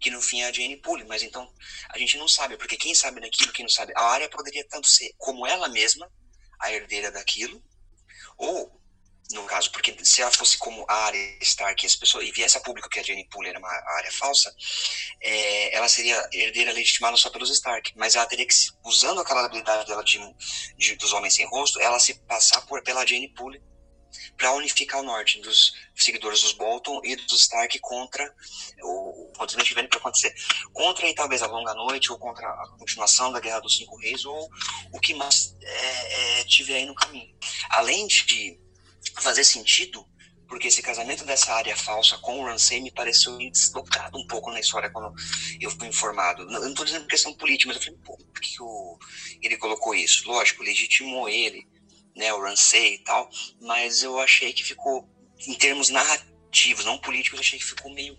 Que 0.00 0.10
no 0.10 0.20
fim 0.20 0.42
é 0.42 0.48
a 0.48 0.52
Jane 0.52 0.76
Poole, 0.76 1.04
mas 1.04 1.22
então 1.22 1.50
a 1.90 1.98
gente 1.98 2.18
não 2.18 2.28
sabe, 2.28 2.56
porque 2.56 2.76
quem 2.76 2.94
sabe 2.94 3.20
daquilo, 3.20 3.52
quem 3.52 3.64
não 3.64 3.70
sabe. 3.70 3.92
A 3.96 4.02
área 4.02 4.28
poderia 4.28 4.66
tanto 4.68 4.86
ser 4.86 5.12
como 5.16 5.46
ela 5.46 5.68
mesma, 5.68 6.10
a 6.60 6.72
herdeira 6.72 7.10
daquilo, 7.10 7.62
ou, 8.36 8.80
no 9.32 9.44
caso, 9.44 9.70
porque 9.70 9.96
se 10.04 10.20
ela 10.20 10.30
fosse 10.30 10.58
como 10.58 10.84
a 10.88 10.94
área 11.06 11.38
Stark 11.40 11.82
e 11.82 11.86
as 11.86 11.96
pessoas, 11.96 12.26
e 12.26 12.32
viesse 12.32 12.58
a 12.58 12.60
público 12.60 12.88
que 12.88 12.98
a 12.98 13.02
Jane 13.02 13.28
Poole 13.28 13.48
era 13.48 13.58
uma 13.58 13.70
área 13.96 14.12
falsa, 14.12 14.54
é, 15.20 15.74
ela 15.74 15.88
seria 15.88 16.28
herdeira 16.32 16.72
legitimada 16.72 17.16
só 17.16 17.30
pelos 17.30 17.50
Stark, 17.50 17.92
mas 17.96 18.14
ela 18.14 18.26
teria 18.26 18.46
que, 18.46 18.54
usando 18.84 19.20
aquela 19.20 19.46
habilidade 19.46 19.86
dela 19.86 20.04
de, 20.04 20.18
de 20.76 20.96
dos 20.96 21.12
homens 21.12 21.34
sem 21.34 21.48
rosto, 21.48 21.80
ela 21.80 21.98
se 21.98 22.14
passar 22.26 22.60
por, 22.66 22.82
pela 22.82 23.06
Jane 23.06 23.32
Poole 23.32 23.62
para 24.36 24.52
unificar 24.54 25.00
o 25.00 25.04
norte 25.04 25.40
dos 25.40 25.74
seguidores 25.94 26.40
dos 26.42 26.52
Bolton 26.52 27.00
e 27.04 27.16
dos 27.16 27.42
Stark 27.42 27.78
contra 27.80 28.34
o, 28.82 29.32
continente 29.36 29.74
vendo 29.74 29.88
para 29.88 29.98
acontecer 29.98 30.34
contra 30.72 31.08
e 31.08 31.14
talvez 31.14 31.42
a 31.42 31.46
longa 31.46 31.74
noite 31.74 32.10
ou 32.12 32.18
contra 32.18 32.46
a 32.46 32.68
continuação 32.78 33.32
da 33.32 33.40
guerra 33.40 33.60
dos 33.60 33.76
cinco 33.76 33.96
reis 33.96 34.24
ou 34.24 34.50
o 34.92 35.00
que 35.00 35.14
mais 35.14 35.56
é, 35.60 36.40
é, 36.40 36.44
tiver 36.44 36.76
aí 36.76 36.86
no 36.86 36.94
caminho 36.94 37.34
além 37.70 38.06
de 38.06 38.60
fazer 39.20 39.44
sentido 39.44 40.06
porque 40.52 40.68
esse 40.68 40.82
casamento 40.82 41.24
dessa 41.24 41.50
área 41.54 41.74
falsa 41.74 42.18
com 42.18 42.38
o 42.38 42.44
Ramsay 42.44 42.82
me 42.82 42.90
pareceu 42.90 43.38
deslocado 43.38 44.18
um 44.18 44.26
pouco 44.26 44.50
na 44.50 44.60
história 44.60 44.90
quando 44.90 45.10
eu 45.58 45.70
fui 45.70 45.88
informado. 45.88 46.44
Não 46.44 46.68
estou 46.68 46.84
dizendo 46.84 47.06
questão 47.06 47.32
política, 47.32 47.68
mas 47.68 47.78
eu 47.78 47.82
falei, 47.82 47.98
pô, 48.04 48.18
por 48.18 48.38
que 48.38 48.60
o, 48.60 48.98
ele 49.40 49.56
colocou 49.56 49.94
isso? 49.94 50.28
Lógico, 50.28 50.62
legitimou 50.62 51.26
ele, 51.26 51.66
né, 52.14 52.32
o 52.32 52.40
Ramsey 52.40 52.94
e 52.94 52.98
tal, 52.98 53.28
mas 53.60 54.02
eu 54.02 54.18
achei 54.18 54.52
que 54.52 54.62
ficou, 54.62 55.08
em 55.46 55.54
termos 55.54 55.88
narrativos, 55.88 56.84
não 56.84 56.98
políticos, 56.98 57.40
achei 57.40 57.58
que 57.58 57.64
ficou 57.64 57.92
meio 57.92 58.18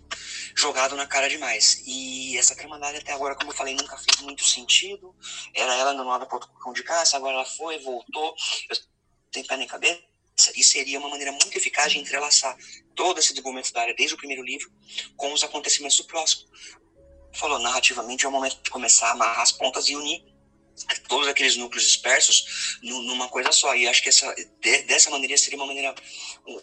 jogado 0.56 0.96
na 0.96 1.06
cara 1.06 1.28
demais. 1.28 1.82
E 1.86 2.36
essa 2.36 2.54
Tremandade 2.54 2.98
até 2.98 3.12
agora, 3.12 3.34
como 3.34 3.50
eu 3.50 3.56
falei, 3.56 3.74
nunca 3.74 3.96
fez 3.96 4.20
muito 4.20 4.44
sentido. 4.44 5.14
Era 5.54 5.74
ela 5.74 5.92
no 5.92 6.04
lado 6.04 6.26
para 6.26 6.40
o 6.66 6.72
de 6.72 6.82
caça, 6.82 7.16
agora 7.16 7.34
ela 7.34 7.44
foi, 7.44 7.78
voltou, 7.78 8.34
eu 8.70 8.76
tenho 9.30 9.46
pé 9.46 9.56
nem 9.56 9.66
cabeça. 9.66 10.02
E 10.56 10.64
seria 10.64 10.98
uma 10.98 11.08
maneira 11.08 11.30
muito 11.30 11.56
eficaz 11.56 11.92
de 11.92 11.98
entrelaçar 11.98 12.56
todo 12.96 13.20
esse 13.20 13.30
desenvolvimento 13.30 13.72
da 13.72 13.82
área, 13.82 13.94
desde 13.94 14.14
o 14.14 14.18
primeiro 14.18 14.42
livro, 14.42 14.68
com 15.16 15.32
os 15.32 15.44
acontecimentos 15.44 15.96
do 15.96 16.04
próximo. 16.06 16.50
Falou, 17.32 17.60
narrativamente 17.60 18.24
é 18.24 18.28
o 18.28 18.32
momento 18.32 18.60
de 18.60 18.70
começar 18.70 19.08
a 19.08 19.12
amarrar 19.12 19.42
as 19.42 19.52
pontas 19.52 19.88
e 19.88 19.94
unir 19.94 20.33
todos 21.08 21.28
aqueles 21.28 21.56
núcleos 21.56 21.84
dispersos 21.84 22.78
numa 22.82 23.28
coisa 23.28 23.52
só. 23.52 23.74
E 23.74 23.86
acho 23.86 24.02
que 24.02 24.08
essa, 24.08 24.34
dessa 24.86 25.10
maneira 25.10 25.36
seria 25.36 25.58
uma 25.58 25.66
maneira, 25.66 25.94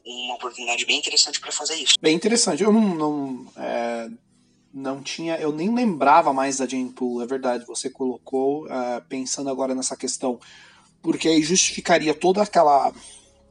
uma 0.05 0.35
oportunidade 0.35 0.85
bem 0.85 0.97
interessante 0.97 1.39
para 1.39 1.51
fazer 1.51 1.75
isso. 1.75 1.95
Bem 2.01 2.15
interessante. 2.15 2.63
Eu 2.63 2.71
não, 2.71 2.95
não, 2.95 3.53
é, 3.55 4.09
não 4.73 5.01
tinha, 5.01 5.37
eu 5.37 5.51
nem 5.51 5.73
lembrava 5.73 6.33
mais 6.33 6.57
da 6.57 6.67
Jane 6.67 6.91
Poole, 6.91 7.23
é 7.23 7.27
verdade. 7.27 7.65
Você 7.65 7.89
colocou, 7.89 8.67
é, 8.67 9.01
pensando 9.01 9.49
agora 9.49 9.73
nessa 9.73 9.95
questão, 9.95 10.39
porque 11.01 11.27
aí 11.27 11.41
justificaria 11.41 12.13
toda 12.13 12.41
aquela, 12.41 12.93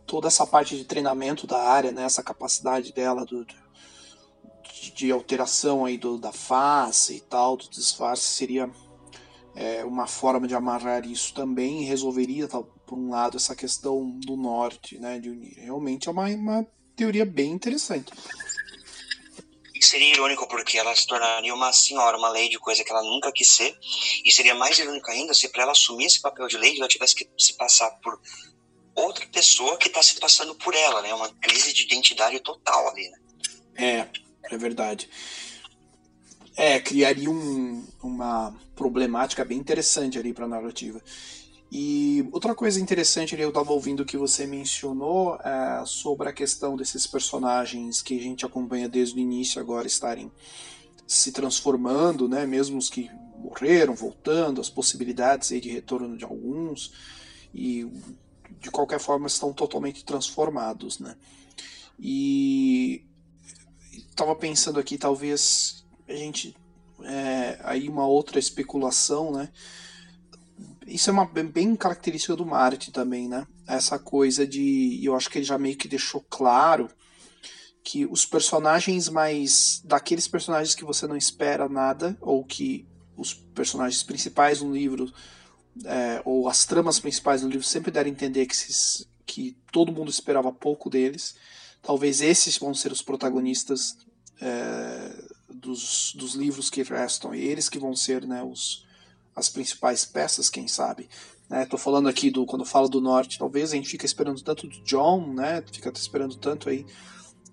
toda 0.07 0.29
essa 0.29 0.47
parte 0.47 0.77
de 0.77 0.85
treinamento 0.85 1.47
da 1.47 1.59
área, 1.59 1.93
né, 1.93 2.05
essa 2.05 2.23
capacidade 2.23 2.93
dela 2.93 3.25
do, 3.25 3.45
de, 3.45 4.93
de 4.93 5.11
alteração 5.11 5.85
aí 5.85 5.97
do, 5.97 6.19
da 6.19 6.33
face 6.33 7.17
e 7.17 7.21
tal, 7.21 7.57
do 7.57 7.69
disfarce, 7.69 8.29
seria 8.29 8.71
é, 9.55 9.85
uma 9.85 10.07
forma 10.07 10.47
de 10.47 10.55
amarrar 10.55 11.07
isso 11.07 11.35
também 11.35 11.83
resolveria, 11.83 12.49
tá, 12.49 12.63
por 12.87 12.99
um 12.99 13.11
lado, 13.11 13.37
essa 13.37 13.55
questão 13.55 14.11
do 14.21 14.37
norte, 14.37 14.99
né, 14.99 15.19
de 15.19 15.31
unir. 15.31 15.55
Realmente 15.59 16.09
é 16.09 16.13
uma, 16.13 16.27
uma 16.27 16.67
teoria 16.97 17.25
bem 17.25 17.51
interessante. 17.51 18.13
E 19.75 19.83
seria 19.83 20.13
irônico 20.13 20.47
porque 20.47 20.77
ela 20.77 20.95
se 20.95 21.07
tornaria 21.07 21.55
uma 21.55 21.73
senhora, 21.73 22.19
uma 22.19 22.29
lady, 22.29 22.59
coisa 22.59 22.85
que 22.85 22.93
ela 22.93 23.03
nunca 23.03 23.33
quis 23.33 23.51
ser. 23.51 23.75
E 24.25 24.31
seria 24.31 24.55
mais 24.55 24.79
irônico 24.79 25.11
ainda 25.11 25.33
se 25.33 25.49
para 25.49 25.63
ela 25.63 25.73
assumir 25.73 26.05
esse 26.05 26.21
papel 26.21 26.47
de 26.49 26.59
lady, 26.59 26.79
ela 26.79 26.89
tivesse 26.89 27.15
que 27.15 27.27
se 27.39 27.55
passar 27.55 27.91
por 28.03 28.21
outra 28.95 29.27
pessoa 29.29 29.79
que 29.79 29.89
está 29.89 30.03
se 30.03 30.21
passando 30.21 30.55
por 30.55 30.75
ela, 30.75 31.01
né? 31.01 31.15
Uma 31.15 31.31
crise 31.35 31.73
de 31.73 31.85
identidade 31.85 32.39
total 32.41 32.89
ali, 32.89 33.09
né? 33.09 33.19
É, 33.75 34.55
é 34.55 34.59
verdade. 34.59 35.09
É, 36.57 36.81
criaria 36.81 37.31
um, 37.31 37.85
uma 38.03 38.55
problemática 38.75 39.45
bem 39.45 39.59
interessante 39.59 40.19
ali 40.19 40.33
para 40.33 40.45
a 40.45 40.49
narrativa. 40.49 41.01
E 41.73 42.29
outra 42.33 42.55
coisa 42.55 42.81
interessante 42.81 43.39
eu 43.39 43.49
estava 43.49 43.73
ouvindo 43.73 44.05
que 44.05 44.17
você 44.17 44.45
mencionou 44.45 45.37
é, 45.37 45.85
sobre 45.87 46.29
a 46.29 46.33
questão 46.33 46.77
desses 46.77 47.07
personagens 47.07 48.03
que 48.03 48.19
a 48.19 48.23
gente 48.23 48.45
acompanha 48.45 48.89
desde 48.89 49.15
o 49.15 49.21
início 49.21 49.61
agora 49.61 49.87
estarem 49.87 50.33
se 51.07 51.31
transformando, 51.31 52.29
né, 52.29 52.47
mesmo 52.47 52.79
os 52.79 52.91
que 52.91 53.11
morreram, 53.37 53.95
voltando, 53.95 54.61
as 54.61 54.69
possibilidades 54.69 55.51
aí 55.51 55.61
de 55.61 55.71
retorno 55.71 56.17
de 56.17 56.25
alguns, 56.25 56.93
e 57.55 57.85
de 58.61 58.71
qualquer 58.71 59.01
forma 59.01 59.27
estão 59.27 59.53
totalmente 59.53 60.05
transformados. 60.05 60.99
Né? 60.99 61.17
E 61.99 63.05
estava 63.93 64.35
pensando 64.37 64.79
aqui, 64.79 64.99
talvez 64.99 65.85
a 66.11 66.17
gente 66.17 66.57
é, 67.05 67.59
aí 67.63 67.89
uma 67.89 68.07
outra 68.07 68.39
especulação, 68.39 69.33
né? 69.33 69.49
Isso 70.87 71.09
é 71.09 71.13
uma 71.13 71.25
bem 71.25 71.77
característica 71.77 72.35
do 72.35 72.45
Marte 72.45 72.91
também, 72.91 73.29
né? 73.29 73.47
Essa 73.67 73.99
coisa 73.99 74.47
de, 74.47 75.01
eu 75.03 75.15
acho 75.15 75.31
que 75.31 75.39
ele 75.39 75.45
já 75.45 75.57
meio 75.57 75.77
que 75.77 75.89
deixou 75.89 76.25
claro 76.29 76.91
que 77.83 78.05
os 78.07 78.27
personagens 78.27 79.09
mais 79.09 79.81
daqueles 79.85 80.27
personagens 80.29 80.75
que 80.75 80.85
você 80.85 81.07
não 81.07 81.17
espera 81.17 81.69
nada 81.69 82.17
ou 82.21 82.45
que 82.45 82.87
os 83.17 83.33
personagens 83.33 84.03
principais 84.03 84.61
no 84.61 84.73
livro, 84.73 85.13
é, 85.85 86.21
ou 86.25 86.49
as 86.49 86.67
tramas 86.67 86.99
principais 86.99 87.43
do 87.43 87.49
livro, 87.49 87.65
sempre 87.65 87.91
deram 87.91 88.09
a 88.09 88.13
entender 88.13 88.47
que, 88.47 88.55
esses, 88.55 89.09
que 89.25 89.57
todo 89.73 89.93
mundo 89.93 90.11
esperava 90.11 90.53
pouco 90.53 90.91
deles. 90.91 91.37
Talvez 91.81 92.21
esses 92.21 92.59
vão 92.59 92.75
ser 92.75 92.93
os 92.93 93.01
protagonistas 93.01 93.97
é, 94.41 95.30
dos, 95.53 96.13
dos 96.17 96.35
livros 96.35 96.71
que 96.71 96.83
restam, 96.83 97.35
e 97.35 97.41
eles 97.41 97.69
que 97.69 97.79
vão 97.79 97.95
ser 97.95 98.27
né, 98.27 98.43
os, 98.43 98.87
as 99.35 99.49
principais 99.49 100.05
peças, 100.05 100.51
quem 100.51 100.69
sabe. 100.69 101.09
Né, 101.49 101.67
tô 101.67 101.77
falando 101.77 102.09
aqui 102.09 102.31
do 102.31 102.47
quando 102.47 102.65
falo 102.65 102.89
do 102.89 103.01
norte, 103.01 103.39
talvez 103.39 103.73
a 103.73 103.77
gente 103.77 103.89
fica 103.89 104.07
esperando 104.07 104.41
tanto 104.43 104.69
do 104.69 104.81
John, 104.83 105.35
né? 105.35 105.63
Fica 105.73 105.91
esperando 105.95 106.37
tanto 106.37 106.69
aí. 106.69 106.87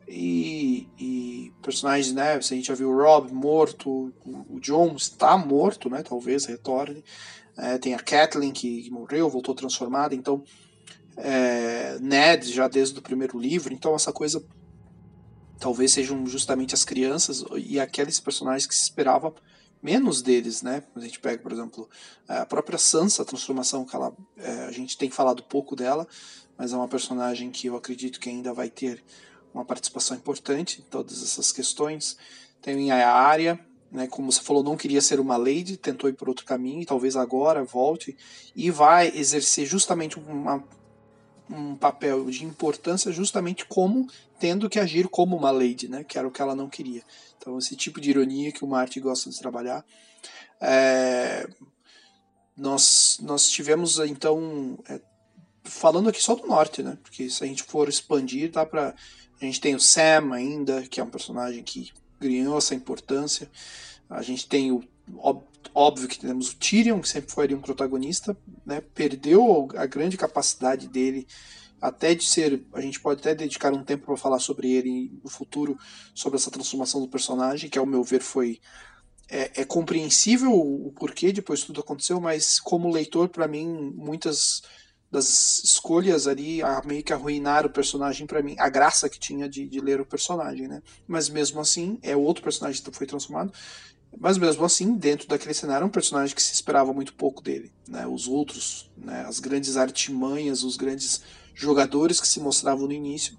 E, 0.07 0.87
e 0.99 1.51
personagens, 1.61 2.13
né? 2.13 2.33
A 2.33 2.39
gente 2.39 2.67
já 2.67 2.75
viu 2.75 2.91
o 2.91 2.95
Rob 2.95 3.33
morto, 3.33 4.13
o, 4.23 4.59
John 4.61 4.95
está 4.95 5.35
morto, 5.35 5.89
né? 5.89 6.03
Talvez 6.03 6.45
retorne. 6.45 7.03
É, 7.57 7.79
tem 7.79 7.95
a 7.95 7.99
Kathleen 7.99 8.51
que 8.51 8.89
morreu, 8.91 9.29
voltou 9.29 9.55
transformada. 9.55 10.13
Então, 10.13 10.43
é, 11.17 11.97
Ned 11.99 12.53
já 12.53 12.67
desde 12.67 12.99
o 12.99 13.01
primeiro 13.01 13.39
livro. 13.39 13.73
Então, 13.73 13.95
essa 13.95 14.13
coisa 14.13 14.45
talvez 15.59 15.91
sejam 15.91 16.25
justamente 16.25 16.73
as 16.73 16.83
crianças 16.83 17.43
e 17.55 17.79
aqueles 17.79 18.19
personagens 18.19 18.65
que 18.67 18.75
se 18.75 18.83
esperava 18.83 19.33
menos 19.81 20.21
deles, 20.21 20.61
né? 20.61 20.83
A 20.95 20.99
gente 20.99 21.19
pega, 21.19 21.41
por 21.41 21.51
exemplo, 21.51 21.89
a 22.27 22.45
própria 22.45 22.77
Sansa, 22.77 23.21
a 23.21 23.25
transformação 23.25 23.85
que 23.85 23.95
ela, 23.95 24.13
é, 24.37 24.65
a 24.65 24.71
gente 24.71 24.97
tem 24.97 25.09
falado 25.09 25.43
pouco 25.43 25.75
dela, 25.75 26.07
mas 26.57 26.73
é 26.73 26.75
uma 26.75 26.87
personagem 26.87 27.51
que 27.51 27.67
eu 27.67 27.75
acredito 27.75 28.19
que 28.19 28.29
ainda 28.29 28.53
vai 28.53 28.69
ter 28.69 29.03
uma 29.53 29.63
participação 29.63 30.17
importante 30.17 30.81
em 30.81 30.89
todas 30.89 31.21
essas 31.23 31.51
questões. 31.51 32.17
Tem 32.61 32.91
a 32.91 33.11
Arya, 33.11 33.59
né, 33.91 34.07
como 34.07 34.31
você 34.31 34.41
falou, 34.41 34.63
não 34.63 34.75
queria 34.75 35.01
ser 35.01 35.19
uma 35.19 35.37
lady, 35.37 35.77
tentou 35.77 36.09
ir 36.09 36.13
por 36.13 36.27
outro 36.27 36.45
caminho, 36.45 36.81
e 36.81 36.85
talvez 36.85 37.15
agora 37.15 37.63
volte 37.63 38.17
e 38.55 38.69
vai 38.69 39.11
exercer 39.15 39.65
justamente 39.65 40.19
uma, 40.19 40.63
um 41.49 41.75
papel 41.75 42.25
de 42.29 42.43
importância 42.43 43.11
justamente 43.11 43.65
como 43.65 44.07
tendo 44.39 44.69
que 44.69 44.79
agir 44.79 45.07
como 45.07 45.35
uma 45.35 45.51
lady, 45.51 45.87
né, 45.87 46.03
que 46.03 46.17
era 46.17 46.27
o 46.27 46.31
que 46.31 46.41
ela 46.41 46.55
não 46.55 46.69
queria. 46.69 47.01
Então, 47.37 47.57
esse 47.57 47.75
tipo 47.75 47.99
de 47.99 48.09
ironia 48.09 48.51
que 48.51 48.63
o 48.63 48.67
Martin 48.67 49.01
gosta 49.01 49.29
de 49.29 49.39
trabalhar. 49.39 49.83
É, 50.59 51.47
nós, 52.55 53.19
nós 53.21 53.49
tivemos, 53.49 53.99
então, 53.99 54.77
é, 54.87 54.99
falando 55.63 56.09
aqui 56.09 56.21
só 56.21 56.35
do 56.35 56.47
norte, 56.47 56.83
né, 56.83 56.97
porque 57.01 57.29
se 57.29 57.43
a 57.43 57.47
gente 57.47 57.63
for 57.63 57.87
expandir, 57.87 58.51
dá 58.51 58.65
para 58.65 58.93
A 59.39 59.45
gente 59.45 59.61
tem 59.61 59.75
o 59.75 59.79
Sam 59.79 60.33
ainda, 60.33 60.81
que 60.83 60.99
é 60.99 61.03
um 61.03 61.09
personagem 61.09 61.63
que 61.63 61.91
ganhou 62.19 62.57
essa 62.57 62.73
importância. 62.73 63.49
A 64.09 64.21
gente 64.21 64.47
tem 64.47 64.71
o 64.71 64.83
óbvio 65.73 66.07
que 66.07 66.19
temos 66.19 66.51
o 66.51 66.55
Tyrion, 66.55 66.99
que 66.99 67.09
sempre 67.09 67.31
foi 67.31 67.53
um 67.53 67.61
protagonista, 67.61 68.35
né, 68.65 68.81
perdeu 68.93 69.67
a 69.75 69.85
grande 69.85 70.17
capacidade 70.17 70.87
dele 70.87 71.27
até 71.81 72.15
de 72.15 72.25
ser, 72.25 72.63
a 72.73 72.81
gente 72.81 72.99
pode 72.99 73.19
até 73.19 73.35
dedicar 73.35 73.71
um 73.71 73.83
tempo 73.83 74.07
para 74.07 74.17
falar 74.17 74.39
sobre 74.39 74.71
ele 74.71 75.11
no 75.23 75.29
futuro, 75.29 75.77
sobre 76.13 76.37
essa 76.37 76.49
transformação 76.49 76.99
do 76.99 77.07
personagem, 77.07 77.69
que 77.69 77.77
ao 77.77 77.85
meu 77.85 78.03
ver 78.03 78.21
foi 78.21 78.59
é, 79.29 79.61
é 79.61 79.65
compreensível 79.65 80.51
o, 80.51 80.91
porquê 80.93 81.31
depois 81.31 81.63
tudo 81.63 81.81
aconteceu, 81.81 82.19
mas 82.19 82.59
como 82.59 82.91
leitor 82.91 83.29
para 83.29 83.47
mim 83.47 83.93
muitas 83.95 84.63
das 85.11 85.63
escolhas 85.63 86.27
ali 86.27 86.61
a, 86.61 86.81
meio 86.85 87.03
que 87.03 87.13
arruinaram 87.13 87.69
o 87.69 87.71
personagem 87.71 88.25
para 88.25 88.41
mim, 88.41 88.55
a 88.57 88.69
graça 88.69 89.07
que 89.07 89.19
tinha 89.19 89.47
de, 89.47 89.67
de 89.67 89.79
ler 89.79 90.01
o 90.01 90.05
personagem, 90.05 90.67
né? 90.67 90.81
Mas 91.07 91.29
mesmo 91.29 91.59
assim 91.59 91.97
é 92.01 92.15
outro 92.15 92.43
personagem 92.43 92.81
que 92.81 92.91
foi 92.91 93.07
transformado 93.07 93.53
mas 94.19 94.37
mesmo 94.37 94.63
assim, 94.63 94.95
dentro 94.95 95.27
daquele 95.27 95.53
cenário, 95.53 95.83
é 95.83 95.87
um 95.87 95.91
personagem 95.91 96.35
que 96.35 96.41
se 96.41 96.53
esperava 96.53 96.93
muito 96.93 97.13
pouco 97.13 97.41
dele. 97.41 97.71
Né? 97.87 98.05
Os 98.07 98.27
outros, 98.27 98.89
né? 98.97 99.25
as 99.27 99.39
grandes 99.39 99.77
artimanhas, 99.77 100.63
os 100.63 100.77
grandes 100.77 101.21
jogadores 101.53 102.21
que 102.21 102.27
se 102.27 102.39
mostravam 102.39 102.87
no 102.87 102.93
início, 102.93 103.37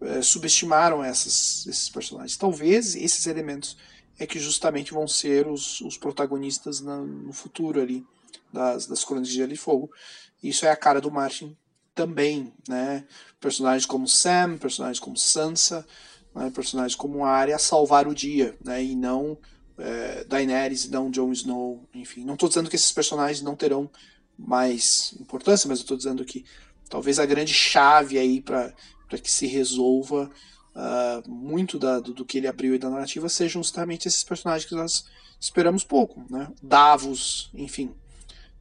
é, 0.00 0.22
subestimaram 0.22 1.04
essas, 1.04 1.66
esses 1.66 1.88
personagens. 1.88 2.36
Talvez 2.36 2.94
esses 2.94 3.26
elementos 3.26 3.76
é 4.18 4.26
que 4.26 4.38
justamente 4.38 4.92
vão 4.92 5.08
ser 5.08 5.46
os, 5.46 5.80
os 5.80 5.96
protagonistas 5.96 6.80
na, 6.80 6.98
no 6.98 7.32
futuro 7.32 7.80
ali 7.80 8.04
das, 8.52 8.86
das 8.86 9.04
Crônicas 9.04 9.28
de 9.30 9.36
Gelo 9.36 9.52
e 9.52 9.56
Fogo. 9.56 9.90
Isso 10.42 10.64
é 10.66 10.70
a 10.70 10.76
cara 10.76 11.00
do 11.00 11.10
Martin 11.10 11.56
também, 11.94 12.52
né? 12.68 13.06
Personagens 13.40 13.84
como 13.86 14.06
Sam, 14.06 14.58
personagens 14.58 15.00
como 15.00 15.16
Sansa, 15.16 15.86
né? 16.34 16.50
personagens 16.50 16.94
como 16.94 17.24
Arya 17.24 17.58
salvar 17.58 18.06
o 18.06 18.14
dia, 18.14 18.56
né? 18.64 18.82
E 18.82 18.94
não 18.94 19.38
é, 19.80 20.24
Daenerys 20.24 20.88
não 20.88 21.10
Jon 21.10 21.32
Snow, 21.32 21.88
enfim. 21.94 22.24
Não 22.24 22.34
estou 22.34 22.48
dizendo 22.48 22.68
que 22.68 22.76
esses 22.76 22.92
personagens 22.92 23.42
não 23.42 23.56
terão 23.56 23.90
mais 24.38 25.14
importância, 25.18 25.68
mas 25.68 25.78
eu 25.78 25.82
estou 25.82 25.96
dizendo 25.96 26.24
que 26.24 26.44
talvez 26.88 27.18
a 27.18 27.26
grande 27.26 27.52
chave 27.52 28.18
aí 28.18 28.40
para 28.40 28.72
que 29.22 29.30
se 29.30 29.46
resolva 29.46 30.30
uh, 30.74 31.30
muito 31.30 31.78
da, 31.78 31.98
do, 31.98 32.12
do, 32.12 32.24
que 32.24 32.38
ele 32.38 32.46
abriu 32.46 32.74
e 32.74 32.78
da 32.78 32.90
narrativa 32.90 33.28
sejam 33.28 33.62
justamente 33.62 34.06
esses 34.06 34.24
personagens 34.24 34.68
que 34.68 34.74
nós 34.74 35.06
esperamos 35.38 35.84
pouco, 35.84 36.24
né? 36.28 36.48
Davos, 36.62 37.50
enfim. 37.54 37.94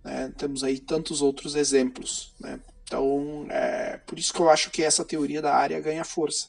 Né? 0.04 0.32
Temos 0.38 0.64
aí 0.64 0.80
tantos 0.80 1.22
outros 1.22 1.56
exemplos, 1.56 2.34
né? 2.40 2.60
Então, 2.84 3.46
é 3.50 3.98
por 4.06 4.18
isso 4.18 4.34
que 4.34 4.40
eu 4.40 4.50
acho 4.50 4.72
que 4.72 4.82
essa 4.82 5.06
teoria 5.06 5.42
da 5.42 5.54
área 5.54 5.80
ganha 5.80 6.04
força 6.04 6.48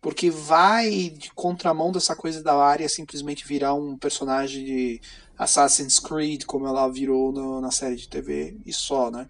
porque 0.00 0.30
vai 0.30 1.10
de 1.10 1.30
contramão 1.32 1.92
dessa 1.92 2.16
coisa 2.16 2.42
da 2.42 2.56
área 2.56 2.88
simplesmente 2.88 3.46
virar 3.46 3.74
um 3.74 3.96
personagem 3.96 4.64
de 4.64 5.00
Assassin's 5.38 5.98
Creed, 5.98 6.44
como 6.44 6.66
ela 6.66 6.88
virou 6.88 7.32
no, 7.32 7.60
na 7.60 7.70
série 7.70 7.96
de 7.96 8.08
TV, 8.08 8.56
e 8.64 8.72
só, 8.72 9.10
né? 9.10 9.28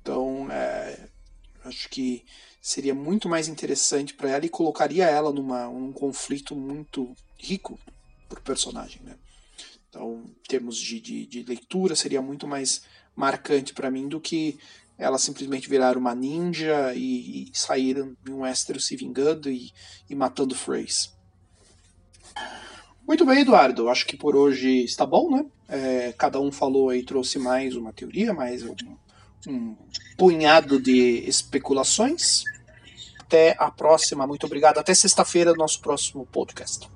Então, 0.00 0.50
é, 0.50 1.08
acho 1.64 1.88
que 1.88 2.24
seria 2.60 2.94
muito 2.94 3.28
mais 3.28 3.48
interessante 3.48 4.14
para 4.14 4.30
ela 4.30 4.44
e 4.44 4.48
colocaria 4.48 5.06
ela 5.06 5.32
numa 5.32 5.68
um 5.68 5.92
conflito 5.92 6.54
muito 6.54 7.14
rico 7.38 7.78
pro 8.28 8.40
personagem, 8.40 9.02
né? 9.02 9.16
Então, 9.88 10.24
em 10.24 10.48
termos 10.48 10.76
de, 10.76 11.00
de, 11.00 11.26
de 11.26 11.42
leitura, 11.42 11.94
seria 11.94 12.22
muito 12.22 12.46
mais 12.46 12.82
marcante 13.14 13.74
para 13.74 13.90
mim 13.90 14.08
do 14.08 14.20
que 14.20 14.58
ela 14.98 15.18
simplesmente 15.18 15.68
virar 15.68 15.96
uma 15.96 16.14
ninja 16.14 16.92
e, 16.94 17.44
e 17.44 17.50
sair 17.52 17.98
em 17.98 18.30
um 18.30 18.40
Westeros 18.42 18.86
se 18.86 18.96
vingando 18.96 19.50
e, 19.50 19.72
e 20.08 20.14
matando 20.14 20.54
Freys. 20.54 21.12
Muito 23.06 23.26
bem, 23.26 23.40
Eduardo. 23.40 23.88
Acho 23.88 24.06
que 24.06 24.16
por 24.16 24.36
hoje 24.36 24.84
está 24.84 25.04
bom, 25.04 25.30
né? 25.30 25.44
É, 25.68 26.12
cada 26.12 26.40
um 26.40 26.52
falou 26.52 26.94
e 26.94 27.02
trouxe 27.02 27.38
mais 27.38 27.74
uma 27.74 27.92
teoria, 27.92 28.32
mais 28.32 28.62
um, 28.62 28.74
um 29.48 29.76
punhado 30.16 30.80
de 30.80 31.18
especulações. 31.26 32.44
Até 33.18 33.56
a 33.58 33.70
próxima. 33.70 34.26
Muito 34.26 34.46
obrigado. 34.46 34.78
Até 34.78 34.94
sexta-feira, 34.94 35.52
nosso 35.54 35.80
próximo 35.80 36.26
podcast. 36.26 36.88